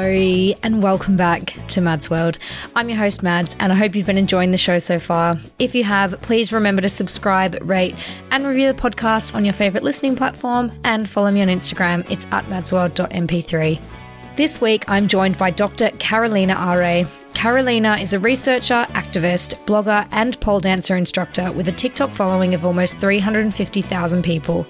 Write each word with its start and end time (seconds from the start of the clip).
Hello, 0.00 0.54
and 0.62 0.82
welcome 0.82 1.18
back 1.18 1.54
to 1.68 1.82
Mads 1.82 2.08
World. 2.08 2.38
I'm 2.74 2.88
your 2.88 2.96
host, 2.96 3.22
Mads, 3.22 3.54
and 3.60 3.70
I 3.70 3.76
hope 3.76 3.94
you've 3.94 4.06
been 4.06 4.16
enjoying 4.16 4.50
the 4.50 4.56
show 4.56 4.78
so 4.78 4.98
far. 4.98 5.38
If 5.58 5.74
you 5.74 5.84
have, 5.84 6.18
please 6.22 6.54
remember 6.54 6.80
to 6.80 6.88
subscribe, 6.88 7.58
rate, 7.60 7.94
and 8.30 8.46
review 8.46 8.72
the 8.72 8.80
podcast 8.80 9.34
on 9.34 9.44
your 9.44 9.52
favorite 9.52 9.84
listening 9.84 10.16
platform, 10.16 10.72
and 10.84 11.06
follow 11.06 11.30
me 11.30 11.42
on 11.42 11.48
Instagram. 11.48 12.10
It's 12.10 12.24
at 12.30 12.46
madsworld.mp3. 12.46 13.78
This 14.36 14.58
week, 14.58 14.88
I'm 14.88 15.06
joined 15.06 15.36
by 15.36 15.50
Dr. 15.50 15.90
Carolina 15.98 16.54
Are. 16.54 17.04
Carolina 17.34 17.98
is 18.00 18.14
a 18.14 18.18
researcher, 18.18 18.86
activist, 18.92 19.62
blogger, 19.66 20.08
and 20.12 20.40
pole 20.40 20.60
dancer 20.60 20.96
instructor 20.96 21.52
with 21.52 21.68
a 21.68 21.72
TikTok 21.72 22.14
following 22.14 22.54
of 22.54 22.64
almost 22.64 22.96
350,000 22.96 24.22
people. 24.22 24.66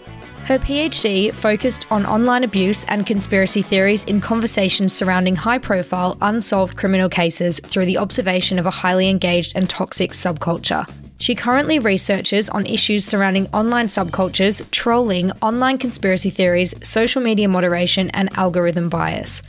Her 0.50 0.58
PhD 0.58 1.32
focused 1.32 1.86
on 1.92 2.04
online 2.04 2.42
abuse 2.42 2.82
and 2.88 3.06
conspiracy 3.06 3.62
theories 3.62 4.02
in 4.02 4.20
conversations 4.20 4.92
surrounding 4.92 5.36
high 5.36 5.58
profile, 5.58 6.18
unsolved 6.20 6.76
criminal 6.76 7.08
cases 7.08 7.60
through 7.60 7.86
the 7.86 7.98
observation 7.98 8.58
of 8.58 8.66
a 8.66 8.70
highly 8.70 9.08
engaged 9.08 9.52
and 9.54 9.70
toxic 9.70 10.10
subculture. 10.10 10.90
She 11.20 11.36
currently 11.36 11.78
researches 11.78 12.50
on 12.50 12.66
issues 12.66 13.04
surrounding 13.04 13.46
online 13.52 13.86
subcultures, 13.86 14.68
trolling, 14.72 15.30
online 15.40 15.78
conspiracy 15.78 16.30
theories, 16.30 16.74
social 16.82 17.22
media 17.22 17.46
moderation, 17.46 18.10
and 18.10 18.36
algorithm 18.36 18.88
bias. 18.88 19.42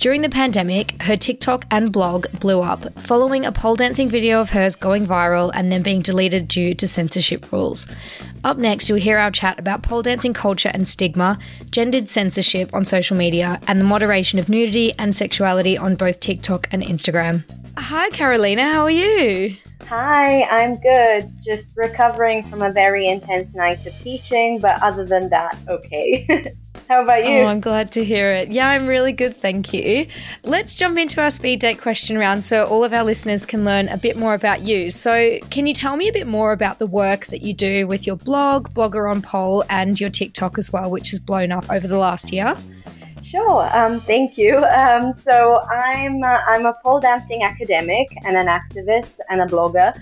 During 0.00 0.22
the 0.22 0.30
pandemic, 0.30 1.00
her 1.02 1.14
TikTok 1.14 1.66
and 1.70 1.92
blog 1.92 2.26
blew 2.40 2.62
up 2.62 2.98
following 3.00 3.44
a 3.44 3.52
pole 3.52 3.76
dancing 3.76 4.08
video 4.08 4.40
of 4.40 4.48
hers 4.48 4.74
going 4.74 5.06
viral 5.06 5.50
and 5.52 5.70
then 5.70 5.82
being 5.82 6.00
deleted 6.00 6.48
due 6.48 6.74
to 6.74 6.88
censorship 6.88 7.52
rules. 7.52 7.86
Up 8.42 8.56
next, 8.56 8.88
you'll 8.88 8.98
hear 8.98 9.18
our 9.18 9.30
chat 9.30 9.58
about 9.58 9.82
pole 9.82 10.02
dancing 10.02 10.32
culture 10.32 10.70
and 10.72 10.88
stigma, 10.88 11.38
gendered 11.70 12.08
censorship 12.08 12.72
on 12.72 12.86
social 12.86 13.16
media, 13.16 13.60
and 13.66 13.78
the 13.78 13.84
moderation 13.84 14.38
of 14.38 14.48
nudity 14.48 14.94
and 14.98 15.14
sexuality 15.14 15.76
on 15.76 15.94
both 15.94 16.20
TikTok 16.20 16.66
and 16.72 16.82
Instagram. 16.82 17.44
Hi, 17.76 18.08
Carolina, 18.10 18.64
how 18.64 18.84
are 18.84 18.90
you? 18.90 19.56
Hi, 19.82 20.42
I'm 20.44 20.76
good. 20.76 21.26
Just 21.44 21.76
recovering 21.76 22.48
from 22.48 22.62
a 22.62 22.72
very 22.72 23.08
intense 23.08 23.54
night 23.54 23.84
of 23.86 23.92
teaching, 24.00 24.58
but 24.58 24.82
other 24.82 25.04
than 25.04 25.28
that, 25.28 25.58
okay. 25.68 26.54
How 26.90 27.02
about 27.02 27.22
you? 27.22 27.38
Oh, 27.38 27.46
I'm 27.46 27.60
glad 27.60 27.92
to 27.92 28.04
hear 28.04 28.30
it. 28.30 28.50
Yeah, 28.50 28.68
I'm 28.68 28.88
really 28.88 29.12
good, 29.12 29.36
thank 29.36 29.72
you. 29.72 30.08
Let's 30.42 30.74
jump 30.74 30.98
into 30.98 31.22
our 31.22 31.30
speed 31.30 31.60
date 31.60 31.80
question 31.80 32.18
round 32.18 32.44
so 32.44 32.64
all 32.64 32.82
of 32.82 32.92
our 32.92 33.04
listeners 33.04 33.46
can 33.46 33.64
learn 33.64 33.86
a 33.86 33.96
bit 33.96 34.16
more 34.16 34.34
about 34.34 34.62
you. 34.62 34.90
So, 34.90 35.38
can 35.50 35.68
you 35.68 35.72
tell 35.72 35.96
me 35.96 36.08
a 36.08 36.12
bit 36.12 36.26
more 36.26 36.50
about 36.50 36.80
the 36.80 36.88
work 36.88 37.26
that 37.26 37.42
you 37.42 37.54
do 37.54 37.86
with 37.86 38.08
your 38.08 38.16
blog, 38.16 38.70
Blogger 38.70 39.08
on 39.08 39.22
Pole, 39.22 39.62
and 39.70 40.00
your 40.00 40.10
TikTok 40.10 40.58
as 40.58 40.72
well, 40.72 40.90
which 40.90 41.10
has 41.10 41.20
blown 41.20 41.52
up 41.52 41.70
over 41.70 41.86
the 41.86 41.96
last 41.96 42.32
year? 42.32 42.56
Sure. 43.22 43.70
Um, 43.72 44.00
thank 44.00 44.36
you. 44.36 44.56
Um, 44.56 45.14
so 45.14 45.60
I'm 45.70 46.24
uh, 46.24 46.38
I'm 46.48 46.66
a 46.66 46.74
pole 46.82 46.98
dancing 46.98 47.44
academic 47.44 48.08
and 48.24 48.36
an 48.36 48.48
activist 48.48 49.12
and 49.28 49.40
a 49.40 49.46
blogger 49.46 49.96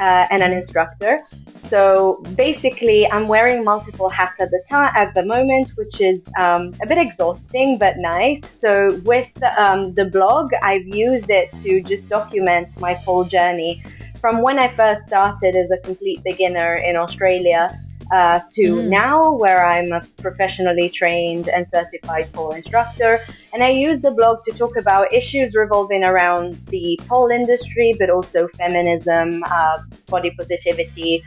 uh, 0.00 0.26
and 0.30 0.42
an 0.42 0.52
instructor. 0.52 1.22
So 1.68 2.22
basically, 2.34 3.10
I'm 3.10 3.28
wearing 3.28 3.62
multiple 3.62 4.08
hats 4.08 4.40
at 4.40 4.50
the 4.50 4.62
time 4.68 4.90
at 4.96 5.14
the 5.14 5.24
moment, 5.24 5.68
which 5.76 6.00
is 6.00 6.26
um, 6.38 6.74
a 6.82 6.86
bit 6.86 6.98
exhausting 6.98 7.78
but 7.78 7.98
nice. 7.98 8.40
So 8.60 9.00
with 9.04 9.30
um, 9.58 9.94
the 9.94 10.06
blog, 10.06 10.52
I've 10.62 10.86
used 10.86 11.30
it 11.30 11.50
to 11.62 11.80
just 11.82 12.08
document 12.08 12.68
my 12.80 12.94
pole 12.94 13.24
journey 13.24 13.82
from 14.20 14.42
when 14.42 14.58
I 14.58 14.68
first 14.68 15.06
started 15.06 15.54
as 15.54 15.70
a 15.70 15.78
complete 15.78 16.22
beginner 16.24 16.74
in 16.74 16.96
Australia 16.96 17.78
uh, 18.12 18.40
to 18.54 18.74
mm. 18.76 18.88
now, 18.88 19.32
where 19.32 19.64
I'm 19.64 19.92
a 19.92 20.04
professionally 20.18 20.88
trained 20.88 21.48
and 21.48 21.66
certified 21.68 22.32
pole 22.32 22.52
instructor. 22.52 23.24
And 23.52 23.62
I 23.62 23.70
use 23.70 24.00
the 24.00 24.10
blog 24.10 24.44
to 24.48 24.52
talk 24.56 24.76
about 24.76 25.12
issues 25.12 25.54
revolving 25.54 26.04
around 26.04 26.64
the 26.66 26.98
pole 27.06 27.28
industry, 27.30 27.94
but 27.98 28.10
also 28.10 28.48
feminism, 28.48 29.42
uh, 29.46 29.82
body 30.08 30.30
positivity, 30.30 31.22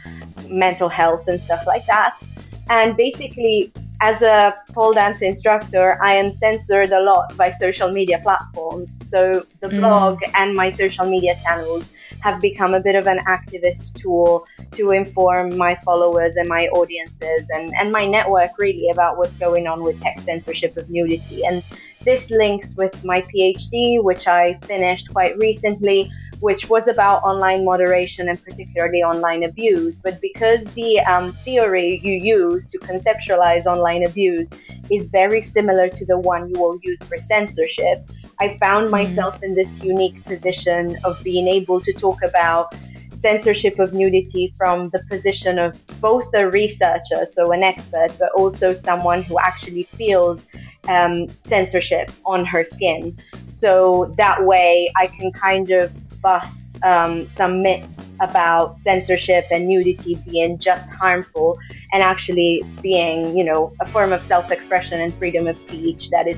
mental 0.47 0.89
health, 0.89 1.27
and 1.27 1.41
stuff 1.41 1.63
like 1.65 1.85
that. 1.87 2.21
And 2.69 2.95
basically, 2.97 3.71
as 4.03 4.21
a 4.21 4.53
pole 4.73 4.93
dance 4.93 5.21
instructor, 5.21 5.97
I 6.03 6.13
am 6.15 6.35
censored 6.35 6.91
a 6.91 6.99
lot 6.99 7.37
by 7.37 7.53
social 7.53 7.89
media 7.89 8.19
platforms. 8.21 8.93
So 9.09 9.45
the 9.61 9.69
mm. 9.69 9.79
blog 9.79 10.19
and 10.35 10.53
my 10.53 10.71
social 10.71 11.05
media 11.05 11.35
channels 11.41 11.85
have 12.19 12.41
become 12.41 12.73
a 12.73 12.81
bit 12.81 12.95
of 12.95 13.07
an 13.07 13.19
activist 13.29 13.93
tool 13.93 14.45
to 14.71 14.91
inform 14.91 15.57
my 15.57 15.75
followers 15.85 16.35
and 16.35 16.49
my 16.49 16.67
audiences 16.79 17.47
and, 17.55 17.73
and 17.79 17.93
my 17.93 18.05
network 18.05 18.51
really 18.59 18.89
about 18.89 19.17
what's 19.17 19.37
going 19.37 19.67
on 19.67 19.83
with 19.83 20.01
tech 20.01 20.19
censorship 20.25 20.75
of 20.75 20.89
nudity. 20.89 21.45
And 21.45 21.63
this 22.03 22.29
links 22.29 22.73
with 22.75 23.05
my 23.05 23.21
PhD, 23.21 24.03
which 24.03 24.27
I 24.27 24.59
finished 24.63 25.13
quite 25.13 25.37
recently, 25.37 26.11
which 26.43 26.67
was 26.67 26.89
about 26.89 27.23
online 27.23 27.63
moderation 27.63 28.27
and 28.27 28.43
particularly 28.43 29.01
online 29.01 29.43
abuse. 29.45 29.97
But 29.97 30.19
because 30.19 30.61
the 30.73 30.99
um, 31.11 31.31
theory 31.45 32.01
you 32.03 32.15
use 32.37 32.69
to 32.71 32.77
conceptualize 32.79 33.65
online 33.65 34.03
abuse 34.05 34.49
is 34.91 35.05
very 35.05 35.41
similar 35.41 35.87
to 35.87 36.05
the 36.05 36.19
one 36.19 36.49
you 36.49 36.59
will 36.59 36.77
use 36.83 37.01
for 37.03 37.17
censorship, 37.17 37.97
I 38.41 38.57
found 38.57 38.87
hmm. 38.87 38.91
myself 38.91 39.41
in 39.41 39.55
this 39.55 39.71
unique 39.81 40.21
position 40.25 40.97
of 41.05 41.23
being 41.23 41.47
able 41.47 41.79
to 41.79 41.93
talk 41.93 42.21
about 42.21 42.75
censorship 43.21 43.79
of 43.79 43.93
nudity 43.93 44.53
from 44.57 44.89
the 44.89 45.01
position 45.09 45.57
of 45.57 45.69
both 46.01 46.27
a 46.33 46.49
researcher, 46.49 47.25
so 47.33 47.53
an 47.53 47.63
expert, 47.63 48.09
but 48.19 48.29
also 48.33 48.73
someone 48.73 49.23
who 49.23 49.39
actually 49.39 49.83
feels 49.83 50.41
um, 50.89 51.29
censorship 51.47 52.11
on 52.25 52.43
her 52.43 52.65
skin. 52.65 53.17
So 53.47 54.13
that 54.17 54.43
way 54.43 54.91
I 54.97 55.07
can 55.07 55.31
kind 55.31 55.71
of 55.71 55.93
bust 56.23 56.63
um, 56.83 57.25
some 57.25 57.61
myths 57.61 57.87
about 58.19 58.77
censorship 58.77 59.45
and 59.51 59.67
nudity 59.67 60.15
being 60.29 60.57
just 60.57 60.89
harmful 60.89 61.57
and 61.91 62.03
actually 62.03 62.63
being, 62.81 63.35
you 63.37 63.43
know, 63.43 63.71
a 63.81 63.87
form 63.87 64.13
of 64.13 64.21
self-expression 64.23 64.99
and 65.01 65.13
freedom 65.15 65.47
of 65.47 65.55
speech 65.55 66.09
that 66.09 66.27
is 66.27 66.37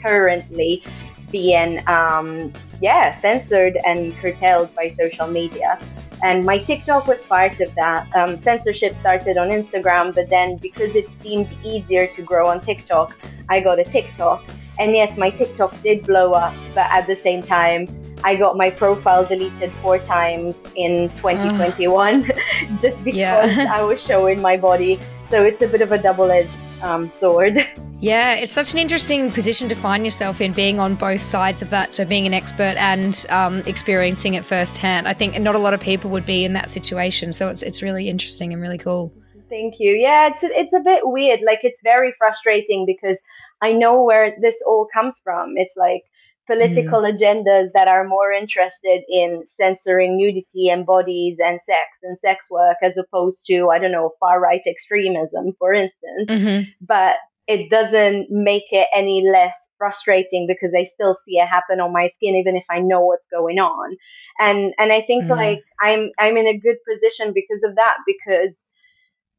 currently 0.00 0.82
being, 1.30 1.82
um, 1.88 2.52
yeah, 2.80 3.18
censored 3.20 3.78
and 3.86 4.14
curtailed 4.18 4.74
by 4.74 4.86
social 4.86 5.26
media. 5.26 5.78
And 6.22 6.44
my 6.44 6.58
TikTok 6.58 7.06
was 7.06 7.20
part 7.22 7.60
of 7.60 7.74
that. 7.74 8.06
Um, 8.14 8.36
censorship 8.36 8.94
started 8.94 9.38
on 9.38 9.48
Instagram, 9.48 10.14
but 10.14 10.28
then 10.28 10.56
because 10.56 10.94
it 10.94 11.08
seemed 11.22 11.52
easier 11.64 12.06
to 12.06 12.22
grow 12.22 12.48
on 12.48 12.60
TikTok, 12.60 13.18
I 13.48 13.60
got 13.60 13.78
a 13.78 13.84
TikTok. 13.84 14.44
And 14.78 14.94
yes, 14.94 15.16
my 15.18 15.30
TikTok 15.30 15.80
did 15.82 16.06
blow 16.06 16.32
up, 16.32 16.54
but 16.74 16.86
at 16.90 17.06
the 17.06 17.16
same 17.16 17.42
time, 17.42 17.86
I 18.24 18.36
got 18.36 18.56
my 18.56 18.70
profile 18.70 19.24
deleted 19.26 19.72
four 19.74 19.98
times 19.98 20.60
in 20.76 21.08
2021 21.16 22.30
just 22.76 23.02
because 23.02 23.56
yeah. 23.56 23.66
I 23.72 23.82
was 23.82 24.00
showing 24.00 24.40
my 24.40 24.56
body. 24.56 25.00
So 25.30 25.42
it's 25.44 25.62
a 25.62 25.66
bit 25.66 25.80
of 25.80 25.92
a 25.92 25.98
double 25.98 26.30
edged 26.30 26.54
um, 26.82 27.08
sword. 27.10 27.66
Yeah, 28.02 28.34
it's 28.34 28.50
such 28.50 28.72
an 28.72 28.80
interesting 28.80 29.30
position 29.30 29.68
to 29.68 29.76
find 29.76 30.02
yourself 30.02 30.40
in 30.40 30.52
being 30.52 30.80
on 30.80 30.96
both 30.96 31.20
sides 31.20 31.62
of 31.62 31.70
that. 31.70 31.94
So, 31.94 32.04
being 32.04 32.26
an 32.26 32.34
expert 32.34 32.74
and 32.76 33.24
um, 33.28 33.60
experiencing 33.60 34.34
it 34.34 34.44
firsthand. 34.44 35.06
I 35.06 35.14
think 35.14 35.38
not 35.38 35.54
a 35.54 35.58
lot 35.58 35.72
of 35.72 35.78
people 35.78 36.10
would 36.10 36.26
be 36.26 36.44
in 36.44 36.52
that 36.54 36.68
situation. 36.68 37.32
So, 37.32 37.48
it's, 37.48 37.62
it's 37.62 37.80
really 37.80 38.08
interesting 38.08 38.52
and 38.52 38.60
really 38.60 38.76
cool. 38.76 39.12
Thank 39.48 39.78
you. 39.78 39.92
Yeah, 39.92 40.30
it's, 40.32 40.40
it's 40.42 40.72
a 40.72 40.80
bit 40.80 41.02
weird. 41.04 41.42
Like, 41.46 41.60
it's 41.62 41.78
very 41.84 42.12
frustrating 42.18 42.86
because 42.86 43.18
I 43.60 43.70
know 43.70 44.02
where 44.02 44.34
this 44.40 44.56
all 44.66 44.88
comes 44.92 45.16
from. 45.22 45.54
It's 45.56 45.76
like 45.76 46.02
political 46.46 47.02
mm. 47.02 47.12
agendas 47.12 47.68
that 47.74 47.88
are 47.88 48.06
more 48.06 48.32
interested 48.32 49.02
in 49.08 49.42
censoring 49.44 50.16
nudity 50.16 50.68
and 50.68 50.84
bodies 50.84 51.38
and 51.42 51.60
sex 51.64 51.98
and 52.02 52.18
sex 52.18 52.46
work 52.50 52.76
as 52.82 52.96
opposed 52.96 53.46
to, 53.46 53.68
I 53.68 53.78
don't 53.78 53.92
know, 53.92 54.12
far 54.18 54.40
right 54.40 54.62
extremism, 54.66 55.52
for 55.58 55.72
instance. 55.72 56.28
Mm-hmm. 56.28 56.70
But 56.80 57.16
it 57.48 57.70
doesn't 57.70 58.28
make 58.30 58.70
it 58.70 58.86
any 58.94 59.28
less 59.28 59.54
frustrating 59.78 60.46
because 60.46 60.72
I 60.76 60.84
still 60.94 61.16
see 61.24 61.38
it 61.38 61.48
happen 61.48 61.80
on 61.80 61.92
my 61.92 62.08
skin 62.08 62.36
even 62.36 62.56
if 62.56 62.64
I 62.70 62.78
know 62.78 63.00
what's 63.00 63.26
going 63.26 63.58
on. 63.58 63.96
And 64.38 64.72
and 64.78 64.92
I 64.92 65.02
think 65.02 65.24
mm. 65.24 65.30
like 65.30 65.62
I'm 65.80 66.10
I'm 66.18 66.36
in 66.36 66.46
a 66.46 66.58
good 66.58 66.76
position 66.88 67.32
because 67.34 67.62
of 67.64 67.74
that 67.76 67.96
because 68.06 68.56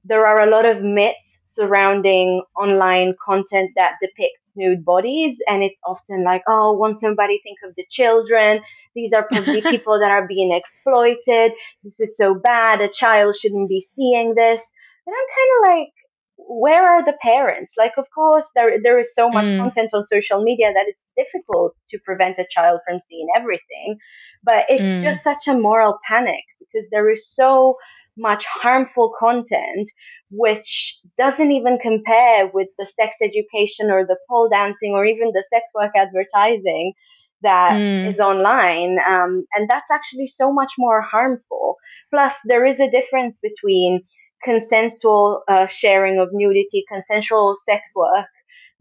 there 0.03 0.27
are 0.27 0.41
a 0.41 0.49
lot 0.49 0.69
of 0.69 0.81
myths 0.81 1.32
surrounding 1.53 2.41
online 2.57 3.15
content 3.23 3.71
that 3.75 3.93
depicts 4.01 4.51
nude 4.55 4.85
bodies 4.85 5.37
and 5.47 5.63
it's 5.63 5.79
often 5.85 6.23
like 6.23 6.43
oh 6.47 6.73
won't 6.73 6.99
somebody 6.99 7.39
think 7.43 7.57
of 7.65 7.75
the 7.75 7.85
children? 7.89 8.61
These 8.95 9.13
are 9.13 9.27
probably 9.31 9.61
people 9.75 9.99
that 9.99 10.11
are 10.11 10.27
being 10.27 10.51
exploited. 10.51 11.51
This 11.83 11.99
is 11.99 12.17
so 12.17 12.35
bad. 12.35 12.81
A 12.81 12.89
child 12.89 13.35
shouldn't 13.35 13.69
be 13.69 13.79
seeing 13.79 14.35
this. 14.35 14.61
And 15.05 15.13
i'm 15.13 15.27
kind 15.35 15.51
of 15.57 15.77
like 15.77 15.93
where 16.37 16.83
are 16.83 17.05
the 17.05 17.17
parents? 17.21 17.73
Like 17.77 17.93
of 17.97 18.05
course 18.13 18.45
there 18.55 18.81
there 18.81 18.97
is 18.97 19.13
so 19.13 19.29
much 19.29 19.45
mm. 19.45 19.59
content 19.59 19.91
on 19.93 20.03
social 20.03 20.43
media 20.43 20.71
that 20.73 20.85
it's 20.87 20.99
difficult 21.15 21.79
to 21.89 21.99
prevent 21.99 22.37
a 22.39 22.45
child 22.53 22.79
from 22.87 22.99
seeing 22.99 23.27
everything. 23.37 23.97
But 24.43 24.65
it's 24.67 24.81
mm. 24.81 25.03
just 25.03 25.23
such 25.23 25.47
a 25.47 25.57
moral 25.57 25.99
panic 26.07 26.43
because 26.59 26.89
there 26.89 27.09
is 27.09 27.27
so 27.27 27.77
much 28.17 28.45
harmful 28.45 29.11
content 29.19 29.87
which 30.35 30.99
doesn't 31.17 31.51
even 31.51 31.77
compare 31.79 32.49
with 32.53 32.67
the 32.79 32.85
sex 32.85 33.15
education 33.21 33.91
or 33.91 34.05
the 34.05 34.17
pole 34.27 34.49
dancing 34.49 34.93
or 34.93 35.05
even 35.05 35.31
the 35.31 35.43
sex 35.51 35.63
work 35.75 35.91
advertising 35.95 36.93
that 37.43 37.71
mm. 37.71 38.07
is 38.07 38.19
online. 38.19 38.97
Um, 39.07 39.45
and 39.53 39.69
that's 39.69 39.91
actually 39.91 40.25
so 40.25 40.51
much 40.51 40.71
more 40.77 41.01
harmful. 41.01 41.75
Plus, 42.09 42.33
there 42.45 42.65
is 42.65 42.79
a 42.79 42.89
difference 42.89 43.37
between 43.41 44.01
consensual 44.43 45.43
uh, 45.47 45.65
sharing 45.65 46.19
of 46.19 46.29
nudity, 46.31 46.83
consensual 46.89 47.55
sex 47.69 47.89
work, 47.95 48.25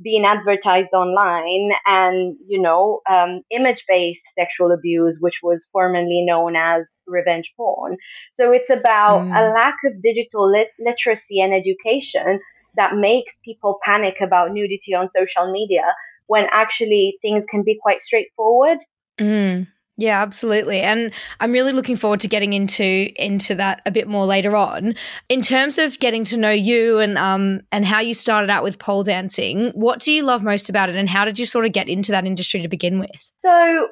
being 0.03 0.25
advertised 0.25 0.93
online 0.93 1.71
and 1.87 2.37
you 2.47 2.61
know 2.61 3.01
um, 3.13 3.41
image-based 3.51 4.23
sexual 4.37 4.73
abuse 4.73 5.17
which 5.21 5.41
was 5.43 5.65
formerly 5.73 6.25
known 6.27 6.57
as 6.57 6.91
revenge 7.07 7.53
porn 7.57 7.97
so 8.33 8.51
it's 8.51 8.71
about 8.71 9.23
mm. 9.23 9.31
a 9.37 9.53
lack 9.55 9.77
of 9.85 10.01
digital 10.03 10.51
lit- 10.51 10.69
literacy 10.79 11.41
and 11.41 11.53
education 11.53 12.41
that 12.75 12.97
makes 12.97 13.37
people 13.45 13.79
panic 13.85 14.17
about 14.23 14.53
nudity 14.53 14.95
on 14.95 15.07
social 15.09 15.51
media 15.53 15.85
when 16.27 16.47
actually 16.51 17.19
things 17.23 17.45
can 17.51 17.63
be 17.63 17.79
quite 17.83 18.01
straightforward 18.01 18.79
mm. 19.19 19.67
Yeah, 19.99 20.23
absolutely. 20.23 20.81
And 20.81 21.13
I'm 21.41 21.53
really 21.53 21.73
looking 21.73 21.97
forward 21.97 22.21
to 22.21 22.29
getting 22.29 22.55
into 22.55 23.13
into 23.23 23.55
that 23.57 23.83
a 23.85 23.91
bit 23.91 24.09
more 24.09 24.25
later 24.25 24.57
on. 24.57 24.95
In 25.29 25.43
terms 25.43 25.77
of 25.77 25.99
getting 25.99 26.25
to 26.25 26.37
know 26.37 26.51
you 26.51 26.99
and 26.99 27.19
um 27.19 27.61
and 27.71 27.85
how 27.85 28.01
you 28.01 28.15
started 28.15 28.49
out 28.49 28.63
with 28.63 28.79
pole 28.79 29.03
dancing, 29.03 29.71
what 29.75 30.01
do 30.01 30.13
you 30.13 30.23
love 30.23 30.43
most 30.43 30.71
about 30.71 30.89
it 30.89 30.97
and 30.97 31.11
how 31.11 31.25
did 31.25 31.39
you 31.39 31.45
sort 31.45 31.67
of 31.67 31.73
get 31.73 31.89
into 31.89 32.11
that 32.13 32.27
industry 32.27 32.63
to 32.63 32.69
begin 32.69 32.99
with? 32.99 33.33
So 33.37 33.89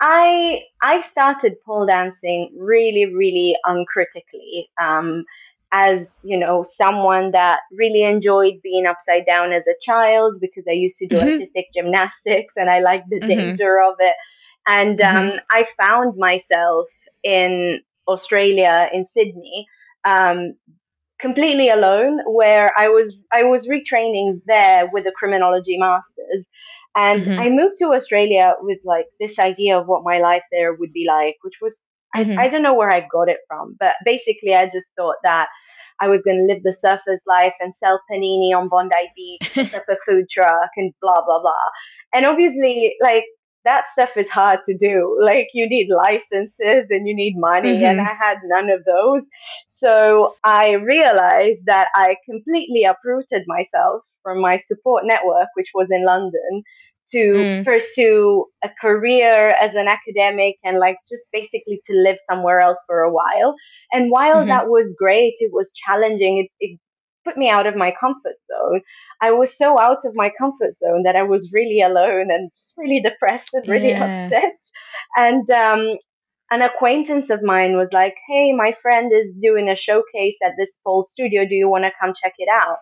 I 0.00 0.60
I 0.80 1.00
started 1.10 1.54
pole 1.66 1.86
dancing 1.86 2.50
really, 2.56 3.06
really 3.06 3.56
uncritically. 3.64 4.68
Um, 4.80 5.24
as 5.72 6.18
you 6.22 6.36
know, 6.36 6.62
someone 6.62 7.30
that 7.32 7.60
really 7.72 8.02
enjoyed 8.02 8.60
being 8.62 8.84
upside 8.86 9.24
down 9.24 9.52
as 9.52 9.66
a 9.66 9.74
child 9.82 10.34
because 10.40 10.64
I 10.68 10.72
used 10.72 10.98
to 10.98 11.06
do 11.06 11.16
mm-hmm. 11.16 11.28
artistic 11.28 11.66
gymnastics 11.74 12.54
and 12.56 12.68
I 12.68 12.80
liked 12.80 13.08
the 13.08 13.20
mm-hmm. 13.20 13.28
danger 13.28 13.80
of 13.80 13.94
it. 13.98 14.14
And 14.66 15.00
um, 15.00 15.16
mm-hmm. 15.16 15.36
I 15.50 15.66
found 15.80 16.16
myself 16.16 16.86
in 17.22 17.80
Australia, 18.08 18.88
in 18.92 19.04
Sydney, 19.04 19.66
um, 20.04 20.54
completely 21.20 21.68
alone, 21.68 22.20
where 22.26 22.68
I 22.76 22.88
was 22.88 23.14
I 23.32 23.44
was 23.44 23.66
retraining 23.66 24.42
there 24.46 24.88
with 24.92 25.06
a 25.06 25.12
criminology 25.12 25.78
masters. 25.78 26.44
And 26.94 27.24
mm-hmm. 27.24 27.40
I 27.40 27.48
moved 27.48 27.76
to 27.78 27.86
Australia 27.86 28.54
with 28.60 28.78
like 28.84 29.06
this 29.18 29.38
idea 29.38 29.78
of 29.78 29.86
what 29.86 30.04
my 30.04 30.18
life 30.18 30.44
there 30.52 30.74
would 30.74 30.92
be 30.92 31.06
like, 31.08 31.36
which 31.42 31.54
was 31.60 31.80
mm-hmm. 32.14 32.38
I, 32.38 32.44
I 32.44 32.48
don't 32.48 32.62
know 32.62 32.74
where 32.74 32.94
I 32.94 33.06
got 33.10 33.28
it 33.28 33.38
from, 33.48 33.76
but 33.80 33.94
basically 34.04 34.54
I 34.54 34.64
just 34.66 34.88
thought 34.96 35.16
that 35.22 35.46
I 36.00 36.08
was 36.08 36.20
going 36.22 36.36
to 36.36 36.52
live 36.52 36.62
the 36.62 36.72
surfer's 36.72 37.22
life 37.26 37.54
and 37.60 37.74
sell 37.74 38.00
panini 38.10 38.54
on 38.54 38.68
Bondi 38.68 39.08
Beach, 39.16 39.50
set 39.52 39.72
up 39.74 39.84
a 39.88 39.96
food 40.04 40.26
truck, 40.30 40.70
and 40.76 40.92
blah 41.00 41.24
blah 41.24 41.40
blah. 41.40 41.68
And 42.12 42.26
obviously, 42.26 42.94
like 43.00 43.24
that 43.64 43.84
stuff 43.92 44.10
is 44.16 44.28
hard 44.28 44.60
to 44.66 44.76
do. 44.76 45.18
Like 45.22 45.48
you 45.54 45.68
need 45.68 45.88
licenses 45.88 46.86
and 46.90 47.06
you 47.06 47.14
need 47.14 47.34
money, 47.36 47.76
mm-hmm. 47.76 47.84
and 47.84 48.00
I 48.00 48.14
had 48.14 48.38
none 48.44 48.70
of 48.70 48.84
those. 48.84 49.26
So 49.68 50.34
I 50.44 50.72
realized 50.72 51.66
that 51.66 51.88
I 51.94 52.16
completely 52.28 52.84
uprooted 52.84 53.44
myself 53.46 54.02
from 54.22 54.40
my 54.40 54.56
support 54.56 55.04
network, 55.04 55.48
which 55.54 55.66
was 55.74 55.88
in 55.90 56.04
London, 56.04 56.62
to 57.10 57.18
mm. 57.18 57.64
pursue 57.64 58.46
a 58.64 58.68
career 58.80 59.56
as 59.60 59.74
an 59.74 59.88
academic 59.88 60.56
and 60.64 60.78
like 60.78 60.96
just 61.10 61.24
basically 61.32 61.80
to 61.86 61.96
live 61.96 62.16
somewhere 62.30 62.60
else 62.60 62.78
for 62.86 63.00
a 63.00 63.12
while. 63.12 63.54
And 63.90 64.10
while 64.10 64.36
mm-hmm. 64.36 64.48
that 64.48 64.68
was 64.68 64.94
great, 64.96 65.34
it 65.40 65.50
was 65.52 65.70
challenging. 65.86 66.38
It, 66.38 66.50
it 66.60 66.78
put 67.24 67.36
me 67.36 67.48
out 67.48 67.66
of 67.66 67.76
my 67.76 67.92
comfort 67.98 68.36
zone. 68.46 68.80
I 69.20 69.30
was 69.32 69.56
so 69.56 69.78
out 69.78 70.04
of 70.04 70.14
my 70.14 70.30
comfort 70.38 70.74
zone 70.74 71.02
that 71.04 71.16
I 71.16 71.22
was 71.22 71.52
really 71.52 71.80
alone 71.80 72.30
and 72.30 72.50
just 72.52 72.72
really 72.76 73.00
depressed 73.00 73.50
and 73.52 73.66
really 73.68 73.90
yeah. 73.90 74.26
upset. 74.26 74.58
And 75.16 75.48
um, 75.50 75.96
an 76.50 76.62
acquaintance 76.62 77.30
of 77.30 77.42
mine 77.42 77.76
was 77.76 77.88
like, 77.92 78.14
Hey, 78.28 78.52
my 78.52 78.72
friend 78.82 79.12
is 79.12 79.34
doing 79.40 79.68
a 79.68 79.74
showcase 79.74 80.36
at 80.44 80.52
this 80.58 80.70
pole 80.84 81.04
studio. 81.04 81.46
Do 81.46 81.54
you 81.54 81.68
want 81.68 81.84
to 81.84 81.90
come 82.00 82.12
check 82.22 82.34
it 82.38 82.48
out? 82.52 82.78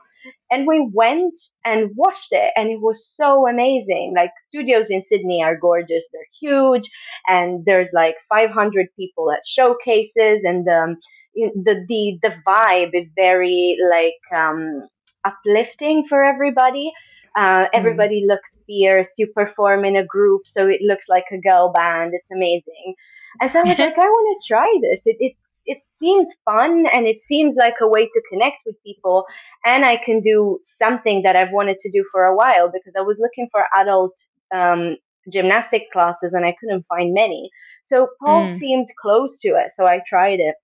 And 0.51 0.67
we 0.67 0.87
went 0.93 1.35
and 1.65 1.91
watched 1.95 2.29
it, 2.33 2.53
and 2.55 2.69
it 2.69 2.81
was 2.81 3.11
so 3.17 3.49
amazing. 3.49 4.13
Like, 4.15 4.33
studios 4.49 4.87
in 4.91 5.03
Sydney 5.03 5.43
are 5.43 5.57
gorgeous, 5.57 6.03
they're 6.13 6.23
huge, 6.39 6.83
and 7.27 7.65
there's 7.65 7.89
like 7.95 8.17
500 8.29 8.89
people 8.97 9.33
at 9.33 9.41
showcases, 9.49 10.43
and 10.45 10.69
um, 10.69 10.99
the 11.35 11.85
the 11.89 12.19
the 12.23 12.35
vibe 12.47 12.91
is 12.95 13.09
very 13.17 13.77
like 13.91 14.39
um, 14.41 14.89
uplifting 15.25 16.07
for 16.09 16.25
everybody. 16.25 16.93
Uh, 17.37 17.65
mm. 17.65 17.69
everybody 17.75 18.23
mm. 18.23 18.29
looks 18.29 18.59
fierce. 18.67 19.09
You 19.19 19.29
perform 19.29 19.85
in 19.85 19.97
a 19.97 20.05
group, 20.05 20.45
so 20.45 20.67
it 20.67 20.81
looks 20.83 21.05
like 21.09 21.25
a 21.33 21.39
girl 21.39 21.73
band. 21.73 22.13
It's 22.15 22.31
amazing. 22.31 22.95
And 23.41 23.51
so 23.51 23.61
I 23.61 23.63
was 23.63 23.79
like, 23.79 23.99
I 23.99 24.01
want 24.01 24.39
to 24.39 24.49
try 24.49 24.79
this. 24.83 25.03
It, 25.07 25.17
it 25.21 25.37
it 25.67 25.79
seems 25.99 26.33
fun 26.45 26.87
and 26.93 27.07
it 27.07 27.19
seems 27.19 27.55
like 27.57 27.75
a 27.81 27.87
way 27.87 28.07
to 28.07 28.23
connect 28.31 28.57
with 28.67 28.83
people, 28.83 29.25
and 29.65 29.85
I 29.85 29.99
can 30.05 30.21
do 30.21 30.59
something 30.61 31.23
that 31.23 31.37
I've 31.37 31.53
wanted 31.53 31.77
to 31.79 31.91
do 31.91 32.05
for 32.11 32.25
a 32.25 32.35
while 32.35 32.71
because 32.73 32.95
I 32.99 33.03
was 33.03 33.19
looking 33.21 33.49
for 33.53 33.65
adult 33.79 34.17
um, 34.53 34.97
gymnastic 35.31 35.93
classes 35.93 36.33
and 36.33 36.45
I 36.45 36.57
couldn't 36.59 36.87
find 36.89 37.15
many. 37.15 37.51
So 37.85 38.09
Paul 38.21 38.47
mm. 38.47 38.59
seemed 38.59 38.89
close 39.01 39.39
to 39.41 39.51
it, 39.51 39.73
so 39.77 39.87
I 39.87 40.01
tried 40.09 40.41
it 40.41 40.57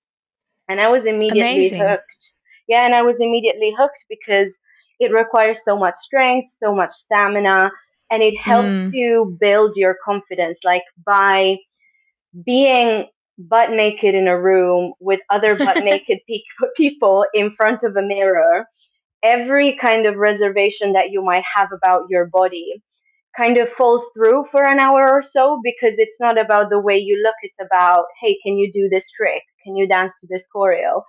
and 0.67 0.79
I 0.81 0.89
was 0.89 1.05
immediately 1.05 1.41
Amazing. 1.41 1.79
hooked. 1.79 2.31
Yeah, 2.67 2.85
and 2.85 2.93
I 2.93 3.01
was 3.01 3.17
immediately 3.19 3.73
hooked 3.77 4.03
because 4.09 4.55
it 4.99 5.11
requires 5.11 5.57
so 5.63 5.77
much 5.77 5.95
strength, 5.95 6.51
so 6.51 6.75
much 6.75 6.89
stamina, 6.89 7.71
and 8.11 8.21
it 8.21 8.37
helps 8.37 8.67
mm. 8.67 8.93
you 8.93 9.37
build 9.39 9.73
your 9.75 9.95
confidence. 10.03 10.59
Like 10.63 10.83
by 11.05 11.57
being 12.45 13.07
butt 13.37 13.71
naked 13.71 14.15
in 14.15 14.27
a 14.27 14.39
room 14.39 14.93
with 14.99 15.19
other 15.29 15.55
butt 15.65 15.83
naked 15.83 16.19
pe- 16.27 16.41
people 16.75 17.25
in 17.33 17.53
front 17.55 17.83
of 17.83 17.95
a 17.95 18.01
mirror, 18.01 18.65
every 19.23 19.77
kind 19.77 20.05
of 20.05 20.15
reservation 20.15 20.93
that 20.93 21.11
you 21.11 21.23
might 21.23 21.43
have 21.55 21.69
about 21.71 22.03
your 22.09 22.25
body 22.25 22.81
kind 23.37 23.59
of 23.59 23.69
falls 23.77 24.03
through 24.13 24.45
for 24.51 24.63
an 24.63 24.79
hour 24.79 25.07
or 25.09 25.21
so 25.21 25.61
because 25.63 25.93
it's 25.97 26.17
not 26.19 26.41
about 26.41 26.69
the 26.69 26.79
way 26.79 26.97
you 26.97 27.21
look, 27.23 27.35
it's 27.43 27.57
about, 27.61 28.05
hey, 28.19 28.37
can 28.43 28.57
you 28.57 28.71
do 28.71 28.89
this 28.89 29.09
trick? 29.11 29.43
Can 29.63 29.75
you 29.75 29.87
dance 29.87 30.19
to 30.19 30.27
this 30.29 30.45
choreo? 30.53 31.03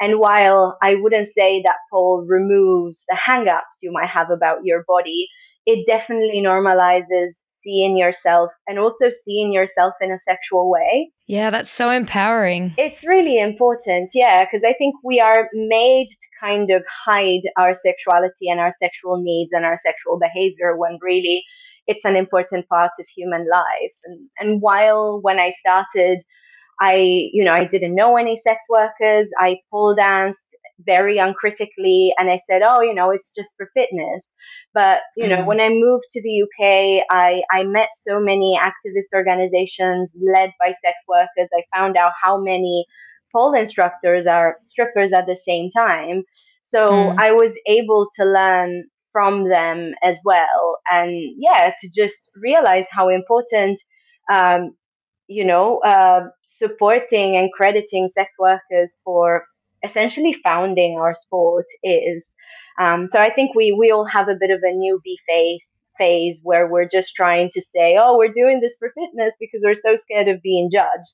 And 0.00 0.18
while 0.18 0.76
I 0.82 0.96
wouldn't 0.96 1.28
say 1.28 1.62
that 1.62 1.76
pole 1.92 2.24
removes 2.26 3.04
the 3.08 3.16
hangups 3.16 3.78
you 3.82 3.92
might 3.92 4.08
have 4.08 4.30
about 4.30 4.64
your 4.64 4.84
body, 4.88 5.28
it 5.66 5.86
definitely 5.86 6.42
normalizes 6.44 7.34
seeing 7.64 7.96
yourself 7.96 8.50
and 8.66 8.78
also 8.78 9.08
seeing 9.08 9.52
yourself 9.52 9.94
in 10.00 10.12
a 10.12 10.18
sexual 10.18 10.70
way. 10.70 11.10
Yeah, 11.26 11.50
that's 11.50 11.70
so 11.70 11.90
empowering. 11.90 12.74
It's 12.76 13.02
really 13.04 13.38
important. 13.38 14.10
Yeah, 14.12 14.44
because 14.44 14.62
I 14.66 14.74
think 14.74 14.96
we 15.02 15.20
are 15.20 15.48
made 15.54 16.08
to 16.08 16.26
kind 16.40 16.70
of 16.70 16.82
hide 17.06 17.42
our 17.56 17.72
sexuality 17.74 18.48
and 18.50 18.60
our 18.60 18.72
sexual 18.78 19.22
needs 19.22 19.50
and 19.52 19.64
our 19.64 19.78
sexual 19.82 20.18
behavior 20.18 20.76
when 20.76 20.98
really 21.00 21.42
it's 21.86 22.04
an 22.04 22.16
important 22.16 22.68
part 22.68 22.90
of 22.98 23.06
human 23.16 23.46
life. 23.50 23.92
And, 24.04 24.28
and 24.38 24.62
while 24.62 25.20
when 25.20 25.38
I 25.38 25.52
started, 25.58 26.20
I, 26.80 26.94
you 27.32 27.44
know, 27.44 27.52
I 27.52 27.64
didn't 27.64 27.94
know 27.94 28.16
any 28.16 28.40
sex 28.40 28.60
workers. 28.68 29.28
I 29.38 29.58
pole 29.70 29.94
danced 29.94 30.40
very 30.80 31.18
uncritically 31.18 32.12
and 32.18 32.28
I 32.30 32.38
said, 32.50 32.62
oh, 32.66 32.80
you 32.80 32.94
know, 32.94 33.10
it's 33.10 33.30
just 33.34 33.54
for 33.56 33.70
fitness. 33.74 34.30
But, 34.72 34.98
you 35.16 35.28
know, 35.28 35.38
mm. 35.38 35.46
when 35.46 35.60
I 35.60 35.68
moved 35.68 36.04
to 36.12 36.22
the 36.22 36.42
UK, 36.42 37.04
I, 37.10 37.42
I 37.52 37.62
met 37.64 37.88
so 38.06 38.18
many 38.18 38.58
activist 38.60 39.14
organizations 39.14 40.10
led 40.20 40.50
by 40.60 40.68
sex 40.68 40.96
workers. 41.08 41.48
I 41.54 41.62
found 41.76 41.96
out 41.96 42.12
how 42.22 42.40
many 42.40 42.86
pole 43.32 43.54
instructors 43.54 44.26
are 44.26 44.56
strippers 44.62 45.12
at 45.12 45.26
the 45.26 45.38
same 45.46 45.70
time. 45.70 46.24
So 46.62 46.88
mm. 46.88 47.16
I 47.18 47.32
was 47.32 47.52
able 47.66 48.06
to 48.18 48.24
learn 48.24 48.84
from 49.14 49.48
them 49.48 49.94
as 50.02 50.18
well. 50.26 50.78
And 50.90 51.16
yeah, 51.38 51.72
to 51.80 51.88
just 51.88 52.28
realize 52.36 52.86
how 52.90 53.08
important, 53.08 53.80
um, 54.30 54.76
you 55.28 55.46
know, 55.46 55.78
uh, 55.86 56.24
supporting 56.42 57.36
and 57.36 57.48
crediting 57.56 58.10
sex 58.12 58.34
workers 58.38 58.92
for 59.04 59.46
essentially 59.84 60.36
founding 60.44 60.98
our 60.98 61.14
sport 61.14 61.66
is. 61.82 62.26
Um, 62.80 63.08
so 63.08 63.18
I 63.20 63.32
think 63.32 63.54
we, 63.54 63.72
we 63.72 63.92
all 63.92 64.04
have 64.04 64.28
a 64.28 64.36
bit 64.38 64.50
of 64.50 64.60
a 64.64 64.74
newbie 64.74 65.22
phase 65.28 65.64
phase 65.96 66.40
where 66.42 66.66
we're 66.68 66.88
just 66.88 67.14
trying 67.14 67.50
to 67.50 67.62
say, 67.74 67.96
oh, 68.00 68.18
we're 68.18 68.32
doing 68.32 68.60
this 68.60 68.74
for 68.80 68.92
fitness 68.94 69.32
because 69.38 69.60
we're 69.64 69.74
so 69.74 69.96
scared 70.02 70.28
of 70.28 70.42
being 70.42 70.68
judged. 70.72 71.12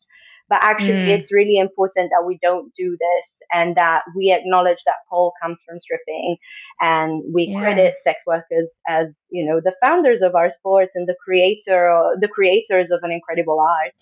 But 0.50 0.59
actually, 0.62 0.95
mm. 0.95 1.09
it's 1.09 1.33
really 1.33 1.59
important 1.59 2.11
that 2.11 2.26
we 2.26 2.37
don't 2.42 2.75
do 2.76 2.90
this 2.90 3.38
and 3.52 3.76
that 3.76 4.02
we 4.16 4.33
acknowledge 4.33 4.78
that 4.85 4.97
pole 5.09 5.33
comes 5.40 5.62
from 5.66 5.78
stripping 5.78 6.37
and 6.80 7.23
we 7.33 7.45
yeah. 7.45 7.61
credit 7.61 7.95
sex 8.02 8.21
workers 8.26 8.69
as, 8.88 9.16
you 9.30 9.47
know, 9.47 9.61
the 9.62 9.73
founders 9.85 10.23
of 10.23 10.35
our 10.35 10.49
sports 10.49 10.92
and 10.97 11.09
the 11.09 11.14
creator, 11.25 12.16
the 12.21 12.26
creators 12.26 12.90
of 12.90 12.99
an 13.04 13.12
incredible 13.12 13.61
art. 13.61 13.92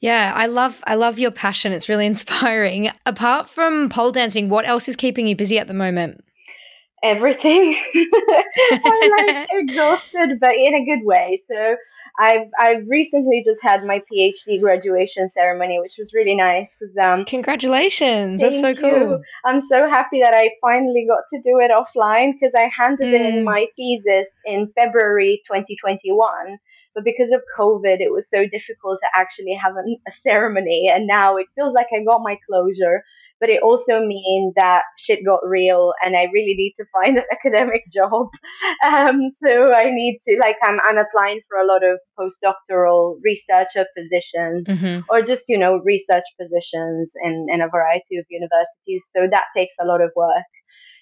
Yeah, 0.00 0.34
I 0.36 0.44
love 0.44 0.84
I 0.86 0.96
love 0.96 1.18
your 1.18 1.30
passion. 1.30 1.72
It's 1.72 1.88
really 1.88 2.06
inspiring. 2.14 2.90
Apart 3.06 3.48
from 3.48 3.88
pole 3.88 4.12
dancing, 4.12 4.50
what 4.50 4.68
else 4.68 4.88
is 4.88 4.96
keeping 4.96 5.26
you 5.26 5.34
busy 5.34 5.58
at 5.58 5.68
the 5.68 5.74
moment? 5.74 6.22
Everything. 7.04 7.76
I'm 8.72 9.10
like 9.10 9.48
exhausted, 9.52 10.40
but 10.40 10.54
in 10.54 10.74
a 10.74 10.84
good 10.84 11.04
way. 11.04 11.42
So 11.46 11.76
I've 12.18 12.48
I've 12.58 12.88
recently 12.88 13.42
just 13.44 13.62
had 13.62 13.84
my 13.84 14.02
PhD 14.10 14.60
graduation 14.60 15.28
ceremony, 15.28 15.78
which 15.80 15.94
was 15.98 16.12
really 16.14 16.34
nice. 16.34 16.70
Cause, 16.78 16.96
um, 17.06 17.24
Congratulations! 17.26 18.40
That's 18.40 18.60
so 18.60 18.74
cool. 18.74 18.90
You. 18.90 19.22
I'm 19.44 19.60
so 19.60 19.88
happy 19.88 20.20
that 20.22 20.34
I 20.34 20.50
finally 20.60 21.06
got 21.06 21.24
to 21.32 21.40
do 21.40 21.60
it 21.60 21.70
offline 21.70 22.32
because 22.32 22.52
I 22.56 22.70
handed 22.76 23.14
mm. 23.14 23.28
in 23.28 23.44
my 23.44 23.66
thesis 23.76 24.28
in 24.46 24.72
February 24.74 25.42
2021 25.46 26.58
but 26.94 27.04
because 27.04 27.32
of 27.32 27.42
COVID, 27.58 28.00
it 28.00 28.12
was 28.12 28.30
so 28.30 28.46
difficult 28.46 29.00
to 29.00 29.20
actually 29.20 29.58
have 29.60 29.74
a, 29.74 29.80
a, 29.80 30.12
ceremony. 30.22 30.90
And 30.94 31.08
now 31.08 31.36
it 31.36 31.48
feels 31.56 31.74
like 31.74 31.88
I 31.92 32.04
got 32.04 32.22
my 32.22 32.38
closure 32.48 33.02
but 33.44 33.50
it 33.50 33.62
also 33.62 34.00
means 34.00 34.54
that 34.56 34.84
shit 34.96 35.18
got 35.22 35.40
real 35.46 35.92
and 36.02 36.16
I 36.16 36.28
really 36.32 36.54
need 36.54 36.72
to 36.78 36.84
find 36.94 37.18
an 37.18 37.24
academic 37.30 37.82
job. 37.94 38.28
Um, 38.88 39.20
so 39.42 39.70
I 39.70 39.90
need 39.90 40.16
to, 40.26 40.38
like, 40.40 40.56
I'm, 40.62 40.78
I'm 40.82 40.96
applying 40.96 41.42
for 41.46 41.58
a 41.58 41.66
lot 41.66 41.82
of 41.84 41.98
postdoctoral 42.18 43.18
researcher 43.22 43.84
positions 43.94 44.66
mm-hmm. 44.66 45.00
or 45.10 45.20
just, 45.20 45.42
you 45.46 45.58
know, 45.58 45.82
research 45.84 46.24
positions 46.40 47.12
in, 47.22 47.48
in 47.52 47.60
a 47.60 47.68
variety 47.68 48.16
of 48.16 48.24
universities. 48.30 49.04
So 49.14 49.26
that 49.30 49.44
takes 49.54 49.74
a 49.78 49.84
lot 49.84 50.00
of 50.00 50.10
work. 50.16 50.48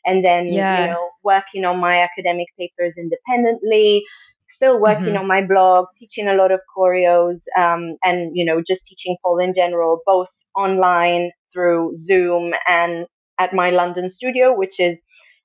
And 0.04 0.25
then, 0.25 0.49
yeah. 0.49 0.80
you 0.80 0.90
know, 0.90 1.11
working 1.22 1.64
on 1.64 1.78
my 1.78 2.02
academic 2.02 2.49
papers 2.58 2.96
independently, 2.99 4.02
still 4.49 4.80
working 4.80 5.14
mm-hmm. 5.14 5.18
on 5.18 5.28
my 5.28 5.46
blog, 5.46 5.87
teaching 5.96 6.26
a 6.26 6.34
lot 6.34 6.50
of 6.50 6.58
choreos, 6.76 7.42
um, 7.56 7.94
and 8.02 8.37
you 8.37 8.44
know, 8.44 8.61
just 8.66 8.82
teaching 8.82 9.16
pole 9.25 9.38
in 9.38 9.52
general, 9.54 10.00
both 10.04 10.26
online 10.56 11.30
through 11.52 11.94
Zoom 11.94 12.52
and 12.68 13.06
at 13.38 13.54
my 13.54 13.71
London 13.71 14.09
studio, 14.09 14.56
which 14.56 14.78
is 14.78 14.99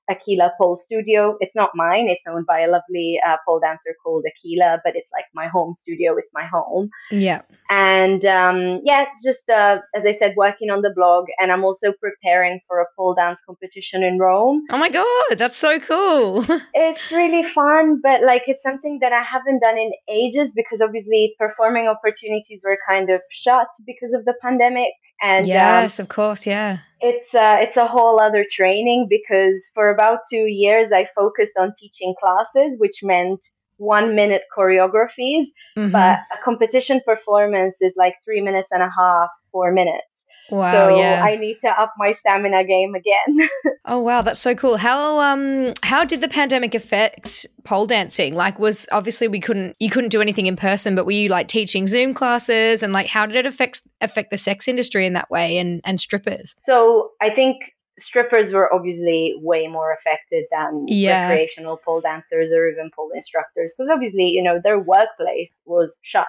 Aquila 0.08 0.52
Pole 0.58 0.76
Studio. 0.76 1.36
It's 1.40 1.54
not 1.54 1.70
mine. 1.74 2.08
It's 2.08 2.22
owned 2.28 2.46
by 2.46 2.60
a 2.60 2.68
lovely 2.68 3.20
uh, 3.26 3.36
pole 3.46 3.60
dancer 3.60 3.94
called 4.02 4.24
Aquila, 4.26 4.80
but 4.84 4.96
it's 4.96 5.08
like 5.12 5.24
my 5.34 5.48
home 5.48 5.72
studio. 5.72 6.16
It's 6.16 6.30
my 6.32 6.46
home. 6.46 6.88
Yeah. 7.10 7.42
And 7.70 8.24
um, 8.24 8.80
yeah, 8.82 9.04
just 9.22 9.48
uh, 9.50 9.78
as 9.94 10.06
I 10.06 10.14
said, 10.14 10.34
working 10.36 10.70
on 10.70 10.80
the 10.80 10.92
blog, 10.94 11.26
and 11.38 11.52
I'm 11.52 11.64
also 11.64 11.92
preparing 11.92 12.60
for 12.66 12.80
a 12.80 12.86
pole 12.96 13.14
dance 13.14 13.40
competition 13.44 14.02
in 14.02 14.18
Rome. 14.18 14.64
Oh 14.70 14.78
my 14.78 14.88
god, 14.88 15.38
that's 15.38 15.56
so 15.56 15.78
cool! 15.78 16.44
it's 16.74 17.12
really 17.12 17.42
fun, 17.42 18.00
but 18.02 18.22
like 18.22 18.42
it's 18.46 18.62
something 18.62 18.98
that 19.00 19.12
I 19.12 19.22
haven't 19.22 19.60
done 19.60 19.76
in 19.76 19.92
ages 20.08 20.50
because 20.54 20.80
obviously 20.80 21.34
performing 21.38 21.88
opportunities 21.88 22.62
were 22.64 22.78
kind 22.88 23.10
of 23.10 23.20
shut 23.30 23.68
because 23.86 24.12
of 24.14 24.24
the 24.24 24.34
pandemic. 24.40 24.92
And 25.20 25.44
um, 25.44 25.48
yes, 25.48 25.98
um, 25.98 26.04
of 26.04 26.08
course, 26.08 26.46
yeah. 26.46 26.78
It's 27.00 27.32
uh, 27.34 27.56
it's 27.60 27.76
a 27.76 27.86
whole 27.86 28.20
other 28.20 28.44
training 28.50 29.06
because 29.08 29.64
for 29.74 29.90
about 29.90 30.20
two 30.30 30.46
years 30.46 30.92
I 30.92 31.06
focused 31.14 31.52
on 31.58 31.72
teaching 31.78 32.14
classes, 32.20 32.74
which 32.78 33.02
meant 33.02 33.42
one 33.76 34.14
minute 34.14 34.42
choreographies, 34.56 35.46
mm-hmm. 35.76 35.90
but 35.90 36.18
a 36.32 36.42
competition 36.44 37.00
performance 37.04 37.76
is 37.80 37.92
like 37.96 38.14
three 38.24 38.40
minutes 38.40 38.68
and 38.72 38.82
a 38.82 38.90
half, 38.96 39.30
four 39.52 39.72
minutes. 39.72 40.17
Wow, 40.50 40.72
so 40.72 40.96
yeah. 40.96 41.22
I 41.22 41.36
need 41.36 41.58
to 41.60 41.68
up 41.68 41.94
my 41.98 42.12
stamina 42.12 42.64
game 42.64 42.94
again. 42.94 43.48
oh 43.84 44.00
wow, 44.00 44.22
that's 44.22 44.40
so 44.40 44.54
cool. 44.54 44.76
How 44.76 45.20
um 45.20 45.72
how 45.82 46.04
did 46.04 46.20
the 46.20 46.28
pandemic 46.28 46.74
affect 46.74 47.46
pole 47.64 47.86
dancing? 47.86 48.34
Like 48.34 48.58
was 48.58 48.86
obviously 48.90 49.28
we 49.28 49.40
couldn't 49.40 49.76
you 49.78 49.90
couldn't 49.90 50.10
do 50.10 50.20
anything 50.20 50.46
in 50.46 50.56
person, 50.56 50.94
but 50.94 51.04
were 51.04 51.12
you 51.12 51.28
like 51.28 51.48
teaching 51.48 51.86
Zoom 51.86 52.14
classes 52.14 52.82
and 52.82 52.92
like 52.92 53.06
how 53.06 53.26
did 53.26 53.36
it 53.36 53.46
affect 53.46 53.82
affect 54.00 54.30
the 54.30 54.36
sex 54.36 54.68
industry 54.68 55.06
in 55.06 55.12
that 55.12 55.30
way 55.30 55.58
and 55.58 55.80
and 55.84 56.00
strippers? 56.00 56.54
So 56.66 57.10
I 57.20 57.30
think 57.30 57.56
strippers 57.98 58.52
were 58.52 58.72
obviously 58.72 59.34
way 59.42 59.66
more 59.66 59.92
affected 59.92 60.44
than 60.50 60.86
yeah. 60.86 61.28
recreational 61.28 61.76
pole 61.76 62.00
dancers 62.00 62.50
or 62.52 62.68
even 62.68 62.90
pole 62.94 63.10
instructors 63.14 63.72
because 63.76 63.90
obviously 63.90 64.28
you 64.28 64.42
know 64.42 64.60
their 64.62 64.78
workplace 64.78 65.50
was 65.66 65.94
shut 66.00 66.26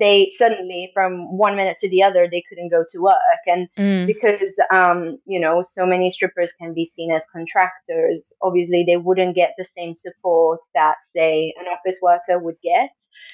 they 0.00 0.32
suddenly 0.36 0.90
from 0.92 1.36
one 1.36 1.54
minute 1.54 1.76
to 1.78 1.88
the 1.90 2.02
other 2.02 2.26
they 2.28 2.42
couldn't 2.48 2.70
go 2.70 2.84
to 2.90 2.98
work 2.98 3.42
and 3.46 3.68
mm. 3.78 4.06
because 4.06 4.54
um, 4.74 5.18
you 5.26 5.38
know 5.38 5.60
so 5.60 5.86
many 5.86 6.08
strippers 6.08 6.50
can 6.60 6.74
be 6.74 6.84
seen 6.84 7.12
as 7.12 7.22
contractors 7.32 8.32
obviously 8.42 8.82
they 8.84 8.96
wouldn't 8.96 9.36
get 9.36 9.54
the 9.56 9.64
same 9.76 9.94
support 9.94 10.58
that 10.74 10.96
say 11.14 11.54
an 11.60 11.66
office 11.66 11.98
worker 12.02 12.38
would 12.38 12.56
get 12.62 12.90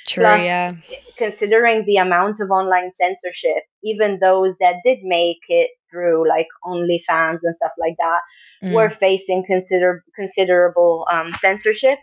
True, 0.07 0.25
Plus, 0.25 0.43
yeah. 0.43 0.75
considering 1.17 1.85
the 1.87 1.97
amount 1.97 2.41
of 2.41 2.51
online 2.51 2.91
censorship 2.91 3.63
even 3.83 4.19
those 4.21 4.55
that 4.61 4.75
did 4.85 4.99
make 5.03 5.43
it 5.49 5.71
through 5.91 6.29
like 6.29 6.49
OnlyFans 6.65 7.39
and 7.43 7.55
stuff 7.55 7.73
like 7.79 7.97
that 7.99 8.21
mm. 8.63 8.75
were 8.75 8.91
facing 8.91 9.45
consider 9.47 10.05
considerable 10.15 11.07
um, 11.11 11.31
censorship 11.31 11.99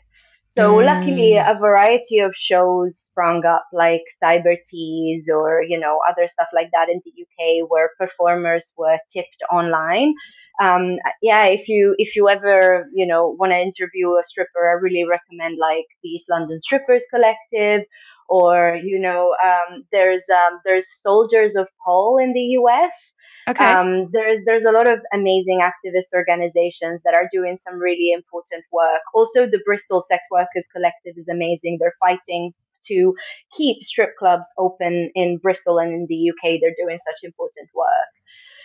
so 0.56 0.76
mm. 0.76 0.86
luckily, 0.86 1.36
a 1.36 1.58
variety 1.60 2.20
of 2.20 2.36
shows 2.36 2.98
sprung 2.98 3.44
up, 3.44 3.66
like 3.74 4.04
Cyber 4.24 4.56
Tease 4.70 5.28
or 5.28 5.64
you 5.68 5.80
know 5.80 6.00
other 6.08 6.28
stuff 6.28 6.48
like 6.54 6.70
that 6.74 6.90
in 6.90 7.02
the 7.04 7.12
UK, 7.12 7.70
where 7.70 7.90
performers 7.98 8.72
were 8.78 9.00
tipped 9.12 9.42
online. 9.52 10.14
Um, 10.62 10.98
yeah, 11.24 11.46
if 11.46 11.68
you 11.68 11.96
if 11.98 12.16
you 12.16 12.30
ever 12.30 12.88
you 12.94 13.08
know 13.08 13.36
want 13.40 13.52
to 13.52 13.58
interview 13.58 14.12
a 14.12 14.22
stripper, 14.22 14.70
I 14.70 14.74
really 14.74 15.06
recommend 15.10 15.58
like 15.60 15.86
the 16.04 16.10
East 16.10 16.26
London 16.30 16.62
Strippers 16.62 17.04
Collective, 17.10 17.88
or 18.30 18.78
you 18.84 19.00
know 19.00 19.36
um, 19.44 19.86
there's 19.92 20.24
um, 20.30 20.60
there's 20.66 20.86
Soldiers 21.02 21.56
of 21.56 21.68
Pole 21.84 22.20
in 22.20 22.34
the 22.34 22.58
US. 22.62 22.94
Okay. 23.48 23.66
Um, 23.66 24.10
there's 24.12 24.40
there's 24.46 24.64
a 24.64 24.72
lot 24.72 24.92
of 24.92 25.00
amazing 25.14 25.60
activist 25.62 26.14
organizations 26.14 27.02
that 27.04 27.14
are 27.14 27.30
doing 27.32 27.58
some 27.58 27.78
really 27.78 28.12
important 28.12 28.64
work. 28.72 29.02
Also, 29.14 29.46
the 29.46 29.60
Bristol 29.66 30.02
Sex 30.02 30.24
Workers 30.32 30.66
Collective 30.72 31.18
is 31.18 31.28
amazing. 31.28 31.78
They're 31.80 31.96
fighting 32.00 32.54
to 32.88 33.16
keep 33.56 33.82
strip 33.82 34.16
clubs 34.18 34.46
open 34.58 35.12
in 35.16 35.38
Bristol 35.38 35.80
and 35.80 35.94
in 35.94 36.06
the 36.08 36.30
UK. 36.32 36.60
They're 36.62 36.76
doing 36.78 36.98
such 36.98 37.24
important 37.24 37.70
work. 37.76 38.12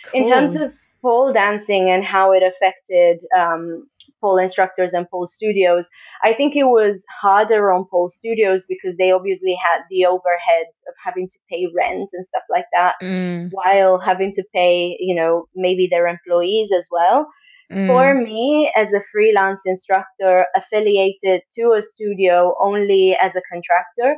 Cool. 0.04 0.22
In 0.22 0.32
terms 0.32 0.54
of 0.54 0.72
pole 1.00 1.32
dancing 1.32 1.90
and 1.90 2.04
how 2.04 2.32
it 2.32 2.42
affected 2.42 3.20
um, 3.38 3.86
pole 4.20 4.38
instructors 4.38 4.92
and 4.92 5.08
pole 5.10 5.26
studios. 5.26 5.84
I 6.24 6.34
think 6.34 6.56
it 6.56 6.64
was 6.64 7.02
harder 7.20 7.72
on 7.72 7.86
pole 7.90 8.08
studios 8.08 8.64
because 8.68 8.96
they 8.98 9.10
obviously 9.10 9.56
had 9.64 9.82
the 9.90 10.06
overheads 10.08 10.74
of 10.88 10.94
having 11.04 11.28
to 11.28 11.38
pay 11.50 11.66
rent 11.76 12.10
and 12.12 12.26
stuff 12.26 12.42
like 12.50 12.66
that, 12.72 12.94
mm. 13.02 13.48
while 13.52 13.98
having 13.98 14.32
to 14.32 14.42
pay, 14.54 14.96
you 14.98 15.14
know, 15.14 15.46
maybe 15.54 15.88
their 15.90 16.06
employees 16.06 16.70
as 16.76 16.84
well. 16.90 17.28
Mm. 17.70 17.86
For 17.86 18.14
me, 18.14 18.72
as 18.74 18.88
a 18.94 19.02
freelance 19.12 19.60
instructor 19.66 20.46
affiliated 20.56 21.42
to 21.56 21.74
a 21.76 21.82
studio 21.82 22.54
only 22.60 23.16
as 23.20 23.32
a 23.36 23.42
contractor, 23.52 24.16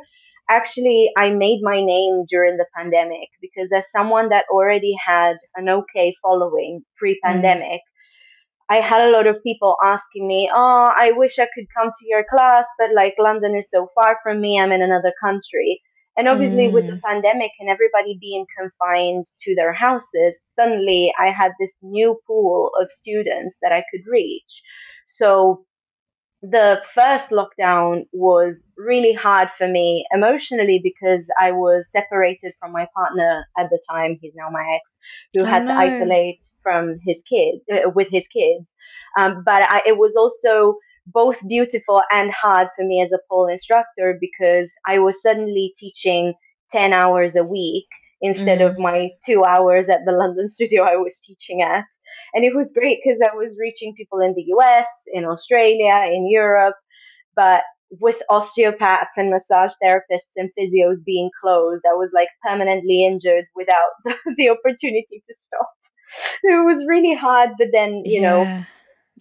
actually 0.50 1.10
I 1.16 1.30
made 1.30 1.60
my 1.62 1.80
name 1.80 2.24
during 2.28 2.56
the 2.56 2.66
pandemic 2.76 3.28
because 3.40 3.70
as 3.74 3.84
someone 3.96 4.28
that 4.30 4.44
already 4.50 4.94
had 5.06 5.36
an 5.54 5.68
okay 5.68 6.14
following 6.22 6.82
pre-pandemic, 6.98 7.80
mm. 7.80 7.90
I 8.68 8.80
had 8.80 9.04
a 9.04 9.12
lot 9.12 9.26
of 9.26 9.42
people 9.42 9.76
asking 9.84 10.26
me, 10.26 10.50
"Oh, 10.54 10.92
I 11.04 11.12
wish 11.12 11.38
I 11.38 11.48
could 11.54 11.66
come 11.76 11.90
to 11.90 12.06
your 12.06 12.24
class, 12.32 12.66
but 12.78 12.90
like 12.94 13.14
London 13.18 13.56
is 13.56 13.68
so 13.70 13.88
far 13.94 14.18
from 14.22 14.40
me. 14.40 14.60
I'm 14.60 14.72
in 14.72 14.82
another 14.82 15.12
country." 15.24 15.80
And 16.16 16.28
obviously, 16.28 16.68
mm. 16.68 16.72
with 16.72 16.86
the 16.86 16.94
mm. 16.94 17.02
pandemic 17.02 17.52
and 17.60 17.70
everybody 17.70 18.18
being 18.20 18.44
confined 18.58 19.24
to 19.44 19.54
their 19.54 19.72
houses, 19.72 20.36
suddenly 20.54 21.12
I 21.18 21.30
had 21.30 21.52
this 21.58 21.74
new 21.82 22.18
pool 22.26 22.70
of 22.80 22.90
students 22.90 23.56
that 23.62 23.72
I 23.72 23.84
could 23.90 24.04
reach. 24.06 24.62
So 25.06 25.64
the 26.42 26.80
first 26.94 27.28
lockdown 27.30 28.06
was 28.12 28.64
really 28.76 29.12
hard 29.12 29.48
for 29.58 29.68
me 29.68 30.06
emotionally 30.14 30.80
because 30.82 31.28
I 31.38 31.52
was 31.52 31.90
separated 31.90 32.54
from 32.58 32.72
my 32.72 32.86
partner 32.94 33.46
at 33.58 33.68
the 33.68 33.80
time. 33.90 34.18
He's 34.20 34.32
now 34.34 34.48
my 34.50 34.64
ex, 34.76 34.94
who 35.34 35.42
oh, 35.42 35.46
had 35.46 35.64
no. 35.64 35.72
to 35.72 35.78
isolate 35.78 36.42
from 36.62 36.98
his 37.04 37.22
kids 37.28 37.62
uh, 37.72 37.90
with 37.94 38.08
his 38.10 38.26
kids. 38.28 38.70
Um, 39.18 39.42
but 39.44 39.62
I, 39.70 39.82
it 39.86 39.98
was 39.98 40.14
also 40.16 40.76
both 41.06 41.36
beautiful 41.46 42.00
and 42.10 42.30
hard 42.32 42.68
for 42.76 42.86
me 42.86 43.02
as 43.02 43.12
a 43.12 43.18
pole 43.28 43.48
instructor 43.48 44.16
because 44.20 44.70
I 44.86 44.98
was 44.98 45.20
suddenly 45.20 45.74
teaching 45.78 46.34
10 46.72 46.92
hours 46.92 47.36
a 47.36 47.44
week 47.44 47.86
instead 48.20 48.58
mm. 48.58 48.70
of 48.70 48.78
my 48.78 49.10
two 49.24 49.44
hours 49.44 49.88
at 49.88 50.00
the 50.04 50.12
London 50.12 50.48
studio 50.48 50.84
I 50.84 50.96
was 50.96 51.14
teaching 51.26 51.62
at. 51.62 51.86
And 52.34 52.44
it 52.44 52.54
was 52.54 52.72
great 52.72 52.98
because 53.02 53.20
I 53.22 53.34
was 53.34 53.54
reaching 53.58 53.94
people 53.96 54.20
in 54.20 54.34
the 54.34 54.44
US, 54.56 54.86
in 55.12 55.24
Australia, 55.24 56.04
in 56.12 56.28
Europe. 56.28 56.76
But 57.34 57.62
with 57.98 58.16
osteopaths 58.28 59.16
and 59.16 59.30
massage 59.30 59.72
therapists 59.82 60.34
and 60.36 60.50
physios 60.58 61.04
being 61.04 61.30
closed, 61.40 61.82
I 61.88 61.94
was 61.94 62.10
like 62.14 62.28
permanently 62.42 63.04
injured 63.04 63.46
without 63.56 63.90
the 64.36 64.50
opportunity 64.50 65.22
to 65.28 65.34
stop. 65.36 65.68
It 66.42 66.64
was 66.66 66.84
really 66.86 67.14
hard, 67.14 67.50
but 67.58 67.68
then, 67.72 68.02
you 68.04 68.20
yeah. 68.20 68.30
know, 68.30 68.64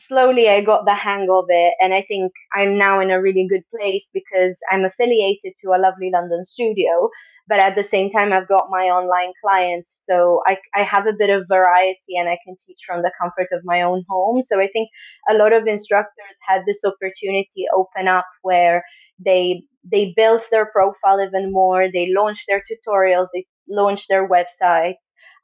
slowly 0.08 0.50
I 0.50 0.62
got 0.62 0.86
the 0.86 0.96
hang 0.96 1.28
of 1.30 1.46
it. 1.50 1.74
And 1.80 1.94
I 1.94 2.04
think 2.08 2.32
I'm 2.56 2.78
now 2.78 3.00
in 3.00 3.12
a 3.12 3.22
really 3.22 3.48
good 3.50 3.64
place 3.76 4.08
because 4.14 4.58
I'm 4.72 4.86
affiliated 4.86 5.54
to 5.62 5.70
a 5.70 5.82
lovely 5.82 6.10
London 6.14 6.44
studio. 6.44 7.10
But 7.48 7.60
at 7.60 7.76
the 7.76 7.84
same 7.84 8.10
time, 8.10 8.32
I've 8.32 8.48
got 8.48 8.68
my 8.70 8.86
online 8.86 9.34
clients. 9.42 10.04
So 10.08 10.42
I, 10.48 10.58
I 10.76 10.84
have 10.84 11.08
a 11.08 11.14
bit 11.18 11.30
of 11.30 11.48
variety 11.48 12.18
and 12.18 12.30
I 12.30 12.38
can 12.46 12.56
teach 12.66 12.80
from 12.86 13.02
the 13.02 13.12
comfort 13.20 13.48
of 13.52 13.62
my 13.64 13.82
own 13.82 14.04
home. 14.10 14.42
So 14.42 14.60
I 14.60 14.68
think 14.72 14.90
a 15.30 15.34
lot 15.34 15.54
of 15.56 15.68
instructors 15.68 16.36
had 16.48 16.62
this 16.66 16.82
opportunity 16.86 17.66
open 17.76 18.08
up 18.08 18.26
where 18.42 18.84
they 19.24 19.64
they 19.90 20.14
built 20.16 20.44
their 20.52 20.66
profile 20.68 21.22
even 21.22 21.52
more. 21.52 21.88
They 21.92 22.12
launched 22.16 22.46
their 22.48 22.62
tutorials. 22.62 23.28
They 23.34 23.46
launched 23.68 24.08
their 24.10 24.28
websites. 24.28 24.96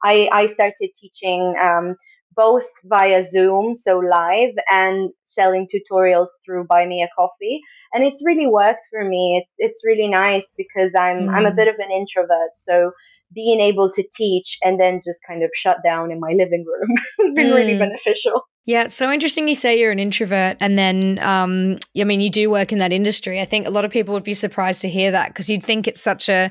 I, 0.04 0.28
I 0.30 0.46
started 0.46 0.90
teaching 1.00 1.54
um, 1.60 1.96
both 2.36 2.66
via 2.84 3.24
Zoom, 3.24 3.74
so 3.74 3.98
live, 3.98 4.54
and 4.70 5.10
selling 5.24 5.66
tutorials 5.66 6.28
through 6.44 6.66
Buy 6.68 6.86
Me 6.86 7.02
a 7.02 7.08
Coffee. 7.16 7.60
And 7.92 8.04
it's 8.04 8.20
really 8.24 8.46
worked 8.46 8.82
for 8.90 9.04
me. 9.04 9.42
It's 9.42 9.52
it's 9.58 9.80
really 9.84 10.08
nice 10.08 10.46
because 10.56 10.92
I'm 10.98 11.28
mm. 11.28 11.34
I'm 11.34 11.46
a 11.46 11.50
mm. 11.50 11.56
bit 11.56 11.68
of 11.68 11.76
an 11.78 11.90
introvert, 11.90 12.52
so 12.52 12.92
being 13.34 13.60
able 13.60 13.90
to 13.90 14.04
teach 14.16 14.58
and 14.62 14.78
then 14.78 15.00
just 15.04 15.18
kind 15.26 15.42
of 15.42 15.50
shut 15.54 15.78
down 15.82 16.12
in 16.12 16.20
my 16.20 16.32
living 16.32 16.64
room 16.64 16.96
has 17.18 17.34
been 17.34 17.48
mm. 17.48 17.54
really 17.54 17.78
beneficial. 17.78 18.42
Yeah, 18.66 18.82
it's 18.82 18.96
so 18.96 19.12
interesting 19.12 19.46
you 19.46 19.54
say 19.54 19.78
you're 19.78 19.92
an 19.92 20.00
introvert 20.00 20.56
and 20.58 20.76
then 20.76 21.20
um 21.22 21.78
I 21.98 22.02
mean 22.02 22.20
you 22.20 22.30
do 22.30 22.50
work 22.50 22.72
in 22.72 22.78
that 22.78 22.92
industry. 22.92 23.40
I 23.40 23.44
think 23.44 23.66
a 23.66 23.70
lot 23.70 23.84
of 23.84 23.92
people 23.92 24.12
would 24.14 24.24
be 24.24 24.34
surprised 24.34 24.82
to 24.82 24.90
hear 24.90 25.12
that 25.12 25.28
because 25.28 25.48
you'd 25.48 25.62
think 25.62 25.86
it's 25.86 26.02
such 26.02 26.28
a 26.28 26.50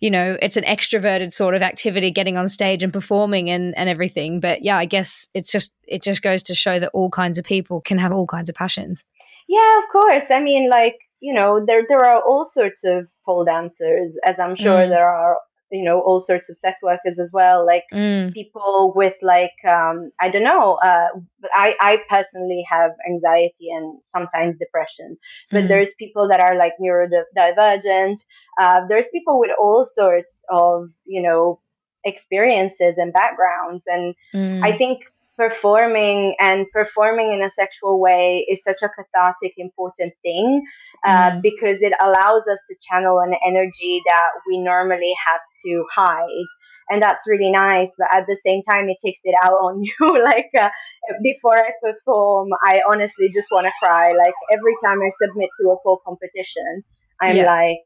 you 0.00 0.08
know, 0.08 0.38
it's 0.40 0.56
an 0.56 0.62
extroverted 0.62 1.32
sort 1.32 1.56
of 1.56 1.62
activity 1.62 2.12
getting 2.12 2.36
on 2.36 2.48
stage 2.48 2.84
and 2.84 2.92
performing 2.92 3.50
and 3.50 3.76
and 3.76 3.88
everything. 3.88 4.38
But 4.38 4.62
yeah, 4.62 4.78
I 4.78 4.84
guess 4.84 5.28
it's 5.34 5.50
just 5.50 5.74
it 5.88 6.02
just 6.02 6.22
goes 6.22 6.44
to 6.44 6.54
show 6.54 6.78
that 6.78 6.90
all 6.94 7.10
kinds 7.10 7.36
of 7.36 7.44
people 7.44 7.80
can 7.80 7.98
have 7.98 8.12
all 8.12 8.28
kinds 8.28 8.48
of 8.48 8.54
passions. 8.54 9.04
Yeah, 9.48 9.78
of 9.78 9.84
course. 9.90 10.30
I 10.30 10.40
mean 10.40 10.70
like 10.70 10.96
you 11.20 11.34
know 11.34 11.64
there 11.66 11.82
there 11.88 12.04
are 12.04 12.22
all 12.22 12.44
sorts 12.44 12.84
of 12.84 13.08
pole 13.24 13.44
dancers 13.44 14.16
as 14.24 14.36
i'm 14.38 14.54
sure 14.54 14.80
mm. 14.80 14.88
there 14.88 15.08
are 15.08 15.38
you 15.76 15.84
know 15.84 16.00
all 16.00 16.18
sorts 16.18 16.48
of 16.48 16.56
sex 16.56 16.80
workers 16.82 17.18
as 17.20 17.30
well 17.32 17.66
like 17.66 17.84
mm. 17.92 18.32
people 18.32 18.92
with 18.96 19.14
like 19.22 19.58
um 19.68 20.10
i 20.20 20.28
don't 20.28 20.42
know 20.42 20.78
uh 20.82 21.08
i 21.52 21.74
i 21.80 21.98
personally 22.08 22.64
have 22.68 22.92
anxiety 23.08 23.68
and 23.70 23.98
sometimes 24.14 24.56
depression 24.58 25.16
but 25.50 25.64
mm. 25.64 25.68
there's 25.68 25.90
people 25.98 26.26
that 26.28 26.40
are 26.40 26.56
like 26.56 26.72
neurodivergent 26.80 28.16
uh 28.60 28.80
there's 28.88 29.04
people 29.12 29.38
with 29.38 29.50
all 29.60 29.84
sorts 29.84 30.42
of 30.50 30.88
you 31.04 31.20
know 31.20 31.60
experiences 32.04 32.94
and 32.96 33.12
backgrounds 33.12 33.84
and 33.86 34.14
mm. 34.34 34.62
i 34.62 34.76
think 34.76 35.00
performing 35.36 36.34
and 36.40 36.66
performing 36.72 37.32
in 37.32 37.42
a 37.42 37.48
sexual 37.48 38.00
way 38.00 38.46
is 38.50 38.62
such 38.62 38.78
a 38.82 38.88
cathartic, 38.88 39.54
important 39.58 40.12
thing 40.22 40.62
uh, 41.04 41.30
mm. 41.30 41.42
because 41.42 41.80
it 41.82 41.92
allows 42.00 42.42
us 42.50 42.58
to 42.68 42.76
channel 42.90 43.20
an 43.20 43.34
energy 43.46 44.02
that 44.06 44.30
we 44.48 44.58
normally 44.58 45.12
have 45.26 45.40
to 45.64 45.84
hide. 45.94 46.46
And 46.88 47.02
that's 47.02 47.22
really 47.26 47.50
nice, 47.50 47.90
but 47.98 48.06
at 48.12 48.26
the 48.28 48.38
same 48.44 48.62
time, 48.62 48.88
it 48.88 48.96
takes 49.04 49.18
it 49.24 49.34
out 49.42 49.54
on 49.54 49.82
you. 49.84 50.22
like 50.22 50.50
uh, 50.58 50.68
before 51.22 51.56
I 51.56 51.70
perform, 51.82 52.50
I 52.64 52.80
honestly 52.90 53.28
just 53.28 53.48
want 53.50 53.66
to 53.66 53.72
cry. 53.82 54.08
Like 54.08 54.34
every 54.52 54.74
time 54.84 54.98
I 55.02 55.10
submit 55.20 55.50
to 55.60 55.70
a 55.70 55.76
full 55.82 56.00
competition, 56.06 56.84
I'm 57.20 57.36
yeah. 57.36 57.46
like, 57.46 57.78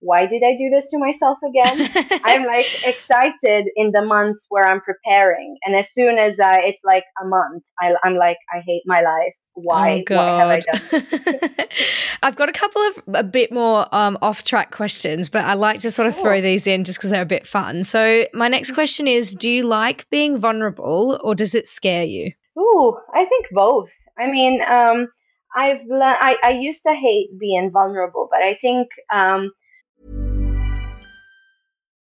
why 0.00 0.26
did 0.26 0.42
I 0.44 0.52
do 0.56 0.70
this 0.70 0.90
to 0.90 0.98
myself 0.98 1.38
again? 1.46 2.20
I'm 2.24 2.44
like 2.44 2.66
excited 2.84 3.68
in 3.76 3.92
the 3.92 4.02
months 4.02 4.46
where 4.48 4.66
I'm 4.66 4.80
preparing. 4.80 5.56
And 5.64 5.74
as 5.74 5.92
soon 5.92 6.18
as 6.18 6.38
I, 6.38 6.60
it's 6.60 6.80
like 6.84 7.04
a 7.22 7.26
month, 7.26 7.62
I, 7.80 7.94
am 8.04 8.16
like, 8.16 8.36
I 8.52 8.60
hate 8.66 8.82
my 8.86 9.00
life. 9.00 9.34
Why? 9.54 10.04
Oh, 10.10 10.16
Why 10.16 10.38
have 10.38 10.48
I 10.48 11.40
done 11.40 11.68
I've 12.22 12.36
got 12.36 12.50
a 12.50 12.52
couple 12.52 12.82
of 12.82 13.02
a 13.14 13.24
bit 13.24 13.50
more 13.50 13.86
um, 13.90 14.18
off 14.20 14.44
track 14.44 14.70
questions, 14.70 15.30
but 15.30 15.46
I 15.46 15.54
like 15.54 15.80
to 15.80 15.90
sort 15.90 16.08
of 16.08 16.16
throw 16.16 16.42
these 16.42 16.66
in 16.66 16.84
just 16.84 16.98
because 16.98 17.10
they're 17.10 17.22
a 17.22 17.26
bit 17.26 17.46
fun. 17.46 17.82
So, 17.82 18.26
my 18.34 18.48
next 18.48 18.72
question 18.72 19.06
is 19.08 19.34
Do 19.34 19.48
you 19.48 19.62
like 19.62 20.08
being 20.10 20.36
vulnerable 20.36 21.18
or 21.24 21.34
does 21.34 21.54
it 21.54 21.66
scare 21.66 22.04
you? 22.04 22.32
Ooh, 22.58 22.98
I 23.14 23.24
think 23.24 23.46
both. 23.52 23.90
I 24.18 24.26
mean, 24.30 24.60
um, 24.62 25.08
I've 25.56 25.80
le- 25.88 26.18
I, 26.20 26.36
I 26.42 26.50
used 26.50 26.82
to 26.82 26.92
hate 26.92 27.28
being 27.38 27.70
vulnerable, 27.70 28.28
but 28.30 28.42
I 28.42 28.56
think 28.60 28.88
um, 29.10 29.52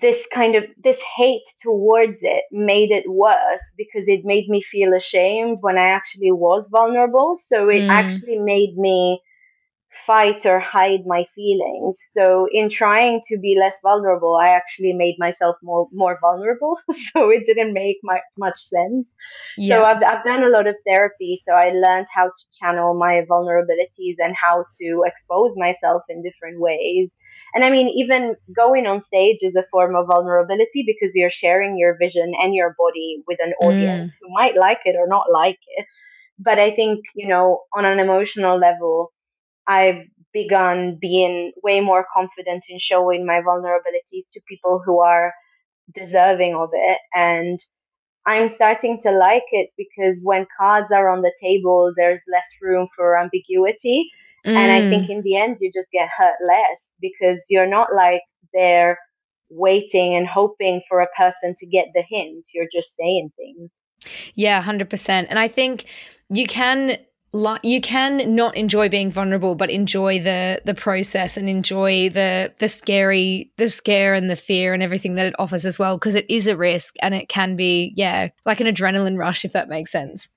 this 0.00 0.24
kind 0.32 0.56
of 0.56 0.64
this 0.82 1.00
hate 1.16 1.44
towards 1.62 2.18
it 2.22 2.44
made 2.50 2.90
it 2.90 3.04
worse 3.08 3.62
because 3.76 4.08
it 4.08 4.24
made 4.24 4.48
me 4.48 4.62
feel 4.62 4.92
ashamed 4.94 5.58
when 5.60 5.78
I 5.78 5.88
actually 5.88 6.32
was 6.32 6.66
vulnerable. 6.70 7.34
So 7.34 7.68
it 7.68 7.82
mm. 7.82 7.88
actually 7.88 8.38
made 8.38 8.76
me 8.76 9.20
fight 10.06 10.44
or 10.44 10.60
hide 10.60 11.06
my 11.06 11.24
feelings. 11.34 11.98
So 12.10 12.46
in 12.52 12.68
trying 12.68 13.20
to 13.28 13.38
be 13.38 13.56
less 13.58 13.76
vulnerable, 13.82 14.34
I 14.36 14.50
actually 14.50 14.92
made 14.92 15.16
myself 15.18 15.56
more 15.62 15.88
more 15.92 16.18
vulnerable. 16.20 16.76
so 17.12 17.30
it 17.30 17.46
didn't 17.46 17.72
make 17.72 17.98
my, 18.02 18.20
much 18.38 18.56
sense. 18.56 19.14
Yeah. 19.56 19.76
So 19.76 19.84
I've 19.84 20.02
I've 20.06 20.24
done 20.24 20.42
a 20.42 20.48
lot 20.48 20.66
of 20.66 20.76
therapy. 20.86 21.40
So 21.46 21.52
I 21.52 21.70
learned 21.70 22.06
how 22.14 22.26
to 22.26 22.42
channel 22.60 22.94
my 22.94 23.22
vulnerabilities 23.28 24.16
and 24.18 24.34
how 24.34 24.64
to 24.80 25.02
expose 25.06 25.52
myself 25.56 26.02
in 26.08 26.22
different 26.22 26.60
ways. 26.60 27.12
And 27.54 27.64
I 27.64 27.70
mean, 27.70 27.88
even 27.88 28.34
going 28.54 28.86
on 28.86 29.00
stage 29.00 29.38
is 29.42 29.54
a 29.54 29.64
form 29.70 29.94
of 29.94 30.08
vulnerability 30.08 30.84
because 30.84 31.14
you're 31.14 31.30
sharing 31.30 31.78
your 31.78 31.96
vision 31.96 32.32
and 32.42 32.54
your 32.54 32.74
body 32.76 33.22
with 33.28 33.38
an 33.40 33.52
audience 33.62 34.10
mm. 34.10 34.14
who 34.20 34.34
might 34.34 34.56
like 34.56 34.80
it 34.84 34.96
or 34.98 35.06
not 35.06 35.26
like 35.32 35.58
it. 35.76 35.86
But 36.36 36.58
I 36.58 36.74
think, 36.74 37.04
you 37.14 37.28
know, 37.28 37.60
on 37.72 37.84
an 37.84 38.00
emotional 38.00 38.58
level, 38.58 39.12
I've 39.66 40.02
begun 40.32 40.98
being 41.00 41.52
way 41.62 41.80
more 41.80 42.04
confident 42.12 42.64
in 42.68 42.78
showing 42.78 43.24
my 43.24 43.40
vulnerabilities 43.40 44.26
to 44.32 44.40
people 44.48 44.82
who 44.84 45.00
are 45.00 45.32
deserving 45.94 46.54
of 46.54 46.70
it. 46.72 46.98
And 47.14 47.58
I'm 48.26 48.48
starting 48.48 49.00
to 49.02 49.10
like 49.10 49.44
it 49.52 49.70
because 49.76 50.18
when 50.22 50.46
cards 50.58 50.90
are 50.92 51.08
on 51.08 51.22
the 51.22 51.32
table, 51.40 51.92
there's 51.96 52.20
less 52.30 52.48
room 52.60 52.88
for 52.96 53.18
ambiguity. 53.18 54.10
Mm. 54.46 54.54
And 54.54 54.72
I 54.72 54.90
think 54.90 55.08
mm. 55.08 55.16
in 55.16 55.22
the 55.22 55.36
end, 55.36 55.58
you 55.60 55.70
just 55.72 55.90
get 55.92 56.08
hurt 56.16 56.34
less 56.46 56.92
because 57.00 57.44
you're 57.48 57.68
not 57.68 57.94
like 57.94 58.22
there 58.52 58.98
waiting 59.50 60.14
and 60.14 60.26
hoping 60.26 60.82
for 60.88 61.00
a 61.00 61.06
person 61.16 61.54
to 61.58 61.66
get 61.66 61.86
the 61.94 62.02
hint. 62.08 62.44
You're 62.52 62.68
just 62.72 62.96
saying 62.96 63.30
things. 63.36 63.72
Yeah, 64.34 64.62
100%. 64.62 65.26
And 65.28 65.38
I 65.38 65.48
think 65.48 65.84
you 66.28 66.46
can 66.46 66.98
you 67.62 67.80
can 67.80 68.34
not 68.34 68.56
enjoy 68.56 68.88
being 68.88 69.10
vulnerable 69.10 69.54
but 69.54 69.70
enjoy 69.70 70.20
the 70.20 70.60
the 70.64 70.74
process 70.74 71.36
and 71.36 71.48
enjoy 71.48 72.08
the 72.10 72.52
the 72.58 72.68
scary 72.68 73.50
the 73.56 73.68
scare 73.68 74.14
and 74.14 74.30
the 74.30 74.36
fear 74.36 74.72
and 74.72 74.82
everything 74.82 75.16
that 75.16 75.26
it 75.26 75.34
offers 75.38 75.66
as 75.66 75.78
well 75.78 75.98
because 75.98 76.14
it 76.14 76.26
is 76.28 76.46
a 76.46 76.56
risk 76.56 76.94
and 77.02 77.14
it 77.14 77.28
can 77.28 77.56
be 77.56 77.92
yeah 77.96 78.28
like 78.46 78.60
an 78.60 78.66
adrenaline 78.66 79.18
rush 79.18 79.44
if 79.44 79.52
that 79.52 79.68
makes 79.68 79.90
sense. 79.90 80.28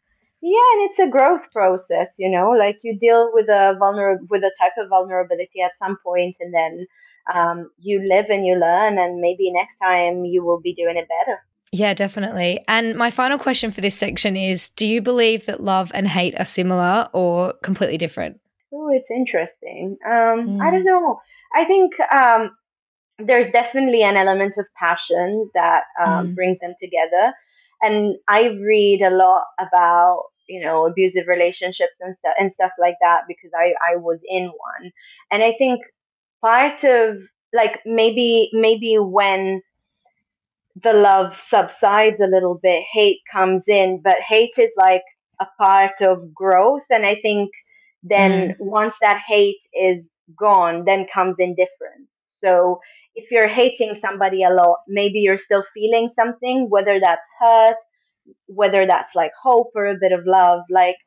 Yeah 0.42 0.74
and 0.74 0.90
it's 0.90 1.00
a 1.00 1.08
growth 1.08 1.52
process 1.52 2.16
you 2.18 2.30
know 2.30 2.52
like 2.52 2.78
you 2.84 2.98
deal 2.98 3.30
with 3.34 3.48
a 3.48 3.78
vulner 3.80 4.18
with 4.30 4.44
a 4.44 4.52
type 4.60 4.74
of 4.80 4.90
vulnerability 4.90 5.62
at 5.62 5.78
some 5.78 5.98
point 6.04 6.36
and 6.40 6.54
then 6.54 6.88
um, 7.34 7.70
you 7.78 8.02
live 8.08 8.26
and 8.30 8.46
you 8.46 8.56
learn 8.56 8.98
and 8.98 9.20
maybe 9.20 9.52
next 9.52 9.78
time 9.78 10.26
you 10.26 10.44
will 10.44 10.62
be 10.62 10.74
doing 10.74 10.98
it 10.98 11.08
better 11.20 11.40
yeah, 11.72 11.94
definitely. 11.94 12.62
And 12.68 12.96
my 12.96 13.12
final 13.12 13.38
question 13.38 13.72
for 13.72 13.82
this 13.82 13.98
section 13.98 14.36
is 14.36 14.70
Do 14.70 14.88
you 14.88 15.02
believe 15.02 15.46
that 15.46 15.62
love 15.62 15.92
and 15.94 16.08
hate 16.08 16.40
are 16.40 16.46
similar 16.46 17.10
or 17.14 17.54
completely 17.64 17.98
different? 17.98 18.40
Oh, 18.74 18.90
it's 18.92 19.10
interesting. 19.12 19.98
Um, 20.06 20.12
mm. 20.12 20.62
I 20.62 20.72
don't 20.72 20.86
know. 20.86 21.20
I 21.56 21.66
think 21.66 21.94
um, 22.12 22.52
there's 23.20 23.50
definitely 23.52 24.04
an 24.04 24.18
element 24.18 24.56
of 24.58 24.66
passion 24.78 25.50
that 25.54 25.84
um, 26.04 26.30
mm. 26.30 26.36
brings 26.36 26.60
them 26.60 26.74
together. 26.82 27.34
And 27.82 28.16
I 28.28 28.48
read 28.48 29.02
a 29.02 29.10
lot 29.10 29.44
about 29.60 30.24
you 30.48 30.62
know 30.62 30.86
abusive 30.86 31.28
relationships 31.28 31.96
and 32.00 32.16
stuff 32.18 32.34
and 32.40 32.52
stuff 32.52 32.72
like 32.80 32.96
that 33.02 33.24
because 33.28 33.52
I 33.56 33.74
I 33.92 33.98
was 33.98 34.20
in 34.28 34.46
one, 34.46 34.92
and 35.32 35.44
I 35.44 35.54
think 35.58 35.82
part 36.42 36.84
of 36.84 37.18
like 37.54 37.82
maybe 37.86 38.50
maybe 38.54 38.98
when 38.98 39.62
the 40.84 40.94
love 40.94 41.40
subsides 41.48 42.20
a 42.20 42.28
little 42.28 42.60
bit, 42.62 42.84
hate 42.92 43.20
comes 43.32 43.66
in, 43.68 44.02
but 44.04 44.18
hate 44.20 44.54
is 44.58 44.72
like 44.78 45.04
a 45.42 45.46
part 45.62 46.02
of 46.02 46.34
growth. 46.34 46.86
And 46.90 47.06
I 47.06 47.16
think 47.22 47.52
then 48.04 48.50
mm. 48.50 48.56
once 48.60 48.94
that 49.02 49.22
hate 49.28 49.62
is 49.74 50.10
gone, 50.38 50.84
then 50.86 51.08
comes 51.14 51.38
indifference. 51.40 52.20
So 52.26 52.80
if 53.16 53.32
you're 53.32 53.48
hating 53.48 53.96
somebody 53.96 54.44
a 54.44 54.50
lot, 54.50 54.78
maybe 54.88 55.20
you're 55.20 55.38
still 55.38 55.64
feeling 55.74 56.10
something, 56.10 56.68
whether 56.70 57.00
that's 57.00 57.26
hurt, 57.40 57.78
whether 58.46 58.86
that's 58.86 59.16
like 59.16 59.32
hope 59.42 59.72
or 59.74 59.88
a 59.88 59.98
bit 60.00 60.12
of 60.12 60.26
love. 60.26 60.62
Like 60.70 60.98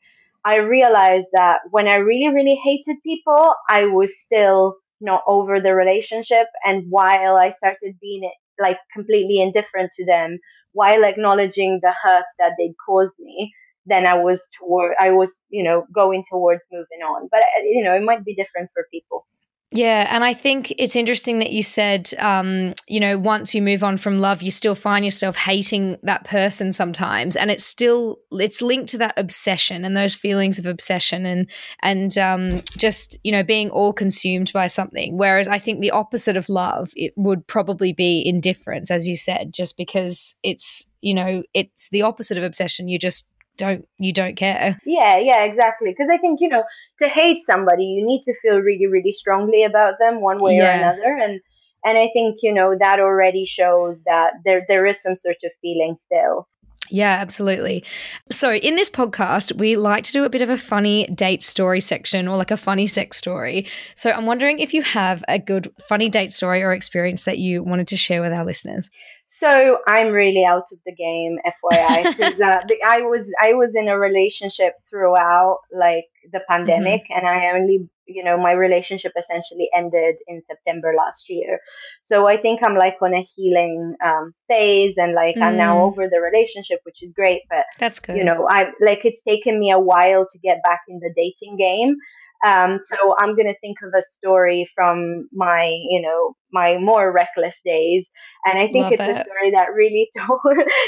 I 0.44 0.56
realized 0.56 1.28
that 1.32 1.58
when 1.70 1.86
I 1.86 1.96
really, 1.96 2.34
really 2.34 2.58
hated 2.64 2.96
people, 3.04 3.54
I 3.68 3.84
was 3.84 4.10
still 4.18 4.76
not 5.00 5.22
over 5.26 5.60
the 5.60 5.74
relationship. 5.74 6.46
And 6.64 6.84
while 6.90 7.36
I 7.36 7.50
started 7.50 7.94
being 8.00 8.28
like 8.60 8.78
completely 8.92 9.40
indifferent 9.40 9.90
to 9.96 10.04
them 10.04 10.38
while 10.72 11.04
acknowledging 11.04 11.80
the 11.82 11.92
hurt 12.04 12.24
that 12.38 12.52
they'd 12.58 12.74
caused 12.86 13.12
me 13.18 13.52
then 13.86 14.06
i 14.06 14.14
was 14.14 14.48
toward 14.58 14.94
i 15.00 15.10
was 15.10 15.40
you 15.50 15.62
know 15.64 15.86
going 15.94 16.22
towards 16.30 16.62
moving 16.72 17.02
on. 17.04 17.28
But 17.30 17.40
uh, 17.40 17.62
you 17.64 17.82
know 17.84 17.94
it 17.94 18.02
might 18.02 18.24
be 18.24 18.34
different 18.34 18.70
for 18.74 18.86
people 18.92 19.26
yeah, 19.72 20.08
and 20.10 20.24
I 20.24 20.34
think 20.34 20.74
it's 20.78 20.96
interesting 20.96 21.38
that 21.38 21.52
you 21.52 21.62
said, 21.62 22.12
um, 22.18 22.74
you 22.88 22.98
know, 22.98 23.16
once 23.16 23.54
you 23.54 23.62
move 23.62 23.84
on 23.84 23.98
from 23.98 24.18
love, 24.18 24.42
you 24.42 24.50
still 24.50 24.74
find 24.74 25.04
yourself 25.04 25.36
hating 25.36 25.96
that 26.02 26.24
person 26.24 26.72
sometimes, 26.72 27.36
and 27.36 27.52
it's 27.52 27.64
still 27.64 28.18
it's 28.32 28.60
linked 28.60 28.88
to 28.90 28.98
that 28.98 29.14
obsession 29.16 29.84
and 29.84 29.96
those 29.96 30.16
feelings 30.16 30.58
of 30.58 30.66
obsession 30.66 31.24
and 31.24 31.48
and 31.82 32.18
um, 32.18 32.62
just 32.76 33.16
you 33.22 33.30
know 33.30 33.44
being 33.44 33.70
all 33.70 33.92
consumed 33.92 34.52
by 34.52 34.66
something. 34.66 35.16
Whereas 35.16 35.46
I 35.46 35.60
think 35.60 35.80
the 35.80 35.92
opposite 35.92 36.36
of 36.36 36.48
love 36.48 36.90
it 36.96 37.12
would 37.16 37.46
probably 37.46 37.92
be 37.92 38.24
indifference, 38.26 38.90
as 38.90 39.06
you 39.06 39.14
said, 39.14 39.52
just 39.52 39.76
because 39.76 40.34
it's 40.42 40.90
you 41.00 41.14
know 41.14 41.44
it's 41.54 41.88
the 41.90 42.02
opposite 42.02 42.38
of 42.38 42.42
obsession. 42.42 42.88
You 42.88 42.98
just 42.98 43.29
don't 43.60 43.86
you 43.98 44.12
don't 44.12 44.36
care 44.36 44.78
yeah 44.84 45.16
yeah 45.18 45.44
exactly 45.44 45.90
because 45.90 46.10
i 46.10 46.16
think 46.18 46.40
you 46.40 46.48
know 46.48 46.64
to 46.98 47.08
hate 47.08 47.38
somebody 47.44 47.84
you 47.84 48.04
need 48.04 48.22
to 48.22 48.34
feel 48.40 48.56
really 48.56 48.86
really 48.86 49.12
strongly 49.12 49.62
about 49.62 49.94
them 50.00 50.20
one 50.20 50.40
way 50.40 50.56
yeah. 50.56 50.68
or 50.68 50.82
another 50.82 51.16
and 51.16 51.40
and 51.84 51.98
i 51.98 52.08
think 52.12 52.38
you 52.42 52.52
know 52.52 52.74
that 52.78 52.98
already 52.98 53.44
shows 53.44 53.96
that 54.06 54.32
there 54.44 54.64
there 54.66 54.86
is 54.86 55.00
some 55.02 55.14
sort 55.14 55.36
of 55.44 55.50
feeling 55.60 55.94
still 55.94 56.48
yeah, 56.90 57.18
absolutely. 57.20 57.84
So, 58.30 58.52
in 58.52 58.74
this 58.74 58.90
podcast, 58.90 59.56
we 59.56 59.76
like 59.76 60.04
to 60.04 60.12
do 60.12 60.24
a 60.24 60.28
bit 60.28 60.42
of 60.42 60.50
a 60.50 60.58
funny 60.58 61.06
date 61.06 61.44
story 61.44 61.80
section 61.80 62.26
or 62.26 62.36
like 62.36 62.50
a 62.50 62.56
funny 62.56 62.86
sex 62.86 63.16
story. 63.16 63.66
So, 63.94 64.10
I'm 64.10 64.26
wondering 64.26 64.58
if 64.58 64.74
you 64.74 64.82
have 64.82 65.22
a 65.28 65.38
good 65.38 65.72
funny 65.88 66.08
date 66.08 66.32
story 66.32 66.62
or 66.62 66.72
experience 66.72 67.24
that 67.24 67.38
you 67.38 67.62
wanted 67.62 67.86
to 67.88 67.96
share 67.96 68.20
with 68.20 68.32
our 68.32 68.44
listeners. 68.44 68.90
So 69.38 69.78
I'm 69.86 70.08
really 70.08 70.44
out 70.44 70.64
of 70.72 70.78
the 70.84 70.94
game, 70.94 71.38
FYI, 71.46 72.16
because 72.16 72.40
uh, 72.40 72.60
I 72.86 73.02
was 73.02 73.28
I 73.42 73.54
was 73.54 73.74
in 73.74 73.88
a 73.88 73.98
relationship 73.98 74.74
throughout 74.90 75.58
like 75.72 76.06
the 76.32 76.40
pandemic, 76.48 77.02
mm-hmm. 77.02 77.18
and 77.18 77.26
I 77.26 77.56
only 77.56 77.88
you 78.06 78.24
know 78.24 78.36
my 78.36 78.52
relationship 78.52 79.12
essentially 79.16 79.70
ended 79.74 80.16
in 80.26 80.42
September 80.46 80.92
last 80.96 81.30
year. 81.30 81.60
So 82.00 82.28
I 82.28 82.36
think 82.36 82.60
I'm 82.66 82.76
like 82.76 82.96
on 83.00 83.14
a 83.14 83.22
healing 83.22 83.94
um, 84.04 84.34
phase, 84.48 84.94
and 84.96 85.14
like 85.14 85.36
mm. 85.36 85.42
I'm 85.42 85.56
now 85.56 85.76
mm. 85.76 85.82
over 85.82 86.08
the 86.08 86.20
relationship, 86.20 86.80
which 86.82 87.02
is 87.02 87.12
great. 87.12 87.42
But 87.48 87.64
that's 87.78 88.00
good. 88.00 88.16
You 88.16 88.24
know, 88.24 88.48
I 88.50 88.72
like 88.80 89.00
it's 89.04 89.22
taken 89.22 89.60
me 89.60 89.70
a 89.70 89.78
while 89.78 90.26
to 90.30 90.38
get 90.40 90.58
back 90.64 90.80
in 90.88 90.98
the 90.98 91.12
dating 91.16 91.56
game. 91.56 91.94
Um, 92.44 92.78
so 92.78 92.96
I'm 93.18 93.36
going 93.36 93.52
to 93.52 93.58
think 93.60 93.78
of 93.82 93.92
a 93.96 94.02
story 94.02 94.68
from 94.74 95.28
my, 95.32 95.64
you 95.88 96.00
know, 96.00 96.34
my 96.52 96.78
more 96.78 97.12
reckless 97.12 97.54
days. 97.64 98.06
And 98.44 98.58
I 98.58 98.66
think 98.68 98.84
Love 98.84 98.92
it's 98.92 99.02
it. 99.02 99.10
a 99.10 99.24
story 99.24 99.50
that 99.52 99.72
really 99.74 100.08
told, 100.16 100.40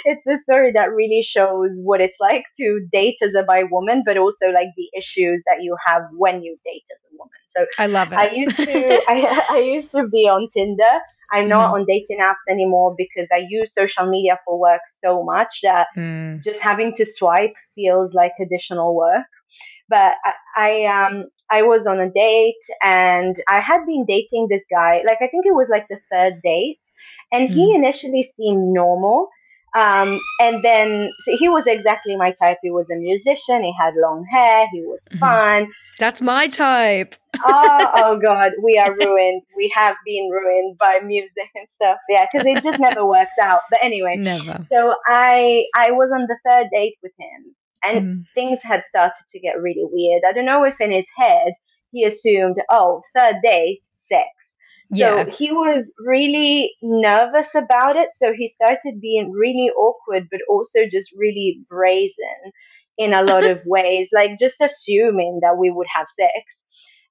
it's 0.04 0.26
a 0.26 0.38
story 0.42 0.72
that 0.72 0.92
really 0.92 1.22
shows 1.22 1.72
what 1.76 2.00
it's 2.00 2.16
like 2.20 2.44
to 2.58 2.86
date 2.90 3.16
as 3.22 3.34
a 3.34 3.42
bi 3.42 3.64
woman, 3.70 4.02
but 4.04 4.16
also 4.16 4.46
like 4.46 4.68
the 4.76 4.88
issues 4.96 5.42
that 5.46 5.62
you 5.62 5.76
have 5.86 6.02
when 6.16 6.42
you 6.42 6.56
date 6.64 6.84
as 6.90 6.98
a 7.12 7.16
woman. 7.18 7.32
So 7.54 7.66
I 7.78 7.86
love 7.86 8.12
it. 8.12 8.16
I 8.16 8.30
used 8.30 8.56
to, 8.56 9.02
I, 9.08 9.46
I 9.50 9.58
used 9.58 9.90
to 9.92 10.08
be 10.08 10.28
on 10.28 10.48
Tinder. 10.48 10.84
I'm 11.32 11.48
not 11.48 11.70
mm. 11.70 11.74
on 11.74 11.86
dating 11.86 12.18
apps 12.18 12.50
anymore 12.50 12.94
because 12.96 13.26
I 13.32 13.46
use 13.48 13.72
social 13.74 14.06
media 14.06 14.38
for 14.44 14.58
work 14.58 14.82
so 15.02 15.22
much 15.24 15.60
that 15.62 15.86
mm. 15.96 16.42
just 16.42 16.60
having 16.60 16.92
to 16.94 17.06
swipe 17.06 17.54
feels 17.74 18.12
like 18.12 18.32
additional 18.40 18.94
work 18.94 19.24
but 19.88 20.14
I, 20.24 20.32
I 20.56 21.06
um 21.06 21.24
I 21.50 21.62
was 21.62 21.86
on 21.86 22.00
a 22.00 22.10
date 22.10 22.62
and 22.82 23.34
I 23.48 23.60
had 23.60 23.84
been 23.86 24.04
dating 24.06 24.48
this 24.48 24.62
guy 24.70 25.02
like 25.06 25.18
I 25.20 25.28
think 25.28 25.46
it 25.46 25.54
was 25.54 25.68
like 25.70 25.86
the 25.88 26.00
third 26.10 26.40
date 26.42 26.80
and 27.30 27.48
mm. 27.48 27.54
he 27.54 27.74
initially 27.74 28.22
seemed 28.22 28.72
normal 28.72 29.28
um, 29.74 30.20
and 30.38 30.62
then 30.62 31.10
so 31.24 31.36
he 31.36 31.48
was 31.48 31.64
exactly 31.66 32.14
my 32.16 32.32
type. 32.32 32.58
He 32.62 32.70
was 32.70 32.86
a 32.90 32.96
musician. 32.96 33.62
He 33.62 33.72
had 33.80 33.94
long 33.96 34.24
hair. 34.30 34.66
He 34.70 34.82
was 34.82 35.00
mm-hmm. 35.10 35.18
fun. 35.18 35.72
That's 35.98 36.20
my 36.20 36.46
type. 36.48 37.14
oh, 37.42 37.92
oh 37.96 38.20
God, 38.24 38.50
we 38.62 38.76
are 38.76 38.94
ruined. 38.94 39.42
We 39.56 39.72
have 39.74 39.94
been 40.04 40.28
ruined 40.30 40.76
by 40.78 41.00
music 41.02 41.48
and 41.54 41.66
stuff. 41.70 41.96
Yeah, 42.10 42.26
because 42.30 42.46
it 42.46 42.62
just 42.62 42.80
never 42.80 43.06
worked 43.06 43.38
out. 43.40 43.60
But 43.70 43.78
anyway, 43.82 44.16
never. 44.16 44.64
So 44.68 44.94
I 45.06 45.64
I 45.74 45.92
was 45.92 46.10
on 46.12 46.26
the 46.26 46.36
third 46.46 46.66
date 46.70 46.96
with 47.02 47.12
him, 47.18 47.54
and 47.82 48.00
mm. 48.00 48.24
things 48.34 48.60
had 48.62 48.82
started 48.88 49.24
to 49.32 49.40
get 49.40 49.60
really 49.60 49.84
weird. 49.84 50.22
I 50.28 50.32
don't 50.32 50.46
know 50.46 50.64
if 50.64 50.80
in 50.80 50.92
his 50.92 51.06
head 51.16 51.52
he 51.90 52.04
assumed, 52.04 52.56
oh, 52.70 53.02
third 53.16 53.36
date, 53.42 53.80
sex. 53.92 54.28
Yeah. 54.90 55.24
So 55.24 55.30
he 55.30 55.50
was 55.50 55.90
really 55.98 56.72
nervous 56.82 57.54
about 57.54 57.96
it. 57.96 58.08
So 58.14 58.32
he 58.36 58.48
started 58.48 59.00
being 59.00 59.30
really 59.30 59.70
awkward, 59.70 60.28
but 60.30 60.40
also 60.48 60.80
just 60.90 61.10
really 61.16 61.60
brazen 61.68 62.52
in 62.98 63.14
a 63.14 63.22
lot 63.22 63.44
of 63.44 63.62
ways, 63.66 64.08
like 64.12 64.38
just 64.38 64.60
assuming 64.60 65.40
that 65.42 65.56
we 65.58 65.70
would 65.70 65.86
have 65.94 66.06
sex. 66.18 66.32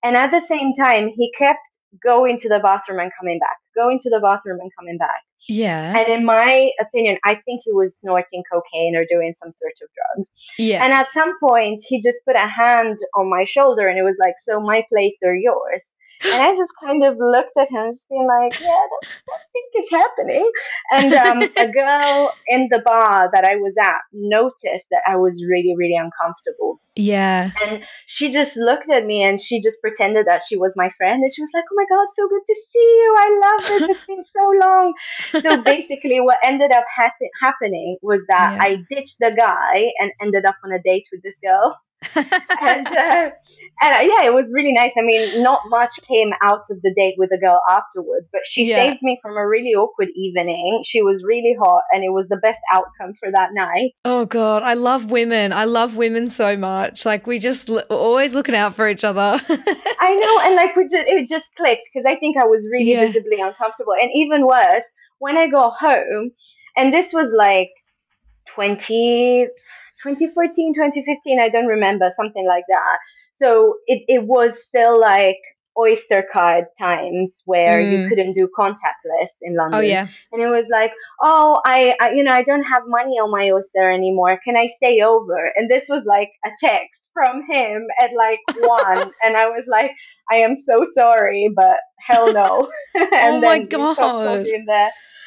And 0.03 0.15
at 0.15 0.31
the 0.31 0.39
same 0.39 0.73
time, 0.73 1.10
he 1.10 1.31
kept 1.38 1.60
going 2.04 2.38
to 2.39 2.49
the 2.49 2.60
bathroom 2.60 2.99
and 2.99 3.12
coming 3.19 3.39
back, 3.39 3.58
going 3.75 3.99
to 3.99 4.10
the 4.10 4.19
bathroom 4.19 4.60
and 4.62 4.71
coming 4.77 4.97
back. 4.97 5.21
Yeah. 5.47 5.97
And 5.97 6.08
in 6.08 6.25
my 6.25 6.69
opinion, 6.80 7.17
I 7.25 7.36
think 7.45 7.62
he 7.65 7.71
was 7.71 7.97
snorting 8.01 8.43
cocaine 8.51 8.95
or 8.95 9.06
doing 9.10 9.34
some 9.34 9.51
sort 9.51 9.73
of 9.82 9.89
drugs. 9.95 10.30
Yeah. 10.58 10.84
And 10.84 10.93
at 10.93 11.12
some 11.12 11.38
point, 11.39 11.82
he 11.88 12.01
just 12.01 12.19
put 12.25 12.36
a 12.36 12.47
hand 12.47 12.97
on 13.15 13.30
my 13.30 13.43
shoulder 13.43 13.88
and 13.88 13.97
it 13.97 14.04
was 14.04 14.15
like, 14.19 14.36
So 14.47 14.60
my 14.60 14.84
place 14.91 15.17
or 15.23 15.36
yours? 15.36 15.91
And 16.23 16.41
I 16.41 16.53
just 16.53 16.71
kind 16.84 17.03
of 17.03 17.17
looked 17.17 17.57
at 17.60 17.69
him, 17.69 17.91
just 17.91 18.07
being 18.10 18.27
like, 18.27 18.60
yeah, 18.60 18.67
I 18.69 19.39
think 19.51 19.67
it's 19.73 19.89
happening. 19.91 20.51
And 20.91 21.13
um, 21.13 21.49
a 21.57 21.71
girl 21.71 22.34
in 22.47 22.67
the 22.71 22.81
bar 22.86 23.29
that 23.34 23.43
I 23.43 23.55
was 23.55 23.73
at 23.79 24.01
noticed 24.13 24.86
that 24.91 25.01
I 25.07 25.15
was 25.15 25.43
really, 25.47 25.75
really 25.77 25.97
uncomfortable. 25.97 26.79
Yeah. 26.95 27.51
And 27.63 27.84
she 28.05 28.31
just 28.31 28.57
looked 28.57 28.89
at 28.89 29.05
me 29.05 29.23
and 29.23 29.41
she 29.41 29.62
just 29.62 29.77
pretended 29.81 30.27
that 30.27 30.43
she 30.47 30.57
was 30.57 30.73
my 30.75 30.91
friend. 30.97 31.23
And 31.23 31.34
she 31.34 31.41
was 31.41 31.49
like, 31.53 31.63
oh 31.71 31.75
my 31.75 31.86
God, 31.89 32.07
so 32.15 32.27
good 32.27 32.45
to 32.45 32.55
see 32.71 32.79
you. 32.79 33.15
I 33.17 33.41
love 33.45 33.67
this. 33.67 33.97
It's 33.97 34.05
been 34.05 34.23
so 34.23 34.51
long. 34.62 34.93
So 35.41 35.62
basically, 35.63 36.19
what 36.19 36.38
ended 36.45 36.71
up 36.71 36.84
ha- 36.93 37.12
happening 37.41 37.97
was 38.01 38.23
that 38.27 38.55
yeah. 38.55 38.63
I 38.63 38.77
ditched 38.89 39.17
the 39.19 39.31
guy 39.36 39.91
and 39.99 40.12
ended 40.21 40.45
up 40.45 40.55
on 40.63 40.71
a 40.71 40.81
date 40.81 41.05
with 41.12 41.23
this 41.23 41.36
girl. 41.41 41.77
and 42.62 42.88
uh, 42.88 43.29
and 43.82 43.94
uh, 43.96 44.00
yeah, 44.04 44.28
it 44.28 44.34
was 44.34 44.50
really 44.54 44.72
nice. 44.72 44.91
I 44.98 45.02
mean, 45.02 45.41
not 45.41 45.62
much 45.67 45.91
came 46.08 46.32
out 46.44 46.62
of 46.70 46.82
the 46.84 46.94
date 46.96 47.15
with 47.17 47.32
the 47.32 47.38
girl 47.38 47.60
afterwards, 47.67 48.28
but 48.32 48.41
she 48.46 48.70
yeah. 48.70 48.76
saved 48.76 49.02
me 49.02 49.17
from 49.22 49.36
a 49.36 49.48
really 49.48 49.74
awkward 49.74 50.10
evening. 50.15 50.82
She 50.86 51.02
was 51.02 51.24
really 51.24 51.56
hot, 51.60 51.82
and 51.91 52.04
it 52.04 52.10
was 52.10 52.28
the 52.28 52.38
best 52.38 52.60
outcome 52.72 53.13
for 53.20 53.32
that 53.32 53.50
night. 53.54 53.94
Oh 54.06 54.26
god, 54.26 54.62
I 54.62 54.76
love 54.76 55.10
women. 55.10 55.52
I 55.52 55.65
love 55.65 55.96
women 55.96 56.30
so 56.30 56.56
much. 56.56 57.06
Like 57.06 57.26
we 57.26 57.39
just 57.39 57.70
l- 57.70 57.84
always 57.89 58.36
looking 58.36 58.56
out 58.56 58.76
for 58.76 58.88
each 58.88 59.04
other. 59.04 59.20
I 59.50 60.15
know, 60.15 60.39
and 60.46 60.56
like 60.56 60.76
we 60.76 60.84
just 60.84 61.08
it 61.08 61.28
just 61.28 61.48
clicked 61.58 61.88
because 61.91 62.06
I 62.06 62.15
think 62.17 62.38
I 62.38 62.46
was 62.46 62.63
really 62.72 62.91
yeah. 62.91 63.06
visibly 63.06 63.41
uncomfortable, 63.41 63.94
and 64.00 64.12
even 64.13 64.46
worse 64.46 64.84
when 65.17 65.38
I 65.38 65.48
got 65.48 65.74
home, 65.80 66.32
and 66.78 66.94
this 66.94 67.12
was 67.12 67.32
like 67.36 67.70
20 68.56 69.48
2014 70.04 70.74
2015 70.74 71.39
i 71.39 71.48
don't 71.48 71.67
remember 71.67 72.10
something 72.17 72.46
like 72.46 72.63
that 72.67 72.98
so 73.41 73.75
it, 73.88 74.04
it 74.08 74.23
was 74.23 74.63
still 74.63 74.99
like 74.99 75.38
oyster 75.80 76.23
card 76.32 76.65
times 76.77 77.41
where 77.45 77.82
mm. 77.82 77.91
you 77.91 78.10
couldn't 78.10 78.34
do 78.34 78.47
contactless 78.58 79.32
in 79.41 79.56
london. 79.56 79.80
oh 79.80 79.82
yeah. 79.82 80.08
And 80.32 80.41
it 80.41 80.47
was 80.47 80.65
like 80.69 80.91
oh 81.21 81.62
I, 81.65 81.95
I 82.01 82.12
you 82.12 82.23
know 82.23 82.34
i 82.34 82.43
don't 82.43 82.63
have 82.63 82.84
money 82.88 83.13
on 83.13 83.32
my 83.32 83.49
oyster 83.51 83.89
anymore. 83.89 84.39
Can 84.43 84.58
i 84.58 84.67
stay 84.75 85.01
over? 85.01 85.51
And 85.56 85.69
this 85.69 85.86
was 85.88 86.04
like 86.06 86.30
a 86.45 86.49
text 86.60 86.99
from 87.13 87.43
him 87.49 87.88
at 88.01 88.12
like 88.17 88.39
one. 88.60 89.12
And 89.23 89.38
i 89.38 89.45
was 89.47 89.63
like 89.67 89.91
i 90.32 90.36
am 90.36 90.56
so 90.56 90.82
sorry 90.94 91.52
but 91.56 91.78
hell 92.00 92.32
no 92.34 92.70
and 92.96 93.36
oh 93.36 93.41
my 93.41 93.60
god 93.60 93.98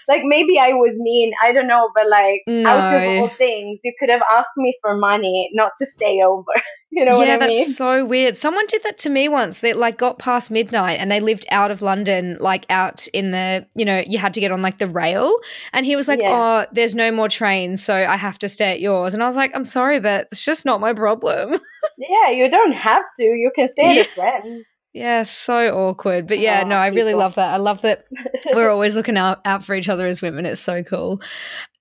like 0.09 0.23
maybe 0.25 0.59
I 0.59 0.69
was 0.69 0.95
mean, 0.97 1.33
I 1.43 1.53
don't 1.53 1.67
know, 1.67 1.91
but 1.95 2.09
like 2.09 2.43
no. 2.47 2.69
out 2.69 2.95
of 2.95 3.03
all 3.03 3.29
things, 3.29 3.81
you 3.85 3.93
could 3.99 4.11
have 4.11 4.23
asked 4.31 4.57
me 4.57 4.77
for 4.83 4.97
money, 4.97 5.51
not 5.55 5.73
to 5.79 5.87
stay 5.87 6.21
over. 6.23 6.45
you 6.91 7.05
know 7.05 7.23
yeah, 7.23 7.39
that's 7.39 7.53
mean? 7.53 7.65
so 7.65 8.05
weird. 8.05 8.37
Someone 8.37 8.67
did 8.67 8.83
that 8.83 8.99
to 8.99 9.11
me 9.11 9.29
once. 9.29 9.61
They 9.61 9.73
like 9.73 9.99
got 9.99 10.19
past 10.19 10.51
midnight 10.51 10.99
and 11.01 11.11
they 11.11 11.21
lived 11.21 11.47
out 11.51 11.71
of 11.71 11.83
London, 11.83 12.37
like 12.41 12.67
out 12.69 13.07
in 13.09 13.31
the, 13.31 13.67
you 13.75 13.85
know, 13.85 14.03
you 14.07 14.19
had 14.19 14.35
to 14.35 14.41
get 14.41 14.53
on 14.53 14.63
like 14.63 14.79
the 14.79 14.89
rail. 14.89 15.35
And 15.73 15.87
he 15.87 15.97
was 15.97 16.09
like, 16.09 16.21
yeah. 16.21 16.65
"Oh, 16.67 16.67
there's 16.73 16.95
no 16.95 17.11
more 17.11 17.29
trains, 17.29 17.83
so 17.83 17.95
I 17.95 18.17
have 18.17 18.39
to 18.41 18.49
stay 18.49 18.73
at 18.73 18.81
yours." 18.81 19.15
And 19.15 19.23
I 19.23 19.27
was 19.27 19.37
like, 19.37 19.53
"I'm 19.55 19.65
sorry, 19.65 20.01
but 20.01 20.29
it's 20.33 20.45
just 20.45 20.65
not 20.65 20.81
my 20.81 20.93
problem." 20.93 21.59
yeah, 21.99 22.31
you 22.31 22.49
don't 22.51 22.73
have 22.73 23.05
to. 23.19 23.25
You 23.25 23.51
can 23.55 23.69
stay 23.69 23.97
yeah. 23.97 24.01
at 24.03 24.07
a 24.07 24.11
friend's. 24.11 24.65
Yeah, 24.95 25.25
so 25.25 25.57
awkward. 25.57 26.29
But 26.29 26.39
yeah, 26.39 26.63
oh, 26.65 26.69
no, 26.69 26.77
I 26.77 26.87
really 26.87 27.11
people. 27.11 27.19
love 27.19 27.35
that. 27.35 27.53
I 27.53 27.57
love 27.57 27.83
that 27.83 28.05
we're 28.55 28.71
always 28.71 28.95
looking 28.95 29.17
out, 29.17 29.41
out 29.45 29.65
for 29.65 29.75
each 29.75 29.89
other 29.89 30.07
as 30.07 30.23
women. 30.23 30.47
It's 30.47 30.61
so 30.61 30.85
cool. 30.85 31.21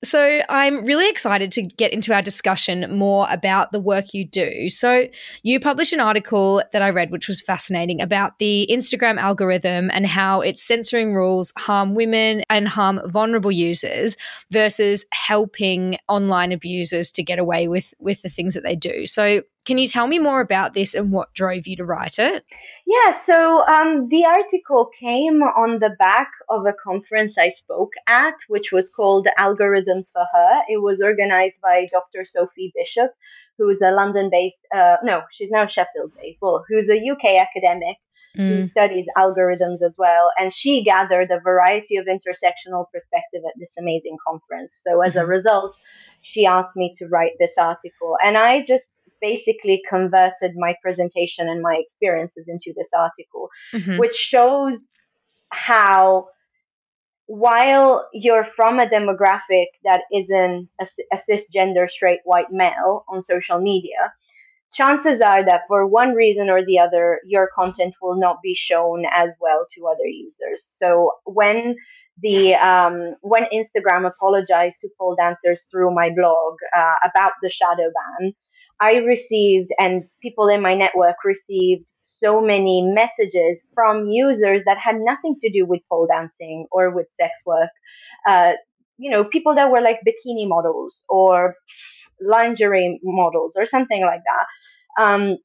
So 0.04 0.42
I'm 0.50 0.84
really 0.84 1.10
excited 1.10 1.52
to 1.54 1.62
get 1.62 1.94
into 1.94 2.14
our 2.14 2.22
discussion 2.22 2.98
more 2.98 3.26
about 3.30 3.72
the 3.72 3.80
work 3.80 4.14
you 4.14 4.28
do. 4.28 4.70
So 4.70 5.08
you 5.44 5.60
published 5.62 5.94
an 5.94 6.02
article 6.02 6.62
that 6.74 6.82
I 6.82 6.90
read, 6.90 7.10
which 7.10 7.30
was 7.30 7.42
fascinating 7.42 8.02
about 8.02 8.38
the 8.40 8.68
Instagram 8.70 9.18
algorithm 9.18 9.90
and 9.94 10.06
how 10.06 10.42
its 10.42 10.62
censoring 10.62 11.14
rules 11.14 11.54
harm 11.58 11.96
women 11.96 12.44
and 12.50 12.68
harm 12.68 13.00
vulnerable 13.06 13.52
users 13.52 14.18
versus 14.52 15.06
helping 15.14 15.98
online 16.10 16.52
abusers 16.52 17.10
to 17.12 17.24
get 17.24 17.40
away 17.40 17.70
with 17.70 17.94
with 18.00 18.22
the 18.22 18.30
things 18.30 18.54
that 18.54 18.64
they 18.64 18.76
do. 18.76 19.06
So 19.06 19.44
can 19.66 19.78
you 19.78 19.88
tell 19.88 20.08
me 20.08 20.20
more 20.20 20.42
about 20.42 20.74
this 20.74 20.94
and 20.94 21.12
what 21.12 21.34
drove 21.34 21.68
you 21.68 21.78
to 21.78 21.86
write 21.86 22.20
it? 22.20 22.44
Yeah, 22.86 23.18
so 23.22 23.66
um, 23.66 24.10
the 24.10 24.26
article 24.26 24.90
came 25.00 25.42
on 25.42 25.80
the 25.80 25.96
back 25.98 26.30
of 26.50 26.66
a 26.66 26.74
conference 26.74 27.36
I 27.38 27.50
spoke 27.50 27.94
at, 28.08 28.36
which 28.50 28.74
was 28.74 28.90
called 28.90 29.28
For 30.02 30.26
Her. 30.34 30.62
It 30.68 30.82
was 30.82 31.02
organized 31.02 31.56
by 31.62 31.88
Dr. 31.92 32.24
Sophie 32.24 32.72
Bishop, 32.76 33.12
who's 33.58 33.82
a 33.82 33.92
London 33.92 34.30
based, 34.32 34.58
uh, 34.76 34.98
no, 35.04 35.22
she's 35.32 35.52
now 35.52 35.66
Sheffield 35.66 36.12
based, 36.20 36.40
well, 36.42 36.64
who's 36.68 36.90
a 36.90 36.96
UK 36.96 37.42
academic 37.42 37.98
mm. 38.38 38.50
who 38.50 38.68
studies 38.68 39.06
algorithms 39.18 39.82
as 39.86 39.96
well. 39.98 40.30
And 40.40 40.52
she 40.52 40.84
gathered 40.84 41.30
a 41.32 41.40
variety 41.40 41.98
of 41.98 42.06
intersectional 42.06 42.86
perspective 42.92 43.42
at 43.48 43.54
this 43.60 43.74
amazing 43.78 44.18
conference. 44.28 44.80
So 44.86 45.02
as 45.02 45.16
a 45.16 45.20
mm-hmm. 45.20 45.30
result, 45.30 45.76
she 46.22 46.46
asked 46.46 46.76
me 46.76 46.92
to 46.98 47.08
write 47.08 47.34
this 47.40 47.54
article. 47.58 48.18
And 48.24 48.38
I 48.38 48.62
just 48.62 48.86
basically 49.22 49.82
converted 49.88 50.54
my 50.56 50.76
presentation 50.82 51.48
and 51.48 51.62
my 51.62 51.78
experiences 51.80 52.48
into 52.48 52.74
this 52.76 52.90
article, 52.98 53.50
mm-hmm. 53.74 53.98
which 53.98 54.14
shows 54.14 54.88
how 55.50 56.28
while 57.28 58.08
you're 58.14 58.48
from 58.56 58.80
a 58.80 58.86
demographic 58.86 59.68
that 59.84 60.02
isn't 60.12 60.70
a, 60.82 60.88
a, 61.12 61.18
cisgender 61.18 61.88
straight 61.90 62.20
white 62.26 62.52
male 62.52 63.06
on 63.08 63.22
social 63.22 63.60
media, 63.60 64.14
chances 64.74 65.22
are 65.22 65.46
that 65.46 65.62
for 65.68 65.88
one 65.88 66.14
reason 66.14 66.50
or 66.50 66.66
the 66.66 66.80
other, 66.80 67.20
your 67.26 67.50
content 67.56 67.94
will 68.02 68.20
not 68.20 68.38
be 68.44 68.54
shown 68.54 69.04
as 69.16 69.32
well 69.40 69.66
to 69.76 69.88
other 69.88 70.06
users. 70.06 70.64
So 70.68 71.12
when 71.26 71.76
the 72.22 72.56
um, 72.56 73.16
when 73.22 73.46
Instagram 73.54 74.06
apologized 74.06 74.80
to 74.82 74.90
pole 75.00 75.16
dancers 75.16 75.62
through 75.72 75.94
my 75.94 76.10
blog 76.16 76.58
uh, 76.76 76.96
about 77.04 77.32
the 77.42 77.50
shadow 77.50 77.90
ban, 78.20 78.34
I 78.80 78.96
received 78.98 79.70
and 79.80 80.04
people 80.22 80.48
in 80.50 80.62
my 80.62 80.76
network 80.76 81.16
received 81.24 81.90
so 82.00 82.42
many 82.42 82.82
messages 82.82 83.66
from 83.74 84.10
users 84.10 84.64
that 84.66 84.78
had 84.78 84.96
nothing 85.00 85.36
to 85.40 85.52
do 85.52 85.66
with 85.66 85.82
pole 85.90 86.08
dancing 86.08 86.68
or 86.72 86.92
with 86.92 87.08
sex 87.20 87.32
work. 87.46 87.70
Uh, 88.28 88.54
you 88.98 89.10
know, 89.12 89.24
people 89.24 89.56
that 89.56 89.72
were 89.72 89.82
like 89.82 90.00
bikini 90.08 90.48
models 90.48 91.02
or 91.10 91.56
lingerie 92.22 93.00
models 93.04 93.54
or 93.56 93.66
something 93.66 94.02
like 94.02 94.22
that. 94.26 95.04
Um, 95.04 95.38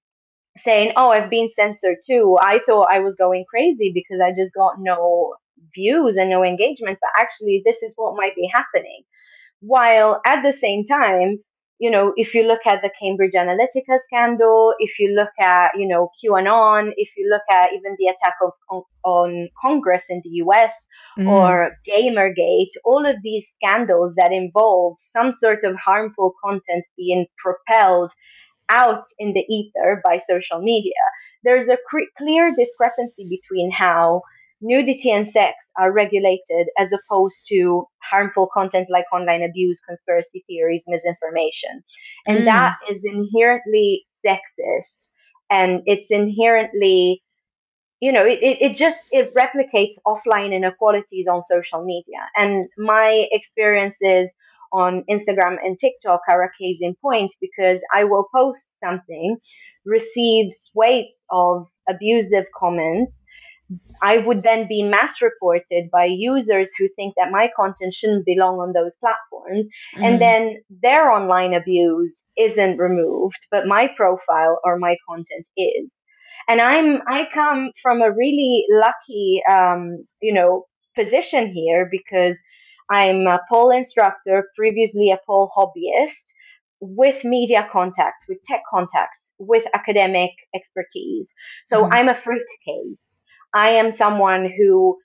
saying, 0.62 0.92
"Oh, 0.96 1.10
I've 1.10 1.30
been 1.30 1.48
censored 1.48 1.98
too. 2.06 2.36
I 2.40 2.60
thought 2.66 2.88
I 2.90 3.00
was 3.00 3.14
going 3.16 3.44
crazy 3.48 3.92
because 3.94 4.20
I 4.20 4.30
just 4.32 4.52
got 4.54 4.74
no 4.80 5.34
views 5.74 6.16
and 6.16 6.30
no 6.30 6.44
engagement, 6.44 6.98
but 7.00 7.10
actually, 7.18 7.62
this 7.64 7.82
is 7.82 7.92
what 7.96 8.16
might 8.16 8.34
be 8.34 8.48
happening." 8.52 9.02
While 9.60 10.20
at 10.26 10.42
the 10.42 10.52
same 10.52 10.84
time, 10.84 11.38
you 11.78 11.90
know, 11.90 12.12
if 12.16 12.34
you 12.34 12.42
look 12.42 12.66
at 12.66 12.82
the 12.82 12.90
Cambridge 13.00 13.34
Analytica 13.34 13.98
scandal, 14.04 14.74
if 14.80 14.98
you 14.98 15.14
look 15.14 15.30
at, 15.40 15.70
you 15.76 15.86
know, 15.86 16.08
QAnon, 16.18 16.90
if 16.96 17.16
you 17.16 17.28
look 17.30 17.42
at 17.50 17.72
even 17.72 17.96
the 17.98 18.08
attack 18.08 18.34
of, 18.42 18.50
on, 18.68 18.82
on 19.04 19.48
Congress 19.60 20.02
in 20.08 20.20
the 20.24 20.30
US 20.44 20.72
mm. 21.18 21.28
or 21.28 21.76
Gamergate, 21.88 22.72
all 22.84 23.06
of 23.06 23.16
these 23.22 23.48
scandals 23.54 24.14
that 24.16 24.32
involve 24.32 24.98
some 25.12 25.30
sort 25.30 25.62
of 25.62 25.76
harmful 25.76 26.34
content 26.44 26.84
being 26.96 27.26
propelled 27.42 28.10
out 28.68 29.04
in 29.18 29.32
the 29.32 29.44
ether 29.48 30.02
by 30.04 30.18
social 30.28 30.60
media, 30.60 30.92
there's 31.44 31.68
a 31.68 31.78
cr- 31.88 32.10
clear 32.18 32.52
discrepancy 32.56 33.24
between 33.28 33.70
how 33.70 34.22
nudity 34.60 35.10
and 35.10 35.26
sex 35.26 35.54
are 35.78 35.92
regulated 35.92 36.68
as 36.78 36.90
opposed 36.92 37.36
to 37.48 37.86
harmful 38.02 38.48
content 38.52 38.88
like 38.90 39.04
online 39.12 39.42
abuse, 39.42 39.78
conspiracy 39.86 40.44
theories, 40.46 40.84
misinformation. 40.86 41.82
And 42.26 42.40
mm. 42.40 42.44
that 42.46 42.76
is 42.90 43.02
inherently 43.04 44.04
sexist 44.24 45.04
and 45.50 45.82
it's 45.86 46.10
inherently 46.10 47.22
you 48.00 48.12
know 48.12 48.24
it, 48.24 48.38
it, 48.42 48.62
it 48.62 48.76
just 48.76 48.98
it 49.10 49.34
replicates 49.34 49.94
offline 50.06 50.54
inequalities 50.54 51.26
on 51.26 51.42
social 51.42 51.84
media 51.84 52.20
and 52.36 52.68
my 52.76 53.26
experiences 53.30 54.28
on 54.72 55.02
instagram 55.10 55.56
and 55.64 55.76
tiktok 55.78 56.20
are 56.28 56.44
a 56.44 56.50
case 56.60 56.78
in 56.80 56.94
point 57.02 57.32
because 57.40 57.80
i 57.94 58.04
will 58.04 58.26
post 58.34 58.60
something 58.80 59.36
receive 59.84 60.52
swathes 60.52 61.24
of 61.30 61.66
abusive 61.88 62.44
comments 62.58 63.22
I 64.00 64.18
would 64.18 64.42
then 64.42 64.66
be 64.68 64.82
mass 64.82 65.20
reported 65.20 65.90
by 65.90 66.04
users 66.04 66.70
who 66.78 66.88
think 66.94 67.14
that 67.16 67.30
my 67.30 67.50
content 67.54 67.92
shouldn't 67.92 68.24
belong 68.24 68.58
on 68.58 68.72
those 68.72 68.94
platforms. 68.96 69.66
Mm. 69.96 70.02
And 70.02 70.20
then 70.20 70.56
their 70.70 71.10
online 71.10 71.54
abuse 71.54 72.22
isn't 72.36 72.78
removed, 72.78 73.38
but 73.50 73.66
my 73.66 73.88
profile 73.96 74.60
or 74.64 74.78
my 74.78 74.96
content 75.08 75.46
is. 75.56 75.94
And 76.48 76.60
I'm, 76.60 77.02
I 77.06 77.28
come 77.32 77.70
from 77.82 78.00
a 78.00 78.10
really 78.10 78.64
lucky, 78.70 79.42
um, 79.50 80.04
you 80.22 80.32
know, 80.32 80.64
position 80.96 81.48
here 81.48 81.88
because 81.90 82.36
I'm 82.90 83.26
a 83.26 83.40
pole 83.50 83.70
instructor, 83.70 84.48
previously 84.56 85.10
a 85.10 85.18
pole 85.26 85.50
hobbyist 85.56 86.32
with 86.80 87.22
media 87.24 87.68
contacts, 87.70 88.24
with 88.28 88.38
tech 88.42 88.62
contacts, 88.70 89.32
with 89.38 89.64
academic 89.74 90.30
expertise. 90.54 91.28
So 91.66 91.84
mm. 91.84 91.88
I'm 91.92 92.08
a 92.08 92.14
freak 92.14 92.42
case. 92.64 93.10
I 93.58 93.70
am 93.70 93.90
someone 93.90 94.44
who 94.56 94.98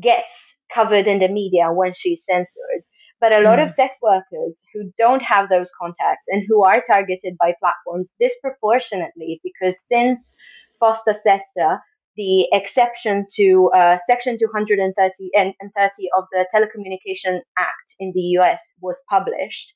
gets 0.00 0.30
covered 0.72 1.06
in 1.06 1.18
the 1.18 1.28
media 1.28 1.72
when 1.72 1.92
she's 1.92 2.24
censored. 2.24 2.82
But 3.20 3.36
a 3.36 3.42
lot 3.42 3.58
mm. 3.58 3.64
of 3.64 3.70
sex 3.70 3.96
workers 4.00 4.60
who 4.72 4.90
don't 4.98 5.22
have 5.22 5.48
those 5.48 5.68
contacts 5.78 6.26
and 6.28 6.42
who 6.48 6.64
are 6.64 6.82
targeted 6.86 7.36
by 7.38 7.54
platforms 7.60 8.08
disproportionately 8.18 9.40
because 9.42 9.76
since 9.92 10.32
FOSTA 10.80 11.14
SESTA, 11.24 11.80
the 12.16 12.46
exception 12.52 13.26
to 13.36 13.70
uh, 13.76 13.98
Section 14.06 14.38
230 14.38 15.30
and, 15.34 15.52
and 15.60 15.70
30 15.76 16.08
of 16.16 16.24
the 16.32 16.46
Telecommunication 16.54 17.40
Act 17.58 17.86
in 17.98 18.12
the 18.14 18.24
US 18.38 18.60
was 18.80 18.96
published, 19.08 19.72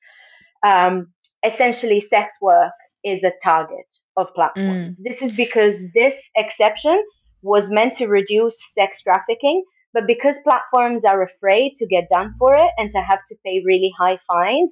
um, 0.65 1.09
essentially 1.45 2.01
sex 2.01 2.33
work 2.41 2.73
is 3.05 3.23
a 3.25 3.33
target 3.43 3.87
of 4.17 4.33
platforms. 4.35 4.97
Mm. 4.97 4.97
This 5.03 5.21
is 5.21 5.33
because 5.33 5.77
this 5.93 6.15
exception 6.35 7.03
was 7.45 7.69
meant 7.69 7.93
to 7.93 8.07
reduce 8.07 8.57
sex 8.73 9.03
trafficking, 9.03 9.63
but 9.93 10.07
because 10.07 10.35
platforms 10.43 11.05
are 11.05 11.23
afraid 11.23 11.75
to 11.75 11.87
get 11.87 12.09
done 12.11 12.35
for 12.39 12.57
it 12.57 12.71
and 12.79 12.91
to 12.91 12.99
have 12.99 13.21
to 13.29 13.37
pay 13.45 13.63
really 13.65 13.93
high 13.97 14.19
fines, 14.27 14.71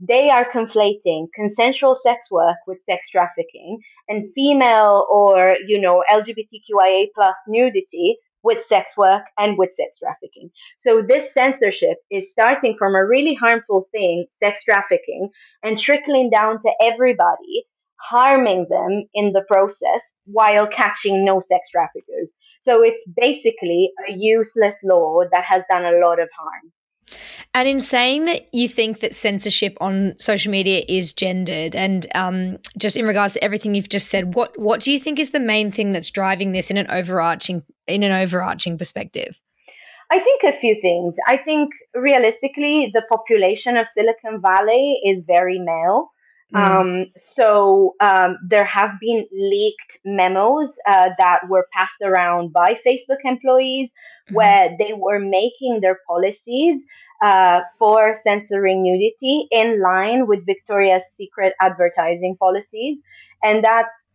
they 0.00 0.28
are 0.30 0.50
conflating 0.50 1.26
consensual 1.34 1.96
sex 2.02 2.30
work 2.30 2.56
with 2.66 2.80
sex 2.82 3.08
trafficking 3.08 3.78
and 4.08 4.32
female 4.34 5.06
or 5.10 5.56
you 5.66 5.78
know 5.78 6.02
lgbtqia 6.10 7.06
plus 7.14 7.36
nudity 7.48 8.16
with 8.42 8.64
sex 8.64 8.92
work 8.96 9.22
and 9.38 9.58
with 9.58 9.70
sex 9.74 9.96
trafficking. 9.98 10.50
So 10.76 11.02
this 11.06 11.34
censorship 11.34 11.98
is 12.10 12.30
starting 12.30 12.76
from 12.78 12.94
a 12.94 13.04
really 13.04 13.34
harmful 13.34 13.88
thing 13.92 14.26
sex 14.30 14.64
trafficking 14.64 15.28
and 15.62 15.78
trickling 15.78 16.30
down 16.30 16.60
to 16.62 16.70
everybody 16.82 17.66
harming 18.08 18.66
them 18.70 19.04
in 19.14 19.32
the 19.32 19.42
process 19.50 20.12
while 20.24 20.66
catching 20.66 21.24
no 21.24 21.38
sex 21.38 21.68
traffickers 21.70 22.30
so 22.60 22.82
it's 22.82 23.02
basically 23.16 23.90
a 24.08 24.12
useless 24.12 24.74
law 24.84 25.20
that 25.32 25.44
has 25.44 25.62
done 25.70 25.84
a 25.84 25.98
lot 25.98 26.20
of 26.20 26.28
harm 26.38 26.72
and 27.52 27.68
in 27.68 27.80
saying 27.80 28.26
that 28.26 28.48
you 28.52 28.68
think 28.68 29.00
that 29.00 29.14
censorship 29.14 29.76
on 29.80 30.14
social 30.18 30.52
media 30.52 30.84
is 30.88 31.12
gendered, 31.12 31.74
and 31.74 32.06
um, 32.14 32.58
just 32.78 32.96
in 32.96 33.06
regards 33.06 33.34
to 33.34 33.42
everything 33.42 33.74
you've 33.74 33.88
just 33.88 34.08
said, 34.08 34.34
what 34.34 34.56
what 34.58 34.80
do 34.80 34.92
you 34.92 35.00
think 35.00 35.18
is 35.18 35.30
the 35.30 35.40
main 35.40 35.72
thing 35.72 35.90
that's 35.90 36.10
driving 36.10 36.52
this 36.52 36.70
in 36.70 36.76
an 36.76 36.86
overarching 36.88 37.64
in 37.88 38.04
an 38.04 38.12
overarching 38.12 38.78
perspective? 38.78 39.40
I 40.12 40.20
think 40.20 40.42
a 40.44 40.58
few 40.58 40.80
things. 40.80 41.14
I 41.26 41.36
think 41.36 41.70
realistically, 41.94 42.90
the 42.94 43.02
population 43.10 43.76
of 43.76 43.86
Silicon 43.86 44.40
Valley 44.40 45.00
is 45.04 45.22
very 45.26 45.58
male. 45.58 46.10
Mm. 46.54 46.80
Um, 46.80 47.06
so 47.34 47.94
um, 48.00 48.36
there 48.48 48.64
have 48.64 48.90
been 49.00 49.26
leaked 49.32 49.98
memos 50.04 50.76
uh, 50.88 51.10
that 51.18 51.40
were 51.48 51.66
passed 51.72 52.02
around 52.02 52.52
by 52.52 52.78
Facebook 52.86 53.18
employees 53.24 53.88
mm. 54.30 54.34
where 54.34 54.74
they 54.78 54.92
were 54.96 55.18
making 55.20 55.80
their 55.80 55.98
policies 56.08 56.82
uh, 57.24 57.60
for 57.78 58.14
censoring 58.22 58.82
nudity 58.82 59.46
in 59.50 59.80
line 59.80 60.26
with 60.26 60.46
Victoria's 60.46 61.04
Secret 61.12 61.52
advertising 61.60 62.36
policies. 62.38 62.98
And 63.42 63.62
that's 63.62 64.06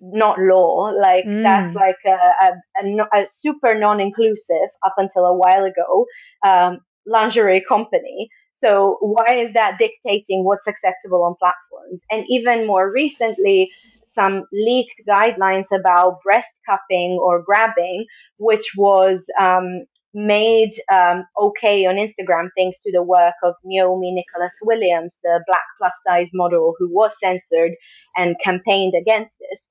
not 0.00 0.38
law. 0.38 0.92
Like 1.00 1.24
mm. 1.24 1.42
that's 1.42 1.74
like 1.74 1.98
a, 2.06 2.10
a, 2.10 2.52
a, 2.82 3.22
a 3.22 3.26
super 3.26 3.78
non-inclusive 3.78 4.70
up 4.84 4.94
until 4.96 5.24
a 5.26 5.34
while 5.34 5.64
ago 5.64 6.06
um, 6.46 6.80
lingerie 7.06 7.64
company. 7.68 8.28
So 8.50 8.98
why 9.00 9.26
is 9.34 9.52
that 9.54 9.78
dictating 9.78 10.44
what's 10.44 10.66
acceptable 10.66 11.22
on 11.24 11.34
platforms? 11.38 12.00
And 12.10 12.24
even 12.28 12.66
more 12.66 12.90
recently, 12.90 13.70
some 14.04 14.44
leaked 14.52 15.00
guidelines 15.08 15.66
about 15.74 16.22
breast 16.22 16.56
cupping 16.68 17.18
or 17.20 17.42
grabbing, 17.42 18.06
which 18.38 18.72
was 18.76 19.26
um, 19.40 19.84
made 20.14 20.70
um, 20.94 21.24
okay 21.40 21.84
on 21.86 21.96
Instagram 21.96 22.48
thanks 22.56 22.80
to 22.82 22.92
the 22.92 23.02
work 23.02 23.34
of 23.42 23.54
Nyome 23.66 24.14
Nicholas 24.14 24.54
Williams, 24.62 25.18
the 25.24 25.42
black 25.46 25.64
plus 25.78 25.92
size 26.06 26.28
model 26.32 26.74
who 26.78 26.88
was 26.88 27.10
censored 27.22 27.72
and 28.16 28.36
campaigned 28.42 28.94
against 28.98 29.32
this. 29.40 29.64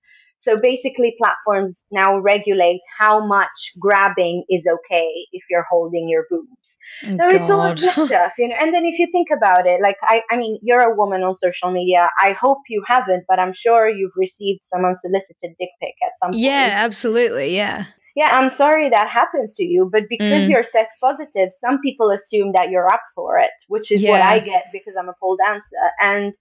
So 0.44 0.58
basically, 0.62 1.16
platforms 1.18 1.86
now 1.92 2.20
regulate 2.20 2.80
how 3.00 3.26
much 3.26 3.56
grabbing 3.80 4.44
is 4.50 4.66
okay 4.66 5.10
if 5.32 5.44
you're 5.50 5.66
holding 5.70 6.08
your 6.10 6.26
boobs. 6.30 6.76
Oh, 7.06 7.18
so 7.18 7.28
it's 7.36 7.50
all 7.50 7.70
this 7.76 7.92
stuff, 8.08 8.34
you 8.38 8.50
know. 8.50 8.56
And 8.60 8.74
then 8.74 8.86
if 8.86 9.00
you 9.00 9.08
think 9.12 9.30
about 9.36 9.66
it, 9.66 9.82
like 9.82 9.98
I, 10.04 10.22
I 10.30 10.38
mean, 10.38 10.60
you're 10.62 10.92
a 10.92 10.96
woman 10.96 11.24
on 11.24 11.34
social 11.34 11.72
media. 11.72 12.10
I 12.22 12.34
hope 12.34 12.60
you 12.70 12.84
haven't, 12.88 13.24
but 13.28 13.40
I'm 13.40 13.54
sure 13.54 13.90
you've 13.90 14.16
received 14.16 14.62
some 14.62 14.86
unsolicited 14.86 15.56
dick 15.60 15.70
pic 15.82 15.96
at 16.06 16.12
some 16.22 16.32
point. 16.32 16.42
Yeah, 16.42 16.72
absolutely. 16.76 17.56
Yeah 17.56 17.86
yeah, 18.16 18.30
I'm 18.32 18.50
sorry 18.50 18.90
that 18.90 19.10
happens 19.10 19.56
to 19.56 19.64
you, 19.64 19.90
but 19.92 20.04
because 20.08 20.44
mm. 20.44 20.50
you're 20.50 20.64
sex 20.64 20.94
positive, 21.02 21.50
some 21.60 21.80
people 21.82 22.12
assume 22.12 22.52
that 22.54 22.70
you're 22.70 22.88
up 22.88 23.02
for 23.16 23.40
it, 23.40 23.52
which 23.68 23.92
is 23.92 24.02
yeah. 24.02 24.12
what 24.12 24.22
I 24.22 24.40
get 24.40 24.66
because 24.72 24.94
I'm 25.00 25.10
a 25.10 25.16
pole 25.20 25.36
dancer. 25.36 25.66
And 26.00 26.34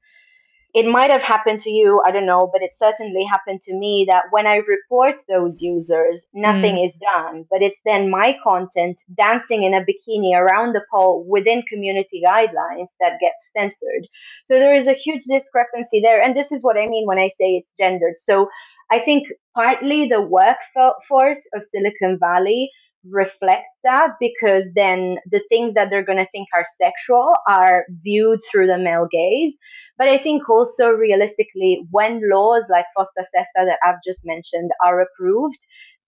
it 0.74 0.86
might 0.86 1.10
have 1.10 1.20
happened 1.20 1.58
to 1.60 1.70
you, 1.70 2.00
I 2.06 2.10
don't 2.10 2.24
know, 2.24 2.48
but 2.50 2.62
it 2.62 2.72
certainly 2.74 3.24
happened 3.30 3.60
to 3.60 3.74
me 3.74 4.06
that 4.10 4.24
when 4.30 4.46
I 4.46 4.56
report 4.56 5.16
those 5.28 5.60
users, 5.60 6.26
nothing 6.32 6.76
mm. 6.76 6.86
is 6.86 6.96
done. 6.96 7.44
But 7.50 7.60
it's 7.60 7.76
then 7.84 8.10
my 8.10 8.36
content 8.42 8.98
dancing 9.14 9.64
in 9.64 9.74
a 9.74 9.80
bikini 9.82 10.34
around 10.34 10.74
the 10.74 10.80
pole 10.90 11.26
within 11.28 11.62
community 11.68 12.22
guidelines 12.26 12.88
that 13.00 13.20
gets 13.20 13.50
censored. 13.54 14.08
So 14.44 14.58
there 14.58 14.74
is 14.74 14.86
a 14.86 14.94
huge 14.94 15.24
discrepancy 15.24 16.00
there. 16.00 16.22
And 16.22 16.34
this 16.34 16.50
is 16.50 16.62
what 16.62 16.78
I 16.78 16.86
mean 16.86 17.06
when 17.06 17.18
I 17.18 17.28
say 17.28 17.52
it's 17.56 17.72
gendered. 17.78 18.16
So 18.16 18.48
I 18.90 18.98
think 18.98 19.28
partly 19.54 20.08
the 20.08 20.22
workforce 20.22 21.46
of 21.54 21.62
Silicon 21.62 22.18
Valley 22.18 22.70
reflects 23.08 23.78
that 23.84 24.10
because 24.20 24.64
then 24.74 25.16
the 25.30 25.40
things 25.48 25.74
that 25.74 25.90
they're 25.90 26.04
going 26.04 26.18
to 26.18 26.28
think 26.32 26.48
are 26.54 26.64
sexual 26.80 27.32
are 27.48 27.84
viewed 28.02 28.40
through 28.50 28.66
the 28.66 28.78
male 28.78 29.06
gaze. 29.10 29.54
But 29.98 30.08
I 30.08 30.18
think 30.18 30.48
also 30.48 30.88
realistically, 30.88 31.86
when 31.90 32.20
laws 32.30 32.64
like 32.70 32.86
FOSTA 32.96 33.24
SESTA 33.24 33.66
that 33.66 33.78
I've 33.84 34.00
just 34.06 34.20
mentioned 34.24 34.70
are 34.84 35.00
approved, 35.00 35.58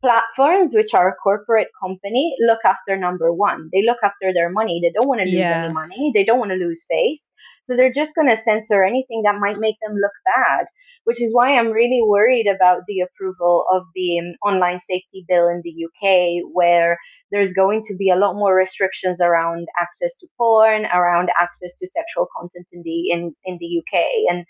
platforms, 0.05 0.73
which 0.75 0.93
are 0.95 1.09
a 1.09 1.15
corporate 1.15 1.69
company, 1.81 2.35
look 2.41 2.59
after 2.65 2.97
number 2.97 3.33
one. 3.33 3.71
They 3.73 3.83
look 3.83 3.99
after 4.03 4.33
their 4.35 4.51
money. 4.51 4.81
They 4.83 4.93
don't 4.99 5.09
want 5.09 5.23
to 5.23 5.27
lose 5.27 5.39
yeah. 5.39 5.65
any 5.65 5.73
money. 5.73 6.13
They 6.15 6.25
don't 6.25 6.39
want 6.39 6.51
to 6.51 6.57
lose 6.57 6.85
face. 6.89 7.31
So 7.65 7.75
they're 7.75 7.91
just 7.91 8.15
going 8.15 8.29
to 8.29 8.43
censor 8.43 8.85
anything 8.85 9.23
that 9.25 9.41
might 9.41 9.59
make 9.59 9.77
them 9.81 9.97
look 9.97 10.13
bad, 10.37 10.67
which 11.05 11.21
is 11.21 11.33
why 11.33 11.57
I'm 11.57 11.71
really 11.71 12.03
worried 12.05 12.47
about 12.47 12.83
the 12.87 13.01
approval 13.01 13.65
of 13.73 13.85
the 13.95 14.19
um, 14.19 14.35
online 14.45 14.79
safety 14.79 15.25
bill 15.27 15.49
in 15.49 15.63
the 15.65 15.87
UK, 15.87 16.45
where 16.53 16.99
there's 17.33 17.55
going 17.55 17.81
to 17.89 17.97
be 17.97 18.11
a 18.11 18.17
lot 18.17 18.35
more 18.35 18.55
restrictions 18.55 19.19
around 19.19 19.67
access 19.81 20.19
to 20.19 20.27
porn, 20.37 20.85
around 20.85 21.31
access 21.41 21.79
to 21.79 21.89
sexual 21.89 22.29
content 22.37 22.69
in 22.71 22.83
the 22.83 23.11
in, 23.11 23.35
in 23.47 23.57
the 23.59 23.81
UK. 23.81 24.05
And 24.29 24.45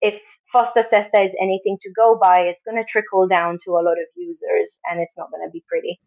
if 0.00 0.20
FOSTA 0.54 0.84
SESTA 0.84 1.24
is 1.24 1.32
anything 1.42 1.76
to 1.82 1.90
go 1.96 2.16
by, 2.20 2.42
it's 2.42 2.62
going 2.62 2.76
to 2.76 2.88
trickle 2.88 3.26
down 3.26 3.56
to 3.64 3.72
a 3.72 3.82
lot 3.82 3.98
of 3.98 4.06
users 4.14 4.78
and 4.88 5.00
it's 5.00 5.16
not 5.16 5.32
going 5.32 5.44
to 5.44 5.50
be 5.50 5.64
pretty. 5.68 5.98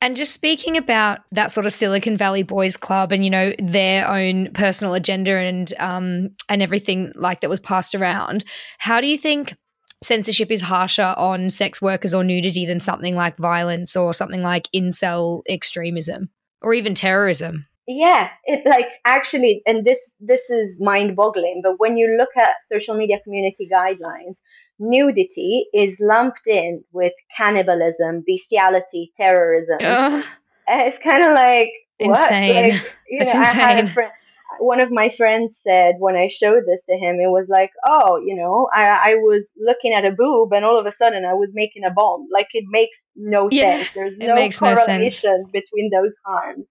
And 0.00 0.16
just 0.16 0.32
speaking 0.34 0.76
about 0.76 1.20
that 1.30 1.50
sort 1.50 1.66
of 1.66 1.72
Silicon 1.72 2.16
Valley 2.16 2.42
Boys 2.42 2.76
Club 2.76 3.12
and 3.12 3.24
you 3.24 3.30
know 3.30 3.52
their 3.58 4.08
own 4.08 4.50
personal 4.52 4.94
agenda 4.94 5.36
and 5.36 5.72
um, 5.78 6.30
and 6.48 6.62
everything 6.62 7.12
like 7.14 7.40
that 7.40 7.50
was 7.50 7.60
passed 7.60 7.94
around, 7.94 8.44
how 8.78 9.00
do 9.00 9.06
you 9.06 9.18
think 9.18 9.54
censorship 10.02 10.50
is 10.50 10.62
harsher 10.62 11.14
on 11.16 11.48
sex 11.48 11.80
workers 11.80 12.12
or 12.12 12.24
nudity 12.24 12.66
than 12.66 12.80
something 12.80 13.14
like 13.14 13.36
violence 13.38 13.96
or 13.96 14.12
something 14.12 14.42
like 14.42 14.68
incel 14.74 15.42
extremism 15.48 16.28
or 16.60 16.74
even 16.74 16.94
terrorism? 16.94 17.66
Yeah, 17.86 18.28
it 18.44 18.64
like 18.64 18.86
actually, 19.04 19.62
and 19.66 19.84
this 19.84 19.98
this 20.20 20.48
is 20.48 20.76
mind 20.78 21.16
boggling. 21.16 21.62
But 21.64 21.78
when 21.78 21.96
you 21.96 22.16
look 22.16 22.30
at 22.36 22.50
social 22.70 22.96
media 22.96 23.18
community 23.24 23.68
guidelines, 23.72 24.36
nudity 24.82 25.66
is 25.72 25.96
lumped 26.00 26.46
in 26.46 26.82
with 26.92 27.12
cannibalism, 27.36 28.24
bestiality, 28.26 29.10
terrorism. 29.16 29.78
Ugh. 29.80 30.24
It's 30.68 30.98
kind 31.02 31.24
of 31.24 31.32
like 31.32 31.70
insane. 31.98 32.70
Like, 32.70 32.96
you 33.08 33.18
That's 33.18 33.34
know, 33.34 33.40
insane. 33.40 33.60
I 33.60 33.72
had 33.72 33.84
a 33.84 33.92
friend, 33.92 34.12
one 34.58 34.82
of 34.82 34.90
my 34.90 35.08
friends 35.08 35.60
said 35.62 35.94
when 35.98 36.16
I 36.16 36.26
showed 36.26 36.64
this 36.66 36.84
to 36.88 36.96
him, 36.96 37.16
it 37.16 37.30
was 37.30 37.46
like, 37.48 37.70
oh, 37.86 38.18
you 38.24 38.34
know, 38.36 38.68
I, 38.74 39.12
I 39.12 39.14
was 39.14 39.44
looking 39.58 39.92
at 39.92 40.04
a 40.04 40.10
boob 40.10 40.52
and 40.52 40.64
all 40.64 40.78
of 40.78 40.86
a 40.86 40.92
sudden 40.92 41.24
I 41.24 41.34
was 41.34 41.50
making 41.54 41.84
a 41.84 41.90
bomb. 41.90 42.28
Like 42.32 42.48
it 42.52 42.64
makes 42.68 42.96
no 43.16 43.48
yeah, 43.50 43.76
sense. 43.76 43.90
There's 43.94 44.16
no 44.16 44.48
correlation 44.50 45.44
no 45.44 45.50
between 45.52 45.90
those 45.90 46.14
harms. 46.24 46.66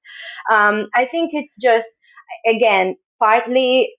Um, 0.52 0.88
I 0.94 1.06
think 1.06 1.32
it's 1.34 1.56
just, 1.56 1.88
again, 2.48 2.96
partly 3.20 3.94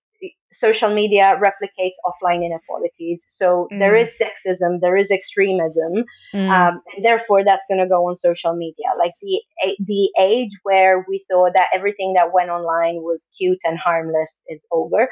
social 0.50 0.92
media 0.92 1.38
replicates 1.42 1.96
offline 2.06 2.44
inequalities. 2.44 3.22
So 3.26 3.68
mm. 3.72 3.78
there 3.78 3.94
is 3.94 4.10
sexism, 4.20 4.80
there 4.80 4.96
is 4.96 5.10
extremism, 5.10 6.04
mm. 6.34 6.48
um, 6.48 6.80
and 6.94 7.04
therefore 7.04 7.44
that's 7.44 7.64
going 7.68 7.80
to 7.80 7.88
go 7.88 8.06
on 8.06 8.14
social 8.14 8.54
media. 8.54 8.86
Like 8.98 9.12
the 9.20 9.40
the 9.80 10.10
age 10.20 10.50
where 10.62 11.04
we 11.08 11.24
saw 11.30 11.48
that 11.52 11.68
everything 11.74 12.14
that 12.16 12.32
went 12.32 12.50
online 12.50 12.96
was 12.96 13.26
cute 13.36 13.60
and 13.64 13.78
harmless 13.78 14.40
is 14.48 14.64
over. 14.70 15.08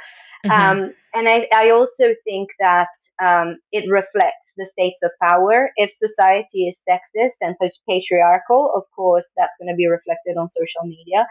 Mm-hmm. 0.46 0.50
Um, 0.50 0.94
and 1.14 1.28
I, 1.28 1.48
I 1.54 1.70
also 1.70 2.14
think 2.24 2.48
that 2.60 2.88
um, 3.22 3.58
it 3.72 3.84
reflects 3.90 4.50
the 4.56 4.66
states 4.66 5.00
of 5.02 5.10
power. 5.22 5.70
If 5.76 5.90
society 5.90 6.68
is 6.68 6.80
sexist 6.88 7.36
and 7.40 7.56
patriarchal, 7.88 8.72
of 8.74 8.84
course, 8.94 9.26
that's 9.36 9.54
going 9.58 9.72
to 9.72 9.76
be 9.76 9.86
reflected 9.86 10.36
on 10.36 10.48
social 10.48 10.84
media. 10.84 11.26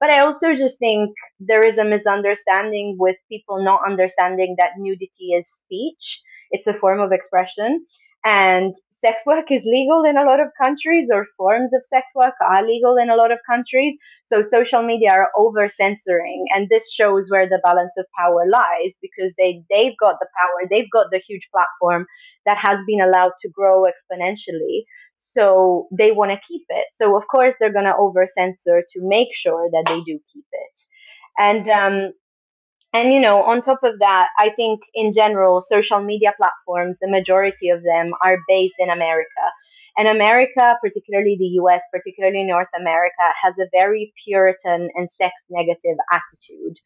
But 0.00 0.10
I 0.10 0.20
also 0.20 0.54
just 0.54 0.78
think 0.78 1.14
there 1.40 1.62
is 1.62 1.78
a 1.78 1.84
misunderstanding 1.84 2.96
with 2.98 3.16
people 3.28 3.62
not 3.62 3.82
understanding 3.86 4.56
that 4.58 4.78
nudity 4.78 5.32
is 5.38 5.46
speech. 5.48 6.22
It's 6.50 6.66
a 6.66 6.74
form 6.74 7.00
of 7.00 7.12
expression. 7.12 7.86
And 8.24 8.74
sex 8.88 9.22
work 9.24 9.50
is 9.50 9.62
legal 9.64 10.04
in 10.04 10.16
a 10.18 10.24
lot 10.24 10.40
of 10.40 10.48
countries, 10.62 11.08
or 11.12 11.26
forms 11.36 11.72
of 11.72 11.82
sex 11.82 12.06
work 12.14 12.34
are 12.46 12.66
legal 12.66 12.96
in 12.96 13.08
a 13.10 13.16
lot 13.16 13.32
of 13.32 13.38
countries. 13.48 13.96
So 14.24 14.40
social 14.40 14.82
media 14.82 15.10
are 15.12 15.30
over 15.36 15.66
censoring, 15.66 16.44
and 16.54 16.68
this 16.68 16.92
shows 16.92 17.28
where 17.30 17.48
the 17.48 17.60
balance 17.64 17.94
of 17.98 18.06
power 18.18 18.44
lies 18.48 18.92
because 19.00 19.34
they 19.38 19.62
they've 19.70 19.96
got 19.98 20.16
the 20.20 20.28
power, 20.38 20.68
they've 20.68 20.90
got 20.92 21.06
the 21.10 21.22
huge 21.26 21.48
platform 21.50 22.06
that 22.44 22.58
has 22.58 22.78
been 22.86 23.00
allowed 23.00 23.32
to 23.42 23.48
grow 23.48 23.84
exponentially. 23.84 24.84
So 25.16 25.88
they 25.96 26.12
want 26.12 26.30
to 26.32 26.40
keep 26.46 26.62
it. 26.68 26.86
So 26.92 27.16
of 27.16 27.24
course 27.28 27.54
they're 27.58 27.72
going 27.72 27.84
to 27.84 27.96
over 27.96 28.26
censor 28.26 28.82
to 28.92 29.00
make 29.02 29.34
sure 29.34 29.68
that 29.70 29.84
they 29.88 30.00
do 30.00 30.18
keep 30.32 30.44
it. 30.52 30.78
And 31.38 31.68
um, 31.70 32.12
and 32.92 33.12
you 33.12 33.20
know, 33.20 33.42
on 33.42 33.60
top 33.60 33.82
of 33.84 33.98
that, 34.00 34.28
I 34.38 34.50
think 34.50 34.80
in 34.94 35.10
general, 35.12 35.60
social 35.60 36.00
media 36.00 36.32
platforms, 36.36 36.96
the 37.00 37.08
majority 37.08 37.68
of 37.68 37.82
them 37.82 38.12
are 38.24 38.38
based 38.48 38.74
in 38.78 38.90
America. 38.90 39.28
And 40.00 40.08
America, 40.08 40.78
particularly 40.82 41.36
the 41.38 41.60
US, 41.60 41.82
particularly 41.92 42.42
North 42.44 42.72
America, 42.74 43.26
has 43.42 43.52
a 43.60 43.68
very 43.70 44.14
Puritan 44.24 44.88
and 44.94 45.10
sex 45.10 45.34
negative 45.50 45.98
attitude. 46.10 46.76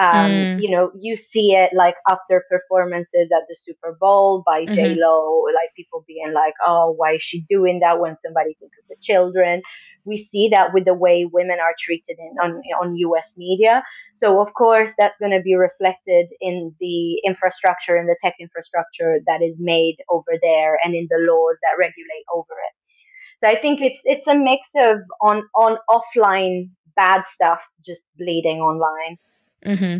Um, 0.00 0.58
mm. 0.58 0.60
You 0.60 0.70
know, 0.70 0.90
you 0.98 1.14
see 1.14 1.52
it 1.52 1.70
like 1.72 1.94
after 2.08 2.42
performances 2.50 3.28
at 3.30 3.44
the 3.48 3.54
Super 3.54 3.96
Bowl 4.00 4.42
by 4.44 4.64
mm-hmm. 4.64 4.74
J 4.74 4.96
Lo, 4.98 5.44
like 5.54 5.70
people 5.76 6.04
being 6.08 6.32
like, 6.34 6.54
"Oh, 6.66 6.92
why 6.96 7.12
is 7.12 7.22
she 7.22 7.42
doing 7.42 7.78
that?" 7.78 8.00
When 8.00 8.16
somebody 8.16 8.56
thinks 8.58 8.76
of 8.82 8.88
the 8.88 8.96
children, 9.00 9.62
we 10.04 10.16
see 10.16 10.48
that 10.50 10.72
with 10.74 10.84
the 10.84 10.94
way 10.94 11.24
women 11.30 11.58
are 11.60 11.74
treated 11.80 12.16
in, 12.18 12.36
on, 12.42 12.62
on 12.80 12.96
US 12.96 13.32
media. 13.36 13.82
So, 14.16 14.40
of 14.40 14.52
course, 14.54 14.90
that's 14.98 15.18
going 15.18 15.32
to 15.32 15.42
be 15.42 15.54
reflected 15.54 16.26
in 16.40 16.74
the 16.80 17.20
infrastructure 17.24 17.96
and 17.96 18.08
the 18.08 18.16
tech 18.22 18.34
infrastructure 18.40 19.18
that 19.26 19.42
is 19.42 19.56
made 19.58 19.96
over 20.10 20.32
there 20.40 20.78
and 20.84 20.94
in 20.94 21.06
the 21.10 21.18
laws 21.18 21.56
that 21.62 21.78
regulate 21.78 22.24
over 22.32 22.52
it. 22.52 22.63
So 23.40 23.48
I 23.48 23.58
think 23.58 23.80
it's 23.80 23.98
it's 24.04 24.26
a 24.26 24.36
mix 24.36 24.68
of 24.76 24.98
on 25.20 25.42
on 25.54 25.76
offline 25.88 26.70
bad 26.96 27.22
stuff 27.24 27.60
just 27.84 28.02
bleeding 28.16 28.58
online. 28.58 29.18
Mm-hmm. 29.64 29.98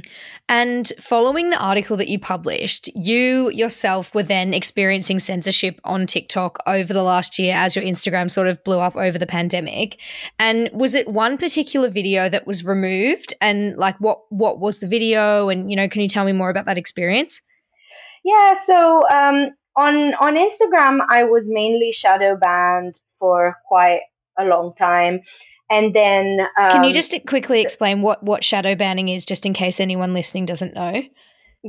And 0.49 0.93
following 1.01 1.49
the 1.49 1.59
article 1.59 1.97
that 1.97 2.09
you 2.09 2.19
published, 2.19 2.95
you 2.95 3.51
yourself 3.51 4.15
were 4.15 4.23
then 4.23 4.53
experiencing 4.53 5.19
censorship 5.19 5.81
on 5.85 6.07
TikTok 6.07 6.59
over 6.67 6.93
the 6.93 7.03
last 7.03 7.39
year 7.39 7.55
as 7.55 7.75
your 7.75 7.85
Instagram 7.85 8.31
sort 8.31 8.47
of 8.47 8.63
blew 8.65 8.79
up 8.79 8.95
over 8.95 9.19
the 9.19 9.27
pandemic. 9.27 10.01
And 10.39 10.69
was 10.73 10.95
it 10.95 11.09
one 11.09 11.39
particular 11.39 11.89
video 11.89 12.29
that 12.29 12.47
was 12.47 12.65
removed? 12.65 13.33
And 13.41 13.77
like, 13.79 13.99
what 14.01 14.21
what 14.29 14.61
was 14.61 14.81
the 14.81 14.89
video? 14.89 15.49
And 15.49 15.71
you 15.71 15.77
know, 15.77 15.89
can 15.89 16.03
you 16.03 16.09
tell 16.09 16.27
me 16.27 16.33
more 16.33 16.51
about 16.51 16.67
that 16.67 16.79
experience? 16.79 17.41
Yeah. 18.23 18.55
So 18.67 19.01
um, 19.09 19.49
on 19.77 20.13
on 20.21 20.35
Instagram, 20.35 20.99
I 21.09 21.25
was 21.25 21.45
mainly 21.47 21.91
shadow 21.91 22.37
banned 22.37 22.99
for 23.25 23.57
quite 23.67 24.01
a 24.39 24.45
long 24.45 24.75
time. 24.75 25.21
And 25.71 25.95
then, 25.95 26.41
um, 26.61 26.71
can 26.71 26.85
you 26.85 26.91
um, 26.91 26.95
just 26.95 27.15
quickly 27.27 27.63
explain 27.63 28.03
what 28.03 28.23
what 28.23 28.45
shadow 28.45 28.75
banning 28.75 29.09
is, 29.09 29.25
just 29.25 29.47
in 29.47 29.55
case 29.55 29.81
anyone 29.81 30.13
listening 30.13 30.45
doesn't 30.45 30.75
know? 30.75 31.03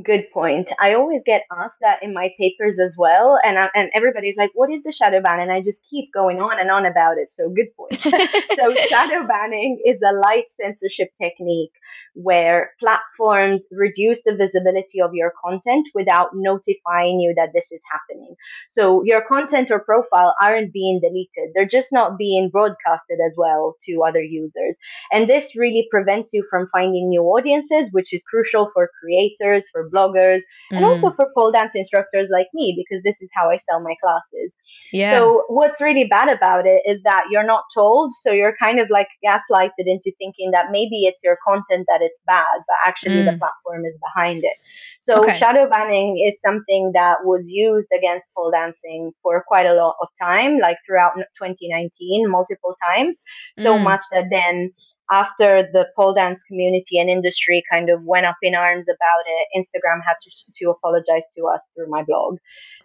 Good 0.03 0.29
point. 0.33 0.67
I 0.77 0.93
always 0.93 1.21
get 1.25 1.43
asked 1.57 1.77
that 1.79 2.03
in 2.03 2.13
my 2.13 2.29
papers 2.37 2.77
as 2.79 2.95
well, 2.97 3.39
and 3.45 3.57
I, 3.57 3.69
and 3.73 3.89
everybody's 3.93 4.35
like, 4.35 4.51
"What 4.53 4.69
is 4.69 4.83
the 4.83 4.91
shadow 4.91 5.21
ban?" 5.21 5.39
And 5.39 5.53
I 5.53 5.61
just 5.61 5.79
keep 5.89 6.11
going 6.13 6.41
on 6.41 6.59
and 6.59 6.69
on 6.69 6.85
about 6.85 7.17
it. 7.17 7.29
So 7.29 7.47
good 7.47 7.73
point. 7.77 8.01
so 8.55 8.75
shadow 8.89 9.25
banning 9.25 9.79
is 9.85 9.97
a 10.01 10.11
light 10.11 10.45
censorship 10.59 11.11
technique 11.21 11.71
where 12.13 12.71
platforms 12.77 13.63
reduce 13.71 14.21
the 14.23 14.35
visibility 14.35 14.99
of 14.99 15.13
your 15.13 15.31
content 15.41 15.87
without 15.95 16.31
notifying 16.33 17.21
you 17.21 17.33
that 17.37 17.51
this 17.53 17.71
is 17.71 17.81
happening. 17.89 18.35
So 18.67 19.01
your 19.05 19.21
content 19.21 19.71
or 19.71 19.79
profile 19.79 20.35
aren't 20.41 20.73
being 20.73 20.99
deleted; 20.99 21.53
they're 21.55 21.65
just 21.65 21.93
not 21.93 22.17
being 22.17 22.49
broadcasted 22.49 23.19
as 23.25 23.33
well 23.37 23.75
to 23.85 24.03
other 24.03 24.21
users. 24.21 24.75
And 25.11 25.29
this 25.29 25.55
really 25.55 25.87
prevents 25.89 26.33
you 26.33 26.45
from 26.49 26.67
finding 26.71 27.09
new 27.09 27.21
audiences, 27.23 27.87
which 27.91 28.13
is 28.13 28.21
crucial 28.23 28.69
for 28.73 28.89
creators, 28.99 29.65
for 29.71 29.84
bloggers, 29.93 30.41
mm. 30.71 30.77
and 30.77 30.85
also 30.85 31.11
for 31.11 31.27
pole 31.35 31.51
dance 31.51 31.73
instructors 31.75 32.29
like 32.31 32.47
me, 32.53 32.75
because 32.77 33.03
this 33.03 33.21
is 33.21 33.29
how 33.35 33.49
I 33.49 33.57
sell 33.69 33.81
my 33.81 33.95
classes. 34.01 34.53
Yeah. 34.91 35.17
So 35.17 35.43
what's 35.47 35.81
really 35.81 36.05
bad 36.05 36.33
about 36.33 36.65
it 36.65 36.81
is 36.85 37.01
that 37.03 37.25
you're 37.29 37.45
not 37.45 37.63
told, 37.73 38.11
so 38.21 38.31
you're 38.31 38.55
kind 38.61 38.79
of 38.79 38.89
like 38.89 39.07
gaslighted 39.23 39.85
into 39.85 40.11
thinking 40.17 40.51
that 40.51 40.65
maybe 40.71 41.03
it's 41.03 41.21
your 41.23 41.37
content 41.45 41.85
that 41.87 42.01
it's 42.01 42.19
bad, 42.25 42.57
but 42.67 42.77
actually 42.87 43.23
mm. 43.23 43.31
the 43.31 43.37
platform 43.37 43.85
is 43.85 43.95
behind 44.01 44.43
it. 44.43 44.53
So 44.99 45.19
okay. 45.19 45.37
shadow 45.37 45.69
banning 45.69 46.23
is 46.27 46.39
something 46.41 46.91
that 46.93 47.17
was 47.23 47.47
used 47.47 47.87
against 47.97 48.25
pole 48.35 48.51
dancing 48.51 49.11
for 49.21 49.43
quite 49.47 49.65
a 49.65 49.73
lot 49.73 49.95
of 50.01 50.07
time, 50.21 50.59
like 50.59 50.77
throughout 50.85 51.13
2019, 51.15 52.29
multiple 52.29 52.75
times. 52.87 53.21
So 53.59 53.77
mm. 53.77 53.83
much 53.83 54.01
that 54.11 54.25
then 54.29 54.71
after 55.11 55.67
the 55.71 55.85
pole 55.95 56.13
dance 56.13 56.41
community 56.43 56.99
and 56.99 57.09
industry 57.09 57.63
kind 57.71 57.89
of 57.89 58.03
went 58.03 58.25
up 58.25 58.37
in 58.41 58.55
arms 58.55 58.85
about 58.87 59.23
it, 59.27 59.59
Instagram 59.59 60.01
had 60.05 60.15
to, 60.23 60.31
to 60.59 60.69
apologize 60.71 61.23
to 61.37 61.45
us 61.45 61.61
through 61.75 61.89
my 61.89 62.03
blog. 62.03 62.37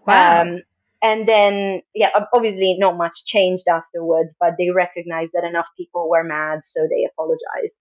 Wow. 0.06 0.42
Um, 0.42 0.60
and 1.02 1.26
then, 1.26 1.80
yeah, 1.94 2.10
obviously 2.34 2.76
not 2.78 2.98
much 2.98 3.24
changed 3.24 3.62
afterwards, 3.70 4.34
but 4.38 4.56
they 4.58 4.68
recognized 4.68 5.30
that 5.32 5.44
enough 5.44 5.66
people 5.74 6.10
were 6.10 6.22
mad, 6.22 6.62
so 6.62 6.80
they 6.82 7.08
apologized. 7.10 7.74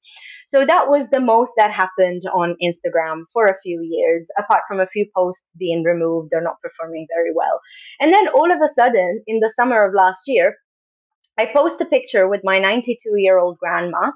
So 0.47 0.65
that 0.65 0.87
was 0.87 1.05
the 1.11 1.19
most 1.19 1.51
that 1.57 1.69
happened 1.69 2.21
on 2.33 2.55
Instagram 2.63 3.23
for 3.33 3.45
a 3.45 3.59
few 3.61 3.81
years, 3.81 4.27
apart 4.37 4.61
from 4.69 4.79
a 4.79 4.87
few 4.87 5.05
posts 5.13 5.51
being 5.57 5.83
removed 5.83 6.31
or 6.33 6.41
not 6.41 6.61
performing 6.61 7.07
very 7.13 7.33
well. 7.35 7.59
And 7.99 8.13
then 8.13 8.29
all 8.29 8.51
of 8.51 8.61
a 8.61 8.73
sudden, 8.73 9.21
in 9.27 9.39
the 9.39 9.51
summer 9.53 9.85
of 9.85 9.93
last 9.93 10.21
year, 10.25 10.55
I 11.37 11.47
post 11.53 11.81
a 11.81 11.85
picture 11.85 12.27
with 12.27 12.41
my 12.45 12.57
92 12.57 12.95
year 13.17 13.37
old 13.37 13.57
grandma 13.57 14.11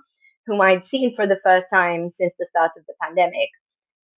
whom 0.45 0.61
I'd 0.61 0.83
seen 0.83 1.15
for 1.15 1.27
the 1.27 1.39
first 1.43 1.67
time 1.69 2.09
since 2.09 2.33
the 2.37 2.45
start 2.49 2.71
of 2.77 2.85
the 2.85 2.93
pandemic. 3.01 3.49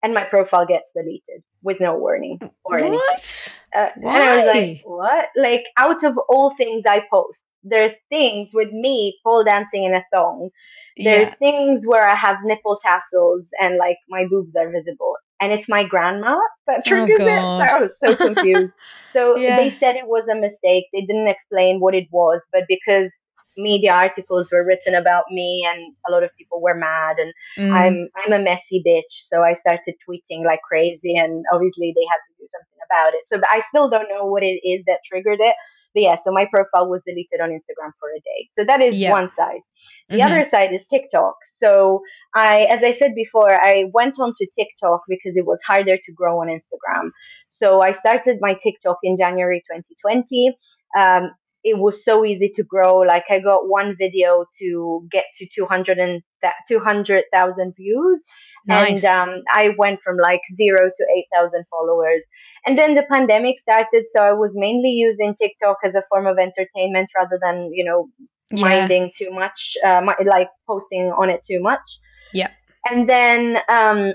And 0.04 0.14
my 0.14 0.24
profile 0.24 0.66
gets 0.66 0.90
deleted 0.96 1.44
with 1.64 1.80
no 1.80 1.98
warning 1.98 2.40
or 2.64 2.78
what? 2.78 2.82
anything. 2.82 3.54
Uh, 3.76 3.88
Why? 3.98 4.16
And 4.16 4.24
I 4.24 4.36
was 4.38 4.56
like, 4.56 4.82
what? 4.86 5.26
Like, 5.36 5.64
out 5.78 6.04
of 6.04 6.18
all 6.30 6.54
things 6.56 6.84
I 6.88 7.02
post, 7.12 7.42
there 7.64 7.86
are 7.86 7.94
things 8.10 8.52
with 8.54 8.72
me 8.72 9.18
pole 9.24 9.44
dancing 9.44 9.84
in 9.84 9.96
a 9.96 10.04
thong. 10.14 10.50
There's 10.98 11.28
yeah. 11.28 11.36
things 11.36 11.86
where 11.86 12.08
I 12.08 12.16
have 12.16 12.38
nipple 12.44 12.80
tassels 12.82 13.50
and 13.60 13.78
like 13.78 13.98
my 14.08 14.26
boobs 14.30 14.56
are 14.56 14.70
visible. 14.70 15.16
And 15.42 15.52
it's 15.52 15.68
my 15.68 15.84
grandma 15.84 16.40
that 16.68 16.84
oh, 16.86 16.90
triggers 16.90 17.18
oh, 17.20 17.26
it. 17.26 17.70
So 17.70 17.76
I 17.76 17.80
was 17.82 18.00
so 18.00 18.16
confused. 18.16 18.72
so 19.12 19.36
yeah. 19.38 19.58
they 19.58 19.70
said 19.70 19.96
it 19.96 20.08
was 20.08 20.28
a 20.30 20.36
mistake. 20.36 20.86
They 20.94 21.02
didn't 21.02 21.28
explain 21.28 21.80
what 21.80 21.96
it 21.96 22.08
was, 22.12 22.46
but 22.54 22.64
because 22.70 23.14
media 23.58 23.92
articles 23.92 24.50
were 24.52 24.66
written 24.66 24.96
about 24.96 25.26
me 25.32 25.68
and 25.70 25.94
a 26.08 26.12
lot 26.12 26.24
of 26.24 26.30
people 26.38 26.62
were 26.62 26.76
mad 26.76 27.18
and 27.18 27.34
mm. 27.58 27.72
I'm 27.72 28.10
I'm 28.16 28.34
a 28.34 28.44
messy 28.44 28.84
bitch. 28.86 29.28
So 29.30 29.42
I 29.42 29.56
started 29.56 29.96
tweeting 30.08 30.46
like 30.46 30.60
crazy 30.68 31.16
and 31.16 31.44
obviously 31.54 31.94
they 31.96 32.06
had 32.10 32.22
to 32.28 32.34
do 32.38 32.46
something 32.46 32.80
about 32.90 33.14
it. 33.14 33.26
So 33.26 33.40
I 33.50 33.62
still 33.70 33.90
don't 33.90 34.10
know 34.10 34.26
what 34.26 34.44
it 34.44 34.60
is 34.64 34.84
that 34.88 35.00
triggered 35.10 35.40
it. 35.40 35.56
But 35.94 36.02
yeah 36.02 36.16
so 36.24 36.32
my 36.32 36.46
profile 36.46 36.90
was 36.90 37.02
deleted 37.06 37.40
on 37.42 37.50
Instagram 37.50 37.92
for 38.00 38.10
a 38.10 38.20
day. 38.20 38.50
So 38.52 38.66
that 38.66 38.82
is 38.84 39.02
one 39.10 39.30
side. 39.30 39.62
The 40.10 40.18
mm-hmm. 40.18 40.34
other 40.34 40.50
side 40.50 40.74
is 40.74 40.86
TikTok. 40.88 41.36
So 41.58 42.02
I 42.34 42.68
as 42.72 42.84
I 42.84 42.94
said 42.94 43.16
before 43.16 43.54
I 43.54 43.86
went 43.94 44.16
onto 44.20 44.46
TikTok 44.58 45.02
because 45.08 45.36
it 45.36 45.46
was 45.46 45.60
harder 45.66 45.98
to 45.98 46.12
grow 46.12 46.42
on 46.42 46.48
Instagram. 46.48 47.12
So 47.46 47.82
I 47.82 47.92
started 47.92 48.38
my 48.42 48.54
TikTok 48.54 48.98
in 49.04 49.18
January 49.18 49.64
2020 49.72 50.56
um, 50.96 51.32
it 51.66 51.80
was 51.80 52.06
so 52.06 52.24
easy 52.24 52.48
to 52.56 52.64
grow. 52.64 53.00
Like 53.00 53.24
I 53.30 53.40
got 53.40 53.68
one 53.68 53.96
video 53.98 54.46
to 54.60 55.08
get 55.12 55.26
to 55.40 55.48
200 55.54 55.98
and 55.98 56.22
200,000 56.70 57.74
views. 57.76 58.24
Nice. 58.68 59.04
And 59.04 59.20
um, 59.20 59.44
I 59.52 59.72
went 59.76 60.00
from 60.02 60.18
like 60.18 60.42
zero 60.54 60.90
to 60.96 61.06
8,000 61.36 61.66
followers. 61.72 62.22
And 62.68 62.78
then 62.78 62.94
the 62.94 63.04
pandemic 63.12 63.60
started. 63.60 64.06
So 64.16 64.22
I 64.22 64.34
was 64.34 64.52
mainly 64.54 64.92
using 64.92 65.34
TikTok 65.34 65.78
as 65.84 65.96
a 65.96 66.04
form 66.08 66.28
of 66.28 66.38
entertainment 66.38 67.10
rather 67.18 67.40
than, 67.42 67.72
you 67.74 67.84
know, 67.84 68.10
yeah. 68.52 68.62
minding 68.62 69.12
too 69.18 69.32
much, 69.32 69.76
uh, 69.84 70.02
like 70.24 70.50
posting 70.68 71.12
on 71.18 71.32
it 71.32 71.44
too 71.44 71.62
much. 71.62 71.86
Yeah. 72.32 72.52
And 72.88 73.10
then 73.10 73.58
um, 73.70 74.14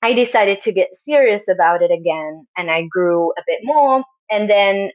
I 0.00 0.12
decided 0.12 0.60
to 0.60 0.70
get 0.70 0.90
serious 0.94 1.42
about 1.48 1.82
it 1.82 1.90
again 1.90 2.46
and 2.56 2.70
I 2.70 2.82
grew 2.88 3.32
a 3.32 3.42
bit 3.48 3.58
more. 3.64 4.04
And 4.30 4.48
then 4.48 4.90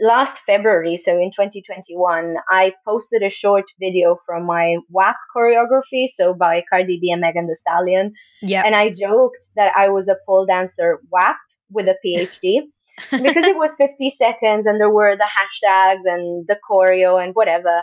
last 0.00 0.38
February, 0.46 0.96
so 0.96 1.12
in 1.12 1.30
2021, 1.30 2.36
I 2.50 2.72
posted 2.86 3.22
a 3.22 3.28
short 3.28 3.64
video 3.80 4.18
from 4.26 4.46
my 4.46 4.76
WAP 4.90 5.16
choreography, 5.34 6.06
so 6.14 6.34
by 6.34 6.62
Cardi 6.68 6.98
B 7.00 7.10
and 7.10 7.20
Megan 7.20 7.46
Thee 7.46 7.54
Stallion. 7.54 8.12
Yeah. 8.40 8.62
And 8.64 8.74
I 8.74 8.90
joked 8.90 9.44
that 9.56 9.72
I 9.76 9.88
was 9.88 10.08
a 10.08 10.16
pole 10.26 10.46
dancer 10.46 11.00
WAP 11.10 11.36
with 11.70 11.86
a 11.88 11.96
PhD. 12.04 12.60
because 13.10 13.46
it 13.46 13.56
was 13.56 13.72
50 13.78 14.14
seconds 14.18 14.66
and 14.66 14.78
there 14.78 14.90
were 14.90 15.16
the 15.16 15.26
hashtags 15.26 16.02
and 16.04 16.46
the 16.46 16.56
choreo 16.68 17.22
and 17.22 17.34
whatever, 17.34 17.80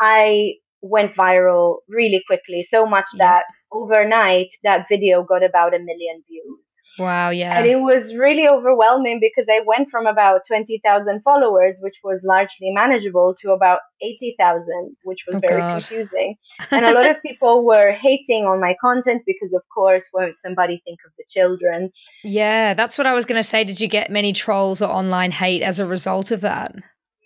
I 0.00 0.54
went 0.82 1.16
viral 1.16 1.78
really 1.88 2.22
quickly, 2.26 2.62
so 2.62 2.86
much 2.86 3.06
yeah. 3.14 3.26
that 3.26 3.44
overnight 3.72 4.48
that 4.62 4.86
video 4.88 5.24
got 5.24 5.42
about 5.42 5.74
a 5.74 5.78
million 5.78 6.22
views. 6.28 6.68
Wow, 6.98 7.30
yeah. 7.30 7.58
And 7.58 7.66
it 7.66 7.80
was 7.80 8.14
really 8.14 8.48
overwhelming 8.48 9.18
because 9.20 9.46
I 9.50 9.60
went 9.66 9.90
from 9.90 10.06
about 10.06 10.42
20,000 10.46 11.22
followers, 11.22 11.76
which 11.80 11.94
was 12.04 12.20
largely 12.22 12.70
manageable, 12.70 13.34
to 13.40 13.52
about 13.52 13.80
80,000, 14.02 14.96
which 15.04 15.24
was 15.26 15.36
oh, 15.36 15.40
very 15.40 15.60
God. 15.60 15.72
confusing. 15.72 16.36
And 16.70 16.84
a 16.84 16.92
lot 16.92 17.08
of 17.08 17.22
people 17.22 17.64
were 17.64 17.92
hating 17.92 18.44
on 18.44 18.60
my 18.60 18.76
content 18.80 19.22
because, 19.26 19.52
of 19.52 19.62
course, 19.74 20.04
won't 20.12 20.36
somebody 20.36 20.82
think 20.84 20.98
of 21.06 21.12
the 21.16 21.24
children? 21.32 21.90
Yeah, 22.24 22.74
that's 22.74 22.98
what 22.98 23.06
I 23.06 23.14
was 23.14 23.24
going 23.24 23.38
to 23.38 23.48
say. 23.48 23.64
Did 23.64 23.80
you 23.80 23.88
get 23.88 24.10
many 24.10 24.32
trolls 24.32 24.82
or 24.82 24.90
online 24.90 25.30
hate 25.30 25.62
as 25.62 25.80
a 25.80 25.86
result 25.86 26.30
of 26.30 26.42
that? 26.42 26.74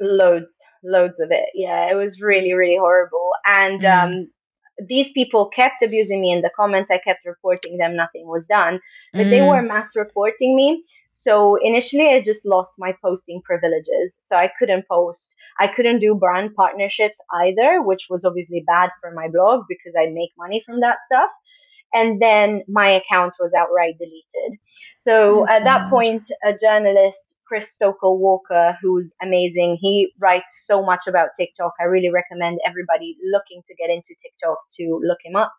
Loads, 0.01 0.53
loads 0.85 1.19
of 1.19 1.31
it. 1.31 1.49
Yeah, 1.55 1.91
it 1.91 1.95
was 1.95 2.21
really, 2.21 2.53
really 2.53 2.77
horrible. 2.77 3.31
And, 3.47 3.81
mm. 3.81 4.05
um, 4.05 4.29
these 4.79 5.09
people 5.13 5.47
kept 5.47 5.83
abusing 5.83 6.21
me 6.21 6.33
in 6.33 6.43
the 6.43 6.51
comments. 6.55 6.91
I 6.91 6.99
kept 6.99 7.25
reporting 7.25 7.79
them. 7.79 7.97
Nothing 7.97 8.27
was 8.27 8.47
done, 8.47 8.81
but 9.13 9.27
mm. 9.27 9.31
they 9.31 9.43
were 9.43 9.63
mass 9.63 9.91
reporting 9.95 10.55
me. 10.55 10.85
So 11.11 11.57
initially, 11.63 12.09
I 12.09 12.21
just 12.21 12.45
lost 12.45 12.73
my 12.79 12.95
posting 13.03 13.41
privileges. 13.43 14.15
So 14.17 14.37
I 14.37 14.51
couldn't 14.59 14.87
post. 14.87 15.33
I 15.59 15.67
couldn't 15.67 16.01
do 16.01 16.15
brand 16.15 16.55
partnerships 16.55 17.17
either, 17.33 17.81
which 17.83 18.07
was 18.11 18.25
obviously 18.25 18.63
bad 18.67 18.91
for 19.01 19.13
my 19.13 19.29
blog 19.29 19.65
because 19.69 19.95
I 19.99 20.11
make 20.11 20.31
money 20.37 20.63
from 20.65 20.81
that 20.81 20.99
stuff. 21.07 21.31
And 21.95 22.21
then 22.21 22.63
my 22.69 22.89
account 22.89 23.33
was 23.41 23.53
outright 23.57 23.97
deleted. 23.99 24.59
So 24.99 25.41
oh, 25.41 25.47
at 25.49 25.65
that 25.65 25.89
point, 25.89 26.27
a 26.45 26.53
journalist 26.53 27.33
Chris 27.47 27.77
Stokel 27.77 28.19
Walker, 28.19 28.77
who's 28.83 29.11
amazing. 29.23 29.79
He 29.81 30.13
writes 30.19 30.65
so 30.67 30.85
much 30.85 31.03
about 31.07 31.31
TikTok. 31.39 31.73
I 31.81 31.85
really 31.85 32.11
recommend 32.11 32.59
everybody 32.67 33.17
looking 33.31 33.63
to 33.67 33.75
get 33.75 33.91
into 33.91 34.15
TikTok 34.21 34.59
to 34.79 35.01
look 35.03 35.19
him 35.25 35.37
up. 35.37 35.53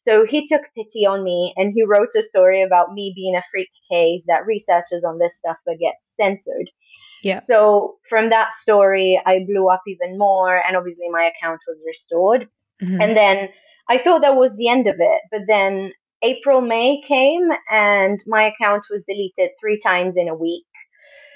So 0.00 0.24
he 0.24 0.46
took 0.46 0.62
pity 0.74 1.04
on 1.06 1.24
me 1.24 1.52
and 1.56 1.72
he 1.74 1.82
wrote 1.82 2.10
a 2.16 2.22
story 2.22 2.62
about 2.62 2.92
me 2.92 3.12
being 3.14 3.36
a 3.36 3.42
freak 3.50 3.70
case 3.90 4.22
that 4.26 4.46
researches 4.46 5.04
on 5.04 5.18
this 5.18 5.36
stuff 5.36 5.56
but 5.66 5.78
gets 5.78 6.12
censored. 6.16 6.70
Yeah. 7.22 7.40
So 7.40 7.96
from 8.08 8.30
that 8.30 8.52
story, 8.52 9.20
I 9.26 9.44
blew 9.48 9.68
up 9.68 9.82
even 9.88 10.16
more, 10.16 10.62
and 10.66 10.76
obviously 10.76 11.08
my 11.10 11.30
account 11.34 11.60
was 11.66 11.80
restored. 11.84 12.46
Mm-hmm. 12.82 13.00
And 13.00 13.16
then 13.16 13.48
I 13.88 13.98
thought 13.98 14.20
that 14.22 14.36
was 14.36 14.54
the 14.56 14.68
end 14.68 14.86
of 14.86 14.96
it, 14.98 15.20
but 15.30 15.40
then 15.46 15.92
April, 16.22 16.60
May 16.60 17.00
came, 17.06 17.48
and 17.70 18.20
my 18.26 18.44
account 18.44 18.84
was 18.90 19.02
deleted 19.08 19.50
three 19.60 19.78
times 19.82 20.14
in 20.16 20.28
a 20.28 20.34
week. 20.34 20.64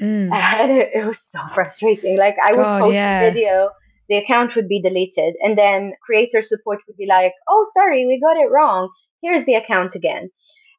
Mm. 0.01 0.31
And 0.61 0.73
it, 0.73 0.91
it, 0.95 1.05
was 1.05 1.21
so 1.21 1.41
frustrating. 1.55 2.17
Like 2.17 2.37
I 2.43 2.51
would 2.51 2.63
God, 2.63 2.83
post 2.83 2.95
yeah. 2.95 3.21
a 3.21 3.33
video, 3.33 3.71
the 4.09 4.17
account 4.17 4.57
would 4.57 4.69
be 4.69 4.81
deleted, 4.81 5.35
and 5.43 5.57
then 5.57 5.93
creator 6.05 6.41
support 6.41 6.81
would 6.87 6.97
be 6.97 7.07
like, 7.07 7.33
"Oh, 7.49 7.69
sorry, 7.79 8.07
we 8.07 8.21
got 8.21 8.37
it 8.37 8.51
wrong. 8.51 8.91
Here's 9.23 9.45
the 9.45 9.55
account 9.55 9.95
again." 9.95 10.31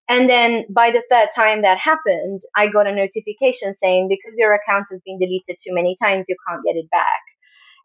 And 0.10 0.28
then 0.28 0.66
by 0.70 0.92
the 0.92 1.04
third 1.10 1.30
time 1.34 1.62
that 1.62 1.78
happened, 1.78 2.42
I 2.56 2.68
got 2.68 2.88
a 2.88 2.94
notification 2.94 3.72
saying 3.72 4.10
because 4.10 4.36
your 4.38 4.54
account 4.54 4.88
has 4.92 5.00
been 5.06 5.20
deleted 5.20 5.56
too 5.64 5.74
many 5.74 5.96
times, 6.02 6.26
you 6.28 6.36
can't 6.48 6.64
get 6.66 6.76
it 6.76 6.90
back. 6.90 7.22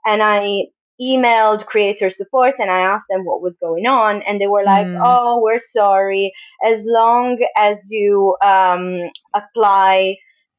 And 0.05 0.23
I 0.23 0.65
emailed 1.01 1.67
creator 1.67 2.09
support 2.09 2.55
and 2.59 2.71
I 2.71 2.81
asked 2.81 3.05
them 3.11 3.25
what 3.25 3.43
was 3.43 3.57
going 3.57 3.87
on, 3.87 4.23
and 4.27 4.41
they 4.41 4.47
were 4.47 4.65
like, 4.65 4.87
mm. 4.87 5.01
"Oh, 5.03 5.41
we're 5.43 5.59
sorry. 5.59 6.33
As 6.65 6.83
long 6.85 7.39
as 7.57 7.89
you 7.91 8.37
um, 8.45 9.03
apply 9.35 10.17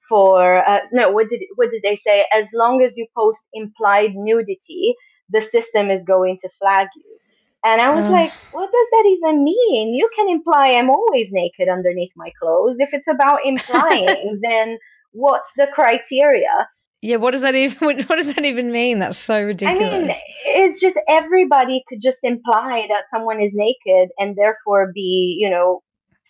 for 0.08 0.68
uh, 0.70 0.80
no 0.91 1.12
what 1.12 1.30
did 1.30 1.41
what 1.55 1.72
did 1.72 1.82
they 1.84 1.95
say? 1.95 2.26
As 2.34 2.47
long 2.53 2.84
as 2.84 2.97
you 2.97 3.08
post 3.16 3.39
implied 3.53 4.12
nudity 4.16 4.95
the 5.30 5.41
system 5.41 5.91
is 5.91 6.03
going 6.03 6.38
to 6.41 6.49
flag 6.60 6.88
you. 6.95 7.18
And 7.64 7.82
i 7.82 7.89
was 7.89 8.05
uh. 8.05 8.12
like 8.12 8.32
what 8.51 8.70
does 8.72 8.88
that 8.91 9.05
even 9.08 9.43
mean? 9.43 9.93
You 9.93 10.10
can 10.16 10.30
imply 10.30 10.72
i'm 10.72 10.89
always 10.89 11.28
naked 11.32 11.70
underneath 11.70 12.12
my 12.16 12.32
clothes. 12.41 12.78
If 12.80 12.93
it's 12.93 13.08
about 13.08 13.39
implying 13.45 14.39
then 14.43 14.78
what's 15.12 15.49
the 15.58 15.68
criteria? 15.74 16.68
Yeah 17.01 17.18
what 17.18 17.32
does 17.32 17.41
that 17.41 17.55
even 17.55 18.03
what 18.08 18.18
does 18.18 18.34
that 18.34 18.45
even 18.45 18.72
mean? 18.72 18.99
That's 18.99 19.18
so 19.18 19.43
ridiculous 19.43 19.93
i 19.93 19.99
mean 19.99 20.12
it's 20.45 20.80
just 20.80 20.97
everybody 21.08 21.84
could 21.88 21.99
just 22.01 22.20
imply 22.24 22.86
that 22.89 23.03
someone 23.12 23.39
is 23.39 23.51
naked 23.53 24.10
and 24.18 24.36
therefore 24.36 24.91
be 24.93 25.38
you 25.39 25.49
know 25.49 25.82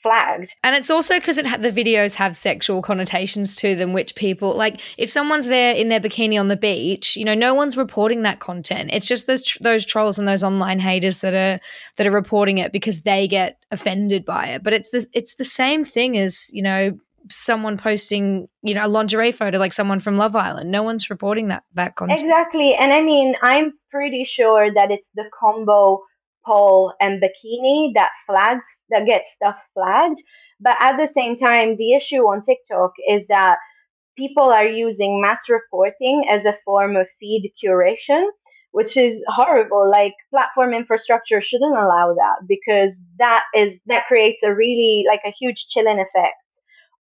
flagged. 0.01 0.51
And 0.63 0.75
it's 0.75 0.89
also 0.89 1.15
because 1.15 1.37
it 1.37 1.45
ha- 1.45 1.57
the 1.57 1.71
videos 1.71 2.13
have 2.15 2.35
sexual 2.35 2.81
connotations 2.81 3.55
to 3.55 3.75
them, 3.75 3.93
which 3.93 4.15
people 4.15 4.55
like. 4.55 4.81
If 4.97 5.09
someone's 5.09 5.47
there 5.47 5.75
in 5.75 5.89
their 5.89 5.99
bikini 5.99 6.39
on 6.39 6.47
the 6.47 6.57
beach, 6.57 7.15
you 7.15 7.25
know, 7.25 7.35
no 7.35 7.53
one's 7.53 7.77
reporting 7.77 8.23
that 8.23 8.39
content. 8.39 8.89
It's 8.93 9.07
just 9.07 9.27
those 9.27 9.43
tr- 9.43 9.59
those 9.61 9.85
trolls 9.85 10.17
and 10.17 10.27
those 10.27 10.43
online 10.43 10.79
haters 10.79 11.19
that 11.19 11.33
are 11.33 11.59
that 11.95 12.07
are 12.07 12.11
reporting 12.11 12.57
it 12.57 12.71
because 12.71 13.01
they 13.01 13.27
get 13.27 13.59
offended 13.71 14.25
by 14.25 14.47
it. 14.47 14.63
But 14.63 14.73
it's 14.73 14.89
the 14.89 15.05
it's 15.13 15.35
the 15.35 15.45
same 15.45 15.85
thing 15.85 16.17
as 16.17 16.49
you 16.53 16.61
know 16.61 16.97
someone 17.29 17.77
posting, 17.77 18.47
you 18.61 18.73
know, 18.73 18.85
a 18.85 18.87
lingerie 18.87 19.31
photo 19.31 19.57
like 19.57 19.73
someone 19.73 19.99
from 19.99 20.17
Love 20.17 20.35
Island. 20.35 20.71
No 20.71 20.83
one's 20.83 21.09
reporting 21.09 21.47
that 21.49 21.63
that 21.73 21.95
content. 21.95 22.21
Exactly. 22.21 22.75
And 22.75 22.93
I 22.93 23.01
mean, 23.01 23.35
I'm 23.41 23.73
pretty 23.89 24.23
sure 24.23 24.73
that 24.73 24.91
it's 24.91 25.07
the 25.15 25.25
combo 25.37 26.01
pole 26.47 26.93
and 27.01 27.21
bikini 27.21 27.93
that 27.93 28.11
flags 28.25 28.65
that 28.89 29.05
gets 29.05 29.29
stuff 29.35 29.57
flagged. 29.73 30.19
But 30.61 30.77
at 30.79 30.97
the 30.97 31.07
same 31.07 31.35
time 31.35 31.75
the 31.77 31.93
issue 31.93 32.23
on 32.31 32.41
tiktok 32.41 32.93
is 33.07 33.25
that 33.27 33.57
people 34.17 34.45
are 34.45 34.67
using 34.67 35.21
mass 35.21 35.41
reporting 35.49 36.23
as 36.31 36.45
a 36.45 36.57
form 36.65 36.95
of 36.95 37.07
feed 37.19 37.51
curation 37.63 38.25
which 38.71 38.97
is 38.97 39.23
horrible. 39.27 39.89
Like 39.89 40.13
platform 40.29 40.73
infrastructure 40.73 41.39
shouldn't 41.39 41.77
allow 41.77 42.13
that 42.13 42.47
because 42.47 42.95
that 43.17 43.41
is 43.55 43.79
that 43.87 44.05
creates 44.07 44.41
a 44.43 44.53
really 44.53 45.05
like 45.07 45.21
a 45.25 45.31
huge 45.31 45.65
chilling 45.67 45.99
effect 45.99 46.35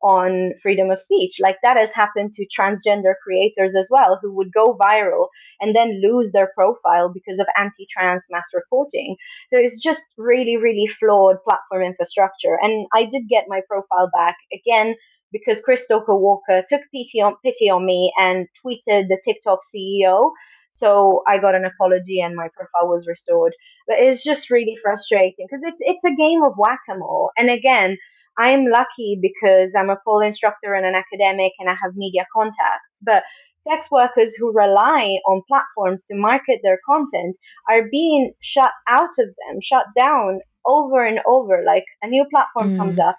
on 0.07 0.53
freedom 0.63 0.91
of 0.91 1.01
speech. 1.01 1.35
Like 1.41 1.57
that 1.63 1.77
has 1.77 1.91
happened 1.91 2.31
to 2.33 2.47
transgender 2.47 3.15
creators 3.25 3.75
as 3.75 3.89
well, 3.91 4.19
who 4.23 4.33
would 4.37 4.53
go 4.53 4.79
viral 4.81 5.27
and 5.61 5.75
then 5.75 6.01
lose 6.01 6.31
their 6.33 6.53
profile 6.55 7.11
because 7.13 7.41
of 7.41 7.47
anti 7.59 7.87
trans 7.93 8.23
mass 8.31 8.49
reporting. 8.55 9.17
So 9.49 9.59
it's 9.59 9.83
just 9.83 10.03
really, 10.17 10.57
really 10.57 10.87
flawed 10.87 11.37
platform 11.43 11.83
infrastructure. 11.83 12.57
And 12.63 12.87
I 12.95 13.05
did 13.05 13.29
get 13.29 13.45
my 13.49 13.61
profile 13.69 14.09
back 14.13 14.37
again 14.53 14.95
because 15.33 15.61
Chris 15.65 15.85
Stokel 15.91 16.21
Walker 16.21 16.63
took 16.69 16.83
pity 16.95 17.21
on, 17.21 17.35
pity 17.45 17.69
on 17.69 17.85
me 17.85 18.13
and 18.19 18.47
tweeted 18.65 19.09
the 19.09 19.21
TikTok 19.25 19.59
CEO. 19.75 20.31
So 20.69 21.23
I 21.27 21.39
got 21.39 21.55
an 21.55 21.65
apology 21.65 22.21
and 22.21 22.37
my 22.37 22.49
profile 22.55 22.89
was 22.89 23.07
restored. 23.09 23.55
But 23.89 23.97
it's 23.99 24.23
just 24.23 24.51
really 24.51 24.77
frustrating 24.83 25.47
because 25.51 25.65
it's 25.65 25.79
it's 25.81 26.05
a 26.05 26.15
game 26.17 26.43
of 26.45 26.53
whack 26.57 26.81
a 26.91 26.97
mole. 26.97 27.31
And 27.37 27.51
again, 27.51 27.97
I'm 28.39 28.67
lucky 28.67 29.19
because 29.21 29.75
I'm 29.77 29.91
a 29.91 29.99
pole 30.05 30.21
instructor 30.21 30.75
and 30.75 30.87
an 30.87 30.95
academic 30.95 31.53
and 31.59 31.71
I 31.71 31.75
have 31.83 31.97
media 31.97 32.27
contacts. 32.35 32.99
But 33.03 33.23
sex 33.59 33.87
workers 33.91 34.35
who 34.35 34.53
rely 34.53 35.19
on 35.27 35.43
platforms 35.49 36.05
to 36.05 36.15
market 36.15 36.61
their 36.63 36.79
content 36.87 37.37
are 37.69 37.89
being 37.91 38.33
shut 38.43 38.71
out 38.89 39.11
of 39.19 39.27
them, 39.27 39.61
shut 39.61 39.87
down 39.99 40.41
over 40.65 41.05
and 41.05 41.21
over. 41.27 41.63
Like 41.67 41.85
a 42.03 42.09
new 42.09 42.25
platform 42.33 42.75
mm. 42.75 42.79
comes 42.79 42.99
up 42.99 43.17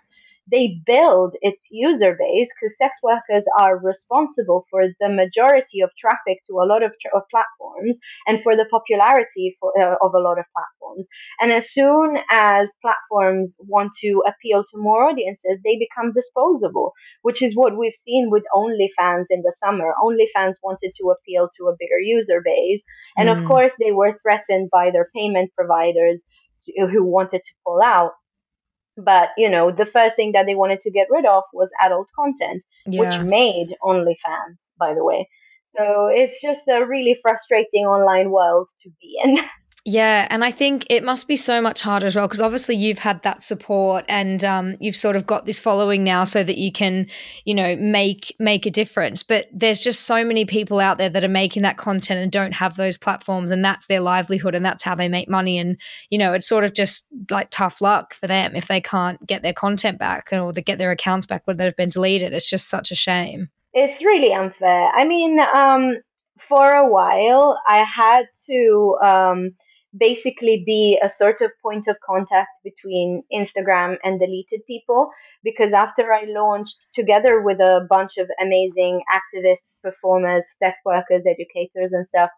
they 0.52 0.82
build 0.86 1.36
its 1.42 1.66
user 1.70 2.18
base 2.18 2.50
because 2.54 2.78
sex 2.78 2.96
workers 3.04 3.46
are 3.60 3.78
responsible 3.78 4.66
for 4.70 4.86
the 5.00 5.10
majority 5.10 5.82
of 5.82 5.90
traffic 6.00 6.40
to 6.48 6.56
a 6.56 6.66
lot 6.66 6.84
of, 6.84 6.92
tra- 7.02 7.18
of 7.18 7.24
platforms 7.30 7.98
and 8.28 8.42
for 8.44 8.56
the 8.56 8.66
popularity 8.72 9.58
for, 9.60 9.72
uh, 9.80 9.96
of 10.02 10.14
a 10.14 10.20
lot 10.20 10.40
of 10.40 10.46
platforms. 10.56 11.08
And 11.40 11.52
as 11.52 11.72
soon 11.72 12.18
as 12.32 12.70
platforms 12.82 13.54
want 13.60 13.92
to 14.02 14.24
appeal 14.28 14.64
to 14.64 14.78
more 14.78 15.10
audiences, 15.10 15.60
they 15.64 15.78
become 15.78 16.12
disposable, 16.12 16.94
which 17.22 17.42
is 17.42 17.56
what 17.56 17.78
we've 17.78 17.94
seen 17.94 18.30
with 18.32 18.44
OnlyFans 18.56 19.26
in 19.30 19.42
the 19.42 19.56
summer. 19.64 19.94
OnlyFans 20.04 20.56
wanted 20.64 20.92
to 21.00 21.12
appeal 21.12 21.50
to 21.58 21.68
a 21.68 21.76
bigger 21.80 22.00
user 22.00 22.42
base. 22.44 22.82
And 23.18 23.30
mm. 23.30 23.38
of 23.38 23.48
course, 23.48 23.74
they 23.80 23.92
were 23.92 24.18
threatened 24.22 24.70
by 24.72 24.92
their 24.92 25.10
payment 25.14 25.52
providers 25.56 26.22
to, 26.66 26.88
who 26.88 27.04
wanted 27.04 27.42
to 27.42 27.54
pull 27.66 27.82
out 27.84 28.12
but 28.98 29.30
you 29.38 29.50
know 29.50 29.72
the 29.72 29.86
first 29.86 30.16
thing 30.16 30.32
that 30.32 30.46
they 30.46 30.56
wanted 30.56 30.80
to 30.80 30.92
get 30.92 31.08
rid 31.10 31.26
of 31.26 31.44
was 31.54 31.70
adult 31.84 32.08
content 32.16 32.64
yeah. 32.86 33.02
which 33.02 33.26
made 33.26 33.76
OnlyFans 33.84 34.70
by 34.80 34.94
the 34.94 35.04
way 35.04 35.28
so 35.66 36.08
it's 36.08 36.42
just 36.42 36.68
a 36.68 36.86
really 36.86 37.18
frustrating 37.22 37.86
online 37.86 38.32
world 38.32 38.68
to 38.84 38.90
be 39.00 39.20
in 39.24 39.38
Yeah, 39.90 40.28
and 40.30 40.44
I 40.44 40.52
think 40.52 40.86
it 40.90 41.02
must 41.02 41.30
be 41.30 41.38
so 41.38 41.62
much 41.62 41.82
harder 41.82 42.08
as 42.08 42.16
well 42.18 42.28
because 42.28 42.42
obviously 42.42 42.76
you've 42.76 43.00
had 43.00 43.24
that 43.24 43.42
support 43.42 44.04
and 44.10 44.44
um, 44.44 44.76
you've 44.82 44.98
sort 44.98 45.16
of 45.16 45.26
got 45.26 45.46
this 45.46 45.62
following 45.62 46.04
now, 46.04 46.26
so 46.26 46.44
that 46.44 46.58
you 46.58 46.74
can, 46.74 47.08
you 47.46 47.56
know, 47.56 47.78
make 47.78 48.36
make 48.38 48.66
a 48.66 48.70
difference. 48.70 49.24
But 49.24 49.48
there's 49.54 49.82
just 49.82 50.02
so 50.02 50.26
many 50.26 50.44
people 50.44 50.82
out 50.82 50.98
there 50.98 51.10
that 51.12 51.24
are 51.24 51.30
making 51.30 51.62
that 51.62 51.78
content 51.78 52.20
and 52.20 52.30
don't 52.30 52.52
have 52.52 52.76
those 52.76 52.98
platforms, 52.98 53.50
and 53.50 53.64
that's 53.64 53.88
their 53.88 54.02
livelihood 54.02 54.56
and 54.56 54.66
that's 54.66 54.84
how 54.84 54.94
they 54.94 55.08
make 55.08 55.30
money. 55.30 55.58
And 55.58 55.78
you 56.10 56.18
know, 56.18 56.34
it's 56.34 56.50
sort 56.50 56.66
of 56.66 56.74
just 56.74 57.08
like 57.32 57.50
tough 57.50 57.80
luck 57.80 58.14
for 58.14 58.28
them 58.28 58.58
if 58.58 58.68
they 58.68 58.82
can't 58.82 59.26
get 59.26 59.42
their 59.42 59.54
content 59.54 60.00
back 60.00 60.34
or 60.34 60.52
they 60.52 60.62
get 60.62 60.80
their 60.80 60.92
accounts 60.92 61.26
back 61.26 61.44
when 61.46 61.56
they've 61.56 61.74
been 61.78 61.88
deleted. 61.88 62.34
It's 62.34 62.50
just 62.50 62.68
such 62.68 62.92
a 62.92 62.96
shame. 62.96 63.48
It's 63.74 64.02
really 64.02 64.34
unfair. 64.34 64.90
I 64.90 65.08
mean, 65.08 65.40
um, 65.56 66.00
for 66.50 66.74
a 66.74 66.90
while, 66.90 67.58
I 67.66 67.86
had 67.86 68.24
to. 68.48 68.98
Um, 69.02 69.52
basically 69.96 70.64
be 70.66 71.00
a 71.04 71.10
sort 71.10 71.42
of 71.42 71.52
point 71.62 71.88
of 71.88 71.96
contact 72.06 72.50
between 72.64 73.24
Instagram 73.34 73.98
and 74.04 74.20
deleted 74.20 74.62
people. 74.68 75.10
Because 75.44 75.74
after 75.74 76.12
I 76.14 76.26
launched 76.28 76.88
together 76.94 77.42
with 77.42 77.60
a 77.60 77.86
bunch 77.90 78.18
of 78.18 78.30
amazing 78.42 79.02
activists, 79.14 79.68
performers, 79.84 80.46
sex 80.58 80.80
workers, 80.86 81.24
educators, 81.26 81.94
and 81.94 82.06
stuff, 82.06 82.30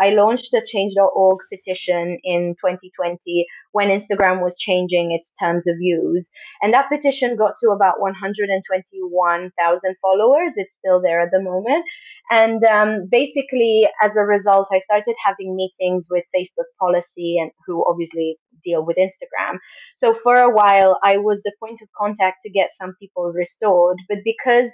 I 0.00 0.10
launched 0.10 0.48
the 0.52 0.66
change.org 0.70 1.38
petition 1.52 2.18
in 2.22 2.54
2020 2.60 3.46
when 3.72 3.88
Instagram 3.88 4.42
was 4.42 4.58
changing 4.58 5.12
its 5.12 5.30
terms 5.40 5.66
of 5.66 5.76
use. 5.80 6.28
And 6.62 6.72
that 6.72 6.88
petition 6.88 7.36
got 7.36 7.54
to 7.62 7.70
about 7.70 8.00
121,000 8.00 9.96
followers. 10.00 10.52
It's 10.56 10.74
still 10.78 11.00
there 11.02 11.20
at 11.20 11.30
the 11.32 11.42
moment. 11.42 11.84
And 12.30 12.62
um, 12.64 13.08
basically, 13.10 13.88
as 14.02 14.14
a 14.16 14.20
result, 14.20 14.68
I 14.72 14.80
started 14.80 15.14
having 15.24 15.56
meetings 15.56 16.06
with 16.10 16.24
Facebook 16.36 16.68
policy 16.78 17.38
and 17.38 17.50
who 17.66 17.84
obviously 17.88 18.38
deal 18.64 18.84
with 18.84 18.96
Instagram. 18.96 19.58
So 19.94 20.14
for 20.22 20.34
a 20.34 20.50
while, 20.50 20.98
I 21.02 21.16
was 21.18 21.40
the 21.44 21.52
point 21.60 21.78
of 21.82 21.88
contact 21.98 22.40
to 22.44 22.50
get 22.50 22.70
some 22.78 22.94
people 23.00 23.32
restored. 23.32 23.96
But 24.08 24.18
because 24.24 24.70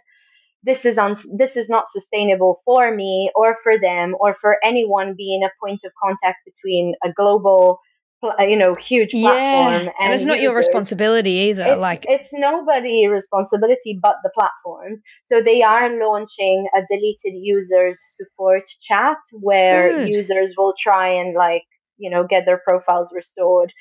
this 0.64 0.84
is 0.84 0.98
on 0.98 1.14
this 1.36 1.56
is 1.56 1.68
not 1.68 1.84
sustainable 1.92 2.62
for 2.64 2.94
me 2.94 3.30
or 3.34 3.56
for 3.62 3.78
them 3.78 4.14
or 4.18 4.34
for 4.34 4.56
anyone 4.64 5.14
being 5.16 5.42
a 5.42 5.50
point 5.62 5.80
of 5.84 5.92
contact 6.02 6.38
between 6.44 6.94
a 7.04 7.12
global 7.12 7.78
uh, 8.22 8.42
you 8.42 8.56
know 8.56 8.74
huge 8.74 9.10
platform 9.10 9.34
yeah. 9.34 9.78
and, 9.78 9.90
and 10.00 10.12
it's 10.14 10.24
not 10.24 10.36
users. 10.36 10.44
your 10.44 10.56
responsibility 10.56 11.30
either 11.30 11.64
it's, 11.68 11.80
like 11.80 12.06
it's 12.08 12.28
nobody 12.32 13.06
responsibility 13.06 13.98
but 14.00 14.16
the 14.22 14.30
platforms 14.34 15.00
so 15.22 15.42
they 15.42 15.62
are 15.62 15.90
launching 16.00 16.66
a 16.76 16.80
deleted 16.90 17.34
users 17.34 17.98
support 18.16 18.62
chat 18.86 19.18
where 19.32 19.90
Good. 19.90 20.14
users 20.14 20.54
will 20.56 20.74
try 20.78 21.08
and 21.08 21.34
like 21.34 21.64
you 21.98 22.10
know 22.10 22.24
get 22.24 22.46
their 22.46 22.60
profiles 22.66 23.08
restored 23.12 23.72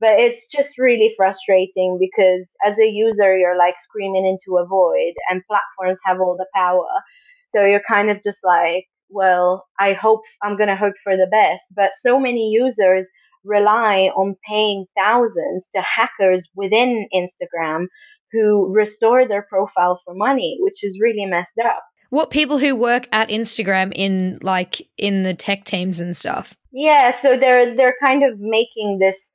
but 0.00 0.12
it's 0.12 0.50
just 0.50 0.78
really 0.78 1.12
frustrating 1.16 1.98
because 2.00 2.48
as 2.64 2.78
a 2.78 2.86
user 2.86 3.36
you're 3.36 3.58
like 3.58 3.74
screaming 3.82 4.26
into 4.26 4.58
a 4.58 4.66
void 4.66 5.12
and 5.30 5.42
platforms 5.46 5.98
have 6.04 6.20
all 6.20 6.36
the 6.36 6.46
power. 6.54 6.86
So 7.48 7.64
you're 7.64 7.82
kind 7.90 8.10
of 8.10 8.22
just 8.22 8.38
like 8.44 8.84
well 9.10 9.66
i 9.80 9.94
hope 9.94 10.20
i'm 10.42 10.58
going 10.58 10.68
to 10.68 10.76
hope 10.76 10.94
for 11.02 11.16
the 11.16 11.28
best. 11.30 11.64
But 11.74 11.90
so 12.02 12.18
many 12.18 12.50
users 12.50 13.06
rely 13.44 14.10
on 14.16 14.36
paying 14.46 14.86
thousands 14.96 15.66
to 15.74 15.82
hackers 15.82 16.46
within 16.54 17.08
instagram 17.14 17.86
who 18.32 18.70
restore 18.74 19.26
their 19.26 19.46
profile 19.48 20.00
for 20.04 20.14
money 20.14 20.58
which 20.60 20.84
is 20.84 20.98
really 21.00 21.26
messed 21.26 21.58
up. 21.64 21.82
What 22.10 22.30
people 22.30 22.58
who 22.58 22.76
work 22.76 23.08
at 23.12 23.28
instagram 23.28 23.92
in 23.94 24.38
like 24.42 24.86
in 24.96 25.22
the 25.22 25.34
tech 25.34 25.64
teams 25.64 25.98
and 26.00 26.16
stuff? 26.16 26.54
Yeah 26.72 27.18
so 27.18 27.36
they're 27.36 27.74
they're 27.74 27.96
kind 28.04 28.22
of 28.22 28.38
making 28.38 28.98
this 29.00 29.30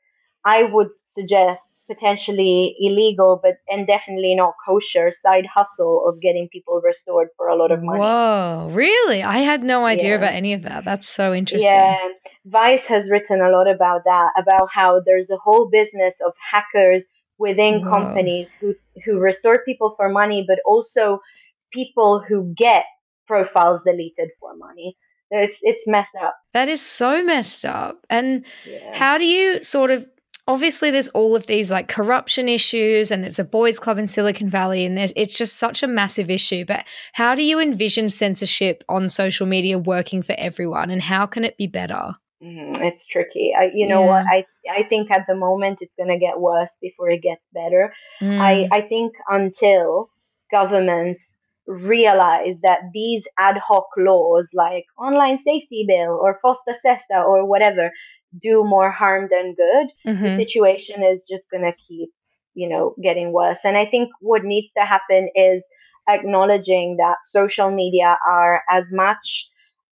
I 0.45 0.63
would 0.63 0.89
suggest 1.11 1.61
potentially 1.87 2.75
illegal, 2.79 3.39
but 3.41 3.57
and 3.69 3.85
definitely 3.85 4.35
not 4.35 4.53
kosher 4.65 5.09
side 5.09 5.45
hustle 5.53 6.07
of 6.07 6.21
getting 6.21 6.47
people 6.49 6.81
restored 6.83 7.27
for 7.37 7.47
a 7.47 7.55
lot 7.55 7.71
of 7.71 7.83
money. 7.83 7.99
Whoa, 7.99 8.69
really? 8.71 9.21
I 9.21 9.39
had 9.39 9.63
no 9.63 9.85
idea 9.85 10.11
yeah. 10.11 10.15
about 10.15 10.33
any 10.33 10.53
of 10.53 10.63
that. 10.63 10.85
That's 10.85 11.07
so 11.07 11.33
interesting. 11.33 11.69
Yeah, 11.69 11.97
Vice 12.45 12.85
has 12.85 13.09
written 13.09 13.41
a 13.41 13.49
lot 13.49 13.67
about 13.67 14.03
that, 14.05 14.31
about 14.37 14.69
how 14.71 15.01
there's 15.05 15.29
a 15.29 15.37
whole 15.37 15.69
business 15.69 16.15
of 16.25 16.33
hackers 16.51 17.03
within 17.37 17.81
Whoa. 17.81 17.89
companies 17.89 18.51
who 18.59 18.75
who 19.03 19.19
restore 19.19 19.63
people 19.65 19.93
for 19.97 20.09
money, 20.09 20.45
but 20.47 20.59
also 20.65 21.19
people 21.71 22.19
who 22.19 22.53
get 22.55 22.85
profiles 23.27 23.81
deleted 23.85 24.29
for 24.39 24.55
money. 24.55 24.95
It's 25.31 25.57
it's 25.61 25.83
messed 25.87 26.15
up. 26.21 26.35
That 26.53 26.69
is 26.69 26.81
so 26.81 27.23
messed 27.23 27.65
up. 27.65 28.05
And 28.09 28.45
yeah. 28.65 28.95
how 28.95 29.17
do 29.17 29.25
you 29.25 29.63
sort 29.63 29.89
of 29.89 30.07
obviously 30.47 30.91
there's 30.91 31.07
all 31.09 31.35
of 31.35 31.47
these 31.47 31.71
like 31.71 31.87
corruption 31.87 32.49
issues 32.49 33.11
and 33.11 33.25
it's 33.25 33.39
a 33.39 33.43
boys 33.43 33.79
club 33.79 33.97
in 33.97 34.07
silicon 34.07 34.49
valley 34.49 34.85
and 34.85 34.97
it's 34.99 35.37
just 35.37 35.57
such 35.57 35.83
a 35.83 35.87
massive 35.87 36.29
issue. 36.29 36.65
But 36.65 36.85
how 37.13 37.35
do 37.35 37.43
you 37.43 37.59
envision 37.59 38.09
censorship 38.09 38.83
on 38.89 39.09
social 39.09 39.47
media 39.47 39.77
working 39.77 40.21
for 40.21 40.35
everyone 40.37 40.89
and 40.89 41.01
how 41.01 41.25
can 41.25 41.43
it 41.43 41.57
be 41.57 41.67
better? 41.67 42.13
Mm, 42.43 42.81
it's 42.81 43.05
tricky. 43.05 43.53
I, 43.57 43.71
you 43.73 43.87
know 43.87 44.01
yeah. 44.01 44.07
what 44.07 44.25
i 44.29 44.45
i 44.69 44.83
think 44.83 45.09
at 45.11 45.25
the 45.29 45.35
moment 45.35 45.79
it's 45.79 45.95
going 45.95 46.09
to 46.09 46.19
get 46.19 46.41
worse 46.41 46.75
before 46.81 47.09
it 47.09 47.21
gets 47.21 47.45
better. 47.53 47.93
Mm. 48.21 48.39
i 48.39 48.67
i 48.71 48.81
think 48.81 49.13
until 49.29 50.09
governments 50.51 51.31
realize 51.65 52.57
that 52.63 52.79
these 52.93 53.23
ad 53.39 53.57
hoc 53.65 53.85
laws 53.97 54.49
like 54.53 54.83
online 54.97 55.37
safety 55.37 55.85
bill 55.87 56.19
or 56.21 56.37
fosta 56.43 56.73
sesta 56.81 57.21
or 57.25 57.45
whatever 57.45 57.89
do 58.39 58.63
more 58.63 58.91
harm 58.91 59.29
than 59.31 59.55
good, 59.55 59.88
mm-hmm. 60.05 60.23
the 60.23 60.45
situation 60.45 61.03
is 61.03 61.25
just 61.29 61.49
going 61.51 61.63
to 61.63 61.73
keep, 61.88 62.09
you 62.53 62.67
know, 62.67 62.95
getting 63.01 63.31
worse. 63.31 63.59
And 63.63 63.77
I 63.77 63.86
think 63.86 64.09
what 64.21 64.43
needs 64.43 64.71
to 64.77 64.86
happen 64.86 65.29
is 65.36 65.63
acknowledging 66.07 66.97
that 66.97 67.17
social 67.21 67.71
media 67.71 68.17
are 68.27 68.61
as 68.69 68.86
much 68.91 69.49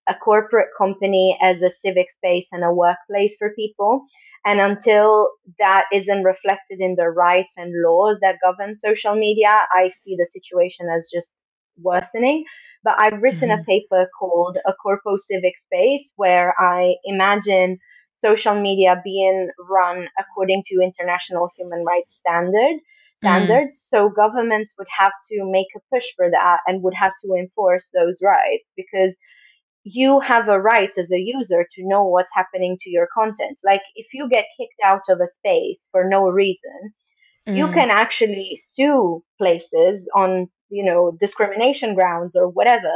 a 0.10 0.16
corporate 0.16 0.70
company 0.78 1.38
as 1.42 1.62
a 1.62 1.70
civic 1.70 2.10
space 2.10 2.48
and 2.52 2.64
a 2.64 2.74
workplace 2.74 3.36
for 3.38 3.54
people. 3.54 4.04
And 4.44 4.60
until 4.60 5.30
that 5.60 5.86
isn't 5.94 6.24
reflected 6.24 6.80
in 6.80 6.96
the 6.96 7.10
rights 7.10 7.54
and 7.58 7.72
laws 7.86 8.18
that 8.22 8.40
govern 8.44 8.74
social 8.74 9.16
media, 9.16 9.52
I 9.76 9.90
see 9.90 10.16
the 10.18 10.26
situation 10.26 10.88
as 10.94 11.10
just 11.14 11.42
worsening. 11.78 12.44
But 12.84 12.96
I've 12.98 13.22
written 13.22 13.50
mm-hmm. 13.50 13.62
a 13.62 13.64
paper 13.64 14.10
called 14.18 14.58
A 14.66 14.74
Corpo 14.74 15.16
Civic 15.16 15.56
Space 15.58 16.10
where 16.16 16.56
I 16.60 16.96
imagine 17.06 17.78
social 18.12 18.60
media 18.60 19.02
being 19.04 19.50
run 19.70 20.08
according 20.20 20.64
to 20.68 20.82
international 20.84 21.50
human 21.58 21.84
rights 21.86 22.20
standard 22.20 22.80
standards. 23.22 23.74
Mm. 23.74 23.90
So 23.90 24.10
governments 24.10 24.74
would 24.78 24.88
have 25.00 25.14
to 25.32 25.50
make 25.50 25.68
a 25.76 25.80
push 25.94 26.06
for 26.16 26.30
that 26.30 26.60
and 26.68 26.84
would 26.84 26.94
have 26.96 27.14
to 27.24 27.34
enforce 27.34 27.90
those 27.94 28.18
rights 28.22 28.70
because 28.76 29.14
you 29.84 30.20
have 30.20 30.48
a 30.48 30.60
right 30.60 30.92
as 30.98 31.12
a 31.12 31.18
user 31.18 31.66
to 31.76 31.88
know 31.88 32.04
what's 32.06 32.30
happening 32.34 32.78
to 32.82 32.90
your 32.90 33.08
content. 33.14 33.58
Like 33.64 33.82
if 33.96 34.08
you 34.14 34.30
get 34.30 34.46
kicked 34.58 34.80
out 34.84 35.02
of 35.10 35.20
a 35.20 35.32
space 35.32 35.88
for 35.92 36.08
no 36.08 36.30
reason, 36.30 36.94
mm. 37.48 37.56
you 37.56 37.68
can 37.68 37.90
actually 37.90 38.60
sue 38.64 39.24
places 39.38 40.08
on, 40.16 40.48
you 40.70 40.84
know, 40.84 41.16
discrimination 41.20 41.96
grounds 41.96 42.34
or 42.36 42.48
whatever. 42.48 42.92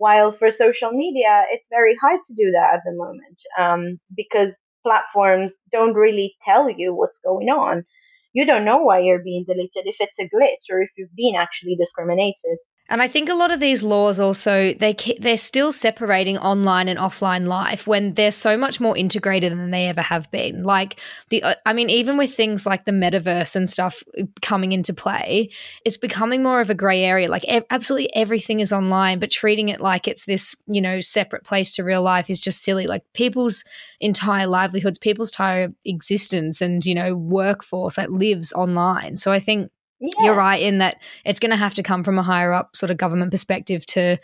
While 0.00 0.32
for 0.32 0.50
social 0.50 0.92
media, 0.92 1.44
it's 1.52 1.68
very 1.70 1.94
hard 2.04 2.20
to 2.26 2.34
do 2.34 2.50
that 2.52 2.74
at 2.76 2.82
the 2.86 2.92
moment 3.04 3.38
um, 3.58 4.00
because 4.16 4.54
platforms 4.82 5.52
don't 5.70 5.94
really 5.94 6.34
tell 6.44 6.70
you 6.70 6.94
what's 6.94 7.18
going 7.24 7.50
on. 7.50 7.84
You 8.32 8.46
don't 8.46 8.64
know 8.64 8.78
why 8.78 9.00
you're 9.00 9.22
being 9.30 9.44
deleted 9.44 9.84
if 9.92 9.96
it's 10.00 10.18
a 10.18 10.30
glitch 10.34 10.64
or 10.72 10.80
if 10.82 10.90
you've 10.96 11.14
been 11.16 11.36
actually 11.36 11.76
discriminated. 11.76 12.58
And 12.90 13.00
I 13.00 13.06
think 13.06 13.28
a 13.28 13.34
lot 13.34 13.52
of 13.52 13.60
these 13.60 13.84
laws 13.84 14.18
also 14.18 14.74
they 14.74 14.96
they're 15.20 15.36
still 15.36 15.70
separating 15.70 16.36
online 16.38 16.88
and 16.88 16.98
offline 16.98 17.46
life 17.46 17.86
when 17.86 18.14
they're 18.14 18.32
so 18.32 18.56
much 18.56 18.80
more 18.80 18.96
integrated 18.96 19.52
than 19.52 19.70
they 19.70 19.86
ever 19.86 20.02
have 20.02 20.28
been. 20.32 20.64
Like 20.64 21.00
the 21.28 21.40
uh, 21.44 21.54
I 21.64 21.72
mean 21.72 21.88
even 21.88 22.16
with 22.16 22.34
things 22.34 22.66
like 22.66 22.86
the 22.86 22.92
metaverse 22.92 23.54
and 23.54 23.70
stuff 23.70 24.02
uh, 24.18 24.24
coming 24.42 24.72
into 24.72 24.92
play, 24.92 25.50
it's 25.84 25.96
becoming 25.96 26.42
more 26.42 26.60
of 26.60 26.68
a 26.68 26.74
gray 26.74 27.04
area. 27.04 27.30
Like 27.30 27.44
e- 27.44 27.62
absolutely 27.70 28.12
everything 28.14 28.58
is 28.58 28.72
online, 28.72 29.20
but 29.20 29.30
treating 29.30 29.68
it 29.68 29.80
like 29.80 30.08
it's 30.08 30.24
this, 30.24 30.56
you 30.66 30.80
know, 30.80 30.98
separate 31.00 31.44
place 31.44 31.72
to 31.74 31.84
real 31.84 32.02
life 32.02 32.28
is 32.28 32.40
just 32.40 32.64
silly. 32.64 32.88
Like 32.88 33.04
people's 33.14 33.62
entire 34.00 34.48
livelihoods, 34.48 34.98
people's 34.98 35.30
entire 35.30 35.68
existence 35.84 36.60
and, 36.60 36.84
you 36.84 36.96
know, 36.96 37.14
workforce 37.14 37.98
like 37.98 38.08
lives 38.08 38.52
online. 38.52 39.16
So 39.16 39.30
I 39.30 39.38
think 39.38 39.70
yeah. 40.00 40.24
You're 40.24 40.36
right 40.36 40.62
in 40.62 40.78
that 40.78 40.96
it's 41.26 41.40
going 41.40 41.50
to 41.50 41.56
have 41.56 41.74
to 41.74 41.82
come 41.82 42.02
from 42.02 42.18
a 42.18 42.22
higher 42.22 42.54
up 42.54 42.74
sort 42.74 42.90
of 42.90 42.96
government 42.96 43.30
perspective 43.30 43.84
to 43.86 44.16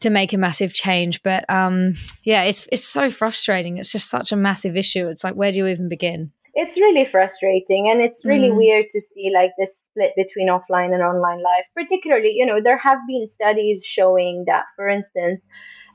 to 0.00 0.10
make 0.10 0.32
a 0.32 0.38
massive 0.38 0.72
change. 0.72 1.22
But 1.22 1.48
um, 1.50 1.92
yeah, 2.22 2.44
it's 2.44 2.66
it's 2.72 2.86
so 2.86 3.10
frustrating. 3.10 3.76
It's 3.76 3.92
just 3.92 4.08
such 4.08 4.32
a 4.32 4.36
massive 4.36 4.74
issue. 4.74 5.08
It's 5.08 5.24
like 5.24 5.34
where 5.34 5.52
do 5.52 5.58
you 5.58 5.66
even 5.66 5.88
begin? 5.88 6.32
It's 6.54 6.76
really 6.76 7.04
frustrating, 7.04 7.88
and 7.90 8.00
it's 8.00 8.24
really 8.24 8.48
mm. 8.48 8.56
weird 8.56 8.86
to 8.88 9.00
see 9.00 9.30
like 9.32 9.50
this 9.58 9.78
split 9.84 10.12
between 10.16 10.48
offline 10.48 10.94
and 10.94 11.02
online 11.02 11.42
life. 11.42 11.64
Particularly, 11.76 12.32
you 12.34 12.46
know, 12.46 12.60
there 12.62 12.78
have 12.78 12.98
been 13.06 13.28
studies 13.28 13.84
showing 13.84 14.44
that, 14.46 14.64
for 14.76 14.88
instance. 14.88 15.42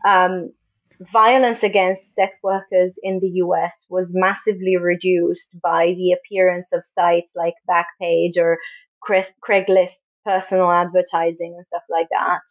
Um, 0.06 0.52
violence 1.12 1.64
against 1.64 2.14
sex 2.14 2.38
workers 2.44 2.98
in 3.02 3.20
the 3.20 3.30
US 3.44 3.84
was 3.90 4.12
massively 4.14 4.78
reduced 4.78 5.50
by 5.62 5.94
the 5.98 6.12
appearance 6.12 6.72
of 6.72 6.84
sites 6.84 7.32
like 7.36 7.56
Backpage 7.70 8.38
or 8.38 8.58
Craigslist 9.08 9.96
personal 10.26 10.72
advertising 10.72 11.54
and 11.56 11.66
stuff 11.66 11.84
like 11.90 12.08
that. 12.12 12.42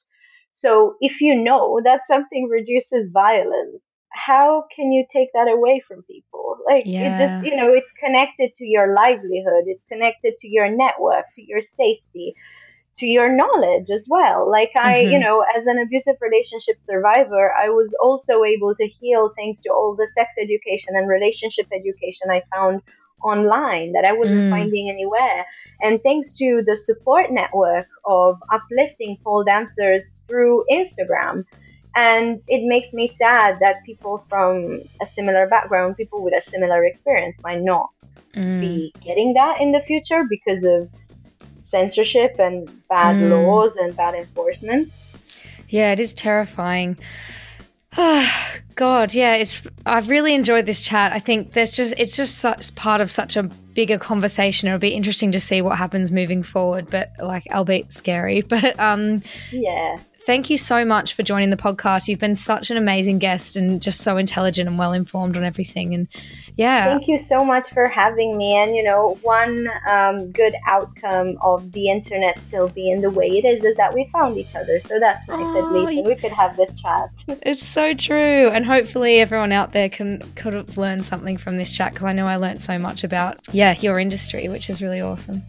So 0.51 0.97
if 1.01 1.21
you 1.21 1.35
know 1.35 1.81
that 1.85 2.07
something 2.07 2.49
reduces 2.49 3.11
violence, 3.11 3.83
how 4.11 4.65
can 4.77 4.93
you 4.93 5.07
take 5.11 5.31
that 5.33 5.49
away 5.49 5.83
from 5.89 6.03
people? 6.03 6.59
Like 6.67 6.83
yeah. 6.85 7.01
it 7.01 7.19
just, 7.19 7.47
you 7.47 7.57
know, 7.57 7.73
it's 7.73 7.91
connected 7.99 8.53
to 8.55 8.65
your 8.65 8.95
livelihood, 8.95 9.65
it's 9.67 9.85
connected 9.85 10.37
to 10.37 10.49
your 10.49 10.69
network, 10.69 11.25
to 11.37 11.43
your 11.43 11.61
safety. 11.61 12.35
to 12.95 13.07
your 13.07 13.35
knowledge 13.35 13.89
as 13.91 14.07
well. 14.09 14.51
Like 14.51 14.71
I, 14.77 15.01
mm-hmm. 15.01 15.13
you 15.13 15.19
know, 15.19 15.45
as 15.57 15.67
an 15.67 15.79
abusive 15.79 16.17
relationship 16.21 16.79
survivor, 16.79 17.53
I 17.53 17.71
was 17.71 17.95
also 18.03 18.45
able 18.45 18.75
to 18.75 18.87
heal 18.87 19.31
thanks 19.37 19.63
to 19.63 19.71
all 19.71 19.97
the 19.97 20.07
sex 20.15 20.33
education 20.39 20.95
and 20.95 21.09
relationship 21.09 21.67
education 21.73 22.29
I 22.31 22.43
found 22.55 22.83
online 23.23 23.93
that 23.93 24.05
I 24.05 24.13
wasn't 24.13 24.41
mm. 24.41 24.51
finding 24.51 24.89
anywhere. 24.89 25.47
And 25.81 26.03
thanks 26.03 26.37
to 26.39 26.63
the 26.67 26.75
support 26.75 27.31
network 27.31 27.87
of 28.05 28.41
uplifting 28.53 29.19
pole 29.25 29.45
dancers 29.45 30.03
through 30.29 30.65
Instagram. 30.71 31.45
And 31.95 32.41
it 32.49 32.67
makes 32.67 32.93
me 32.93 33.07
sad 33.07 33.59
that 33.61 33.85
people 33.85 34.25
from 34.29 34.81
a 35.01 35.07
similar 35.07 35.47
background, 35.47 35.97
people 35.97 36.23
with 36.23 36.35
a 36.35 36.41
similar 36.41 36.85
experience, 36.85 37.37
might 37.43 37.61
not 37.61 37.91
mm. 38.35 38.61
be 38.61 38.95
getting 39.05 39.35
that 39.35 39.61
in 39.61 39.73
the 39.73 39.81
future 39.81 40.25
because 40.25 40.65
of 40.65 40.89
censorship 41.63 42.37
and 42.39 42.71
bad 42.89 43.17
mm. 43.17 43.31
laws 43.31 43.77
and 43.77 43.97
bad 43.97 44.15
enforcement. 44.15 44.93
Yeah, 45.69 45.93
it 45.93 46.01
is 46.01 46.13
terrifying. 46.13 46.99
God, 48.75 49.15
yeah, 49.15 49.35
it's. 49.35 49.63
I've 49.85 50.09
really 50.09 50.35
enjoyed 50.35 50.67
this 50.67 50.81
chat. 50.81 51.13
I 51.13 51.19
think 51.19 51.53
there's 51.53 51.77
just 51.77 51.95
it's 51.99 52.17
just 52.17 52.39
such 52.39 52.75
part 52.75 53.01
of 53.01 53.11
such 53.11 53.37
a 53.37 53.43
bigger 53.43 53.99
conversation. 53.99 54.69
It'll 54.69 54.79
be 54.79 54.95
interesting 54.95 55.33
to 55.33 55.41
see 55.41 55.61
what 55.61 55.77
happens 55.77 56.11
moving 56.11 56.43
forward, 56.43 56.89
but 56.91 57.11
like, 57.19 57.47
albeit 57.51 57.93
scary. 57.93 58.43
But 58.49 58.79
um, 58.81 59.23
yeah, 59.51 59.99
thank 60.25 60.51
you 60.51 60.59
so 60.59 60.85
much 60.85 61.15
for 61.15 61.23
joining 61.23 61.51
the 61.51 61.57
podcast. 61.57 62.09
You've 62.09 62.19
been 62.19 62.37
such 62.37 62.71
an 62.71 62.77
amazing 62.77 63.19
guest 63.19 63.57
and 63.57 63.81
just 63.83 64.01
so 64.01 64.17
intelligent 64.17 64.69
and 64.69 64.79
well 64.79 64.93
informed 64.93 65.37
on 65.37 65.45
everything. 65.45 65.95
And 65.95 66.09
yeah. 66.57 66.85
Thank 66.85 67.09
you 67.09 67.17
so 67.17 67.45
much 67.45 67.69
for 67.71 67.87
having 67.87 68.37
me. 68.37 68.57
And, 68.57 68.75
you 68.75 68.83
know, 68.83 69.19
one 69.23 69.69
um, 69.89 70.31
good 70.33 70.55
outcome 70.67 71.37
of 71.43 71.73
the 71.73 71.89
internet 71.89 72.39
still 72.49 72.69
being 72.69 73.01
the 73.01 73.11
way 73.11 73.29
it 73.29 73.45
is 73.45 73.65
is 73.65 73.77
that 73.77 73.95
we 73.95 74.09
found 74.13 74.37
each 74.37 74.55
other. 74.55 74.79
So 74.81 74.99
that's 74.99 75.27
nice 75.29 75.41
oh, 75.41 75.59
at 75.59 75.73
least. 75.73 75.99
And 75.99 76.07
we 76.07 76.15
could 76.15 76.33
have 76.33 76.57
this 76.57 76.81
chat. 76.81 77.11
It's 77.45 77.67
so 77.67 77.93
true. 77.93 78.49
And 78.49 78.65
hopefully 78.65 79.21
everyone 79.21 79.53
out 79.53 79.73
there 79.73 79.89
can 79.89 80.21
could 80.37 80.55
have 80.55 80.79
learned 80.79 81.05
something 81.05 81.37
from 81.37 81.57
this 81.57 81.73
chat 81.73 81.93
because 81.93 82.05
I 82.05 82.13
know 82.13 82.27
I 82.27 82.37
learned 82.37 82.63
so 82.63 82.79
much 82.79 83.05
about, 83.05 83.41
yeah, 83.53 83.75
your 83.81 83.99
industry, 83.99 84.49
which 84.49 84.71
is 84.71 84.81
really 84.81 85.01
awesome. 85.01 85.43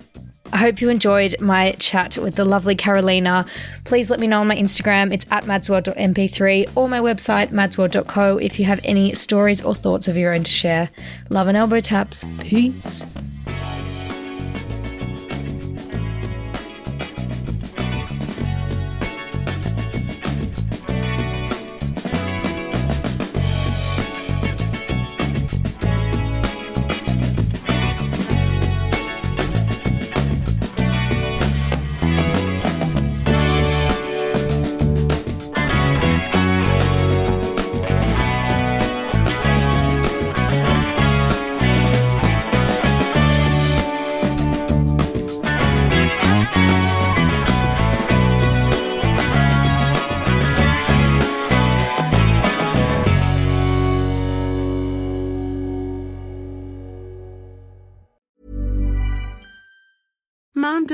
I 0.54 0.58
hope 0.58 0.82
you 0.82 0.90
enjoyed 0.90 1.36
my 1.42 1.72
chat 1.80 2.16
with 2.16 2.36
the 2.36 2.46
lovely 2.46 2.76
Carolina. 2.76 3.44
Please 3.86 4.12
let 4.12 4.20
me 4.20 4.28
know 4.28 4.42
on 4.42 4.48
my 4.48 4.56
Instagram. 4.56 5.12
It's 5.12 5.26
at 5.32 5.46
madsworld.mp3 5.46 6.78
or 6.78 6.88
my 6.88 7.00
website, 7.00 7.50
madsworld.co, 7.50 8.38
if 8.38 8.60
you 8.60 8.66
have 8.66 8.80
any 8.84 9.16
stories 9.16 9.64
or 9.64 9.74
thoughts 9.74 10.08
of 10.08 10.16
your 10.16 10.32
own 10.32 10.44
to 10.44 10.52
share. 10.52 10.92
Love 11.30 11.48
and 11.48 11.58
elbow 11.58 11.80
taps. 11.82 12.24
Peace. 12.40 13.04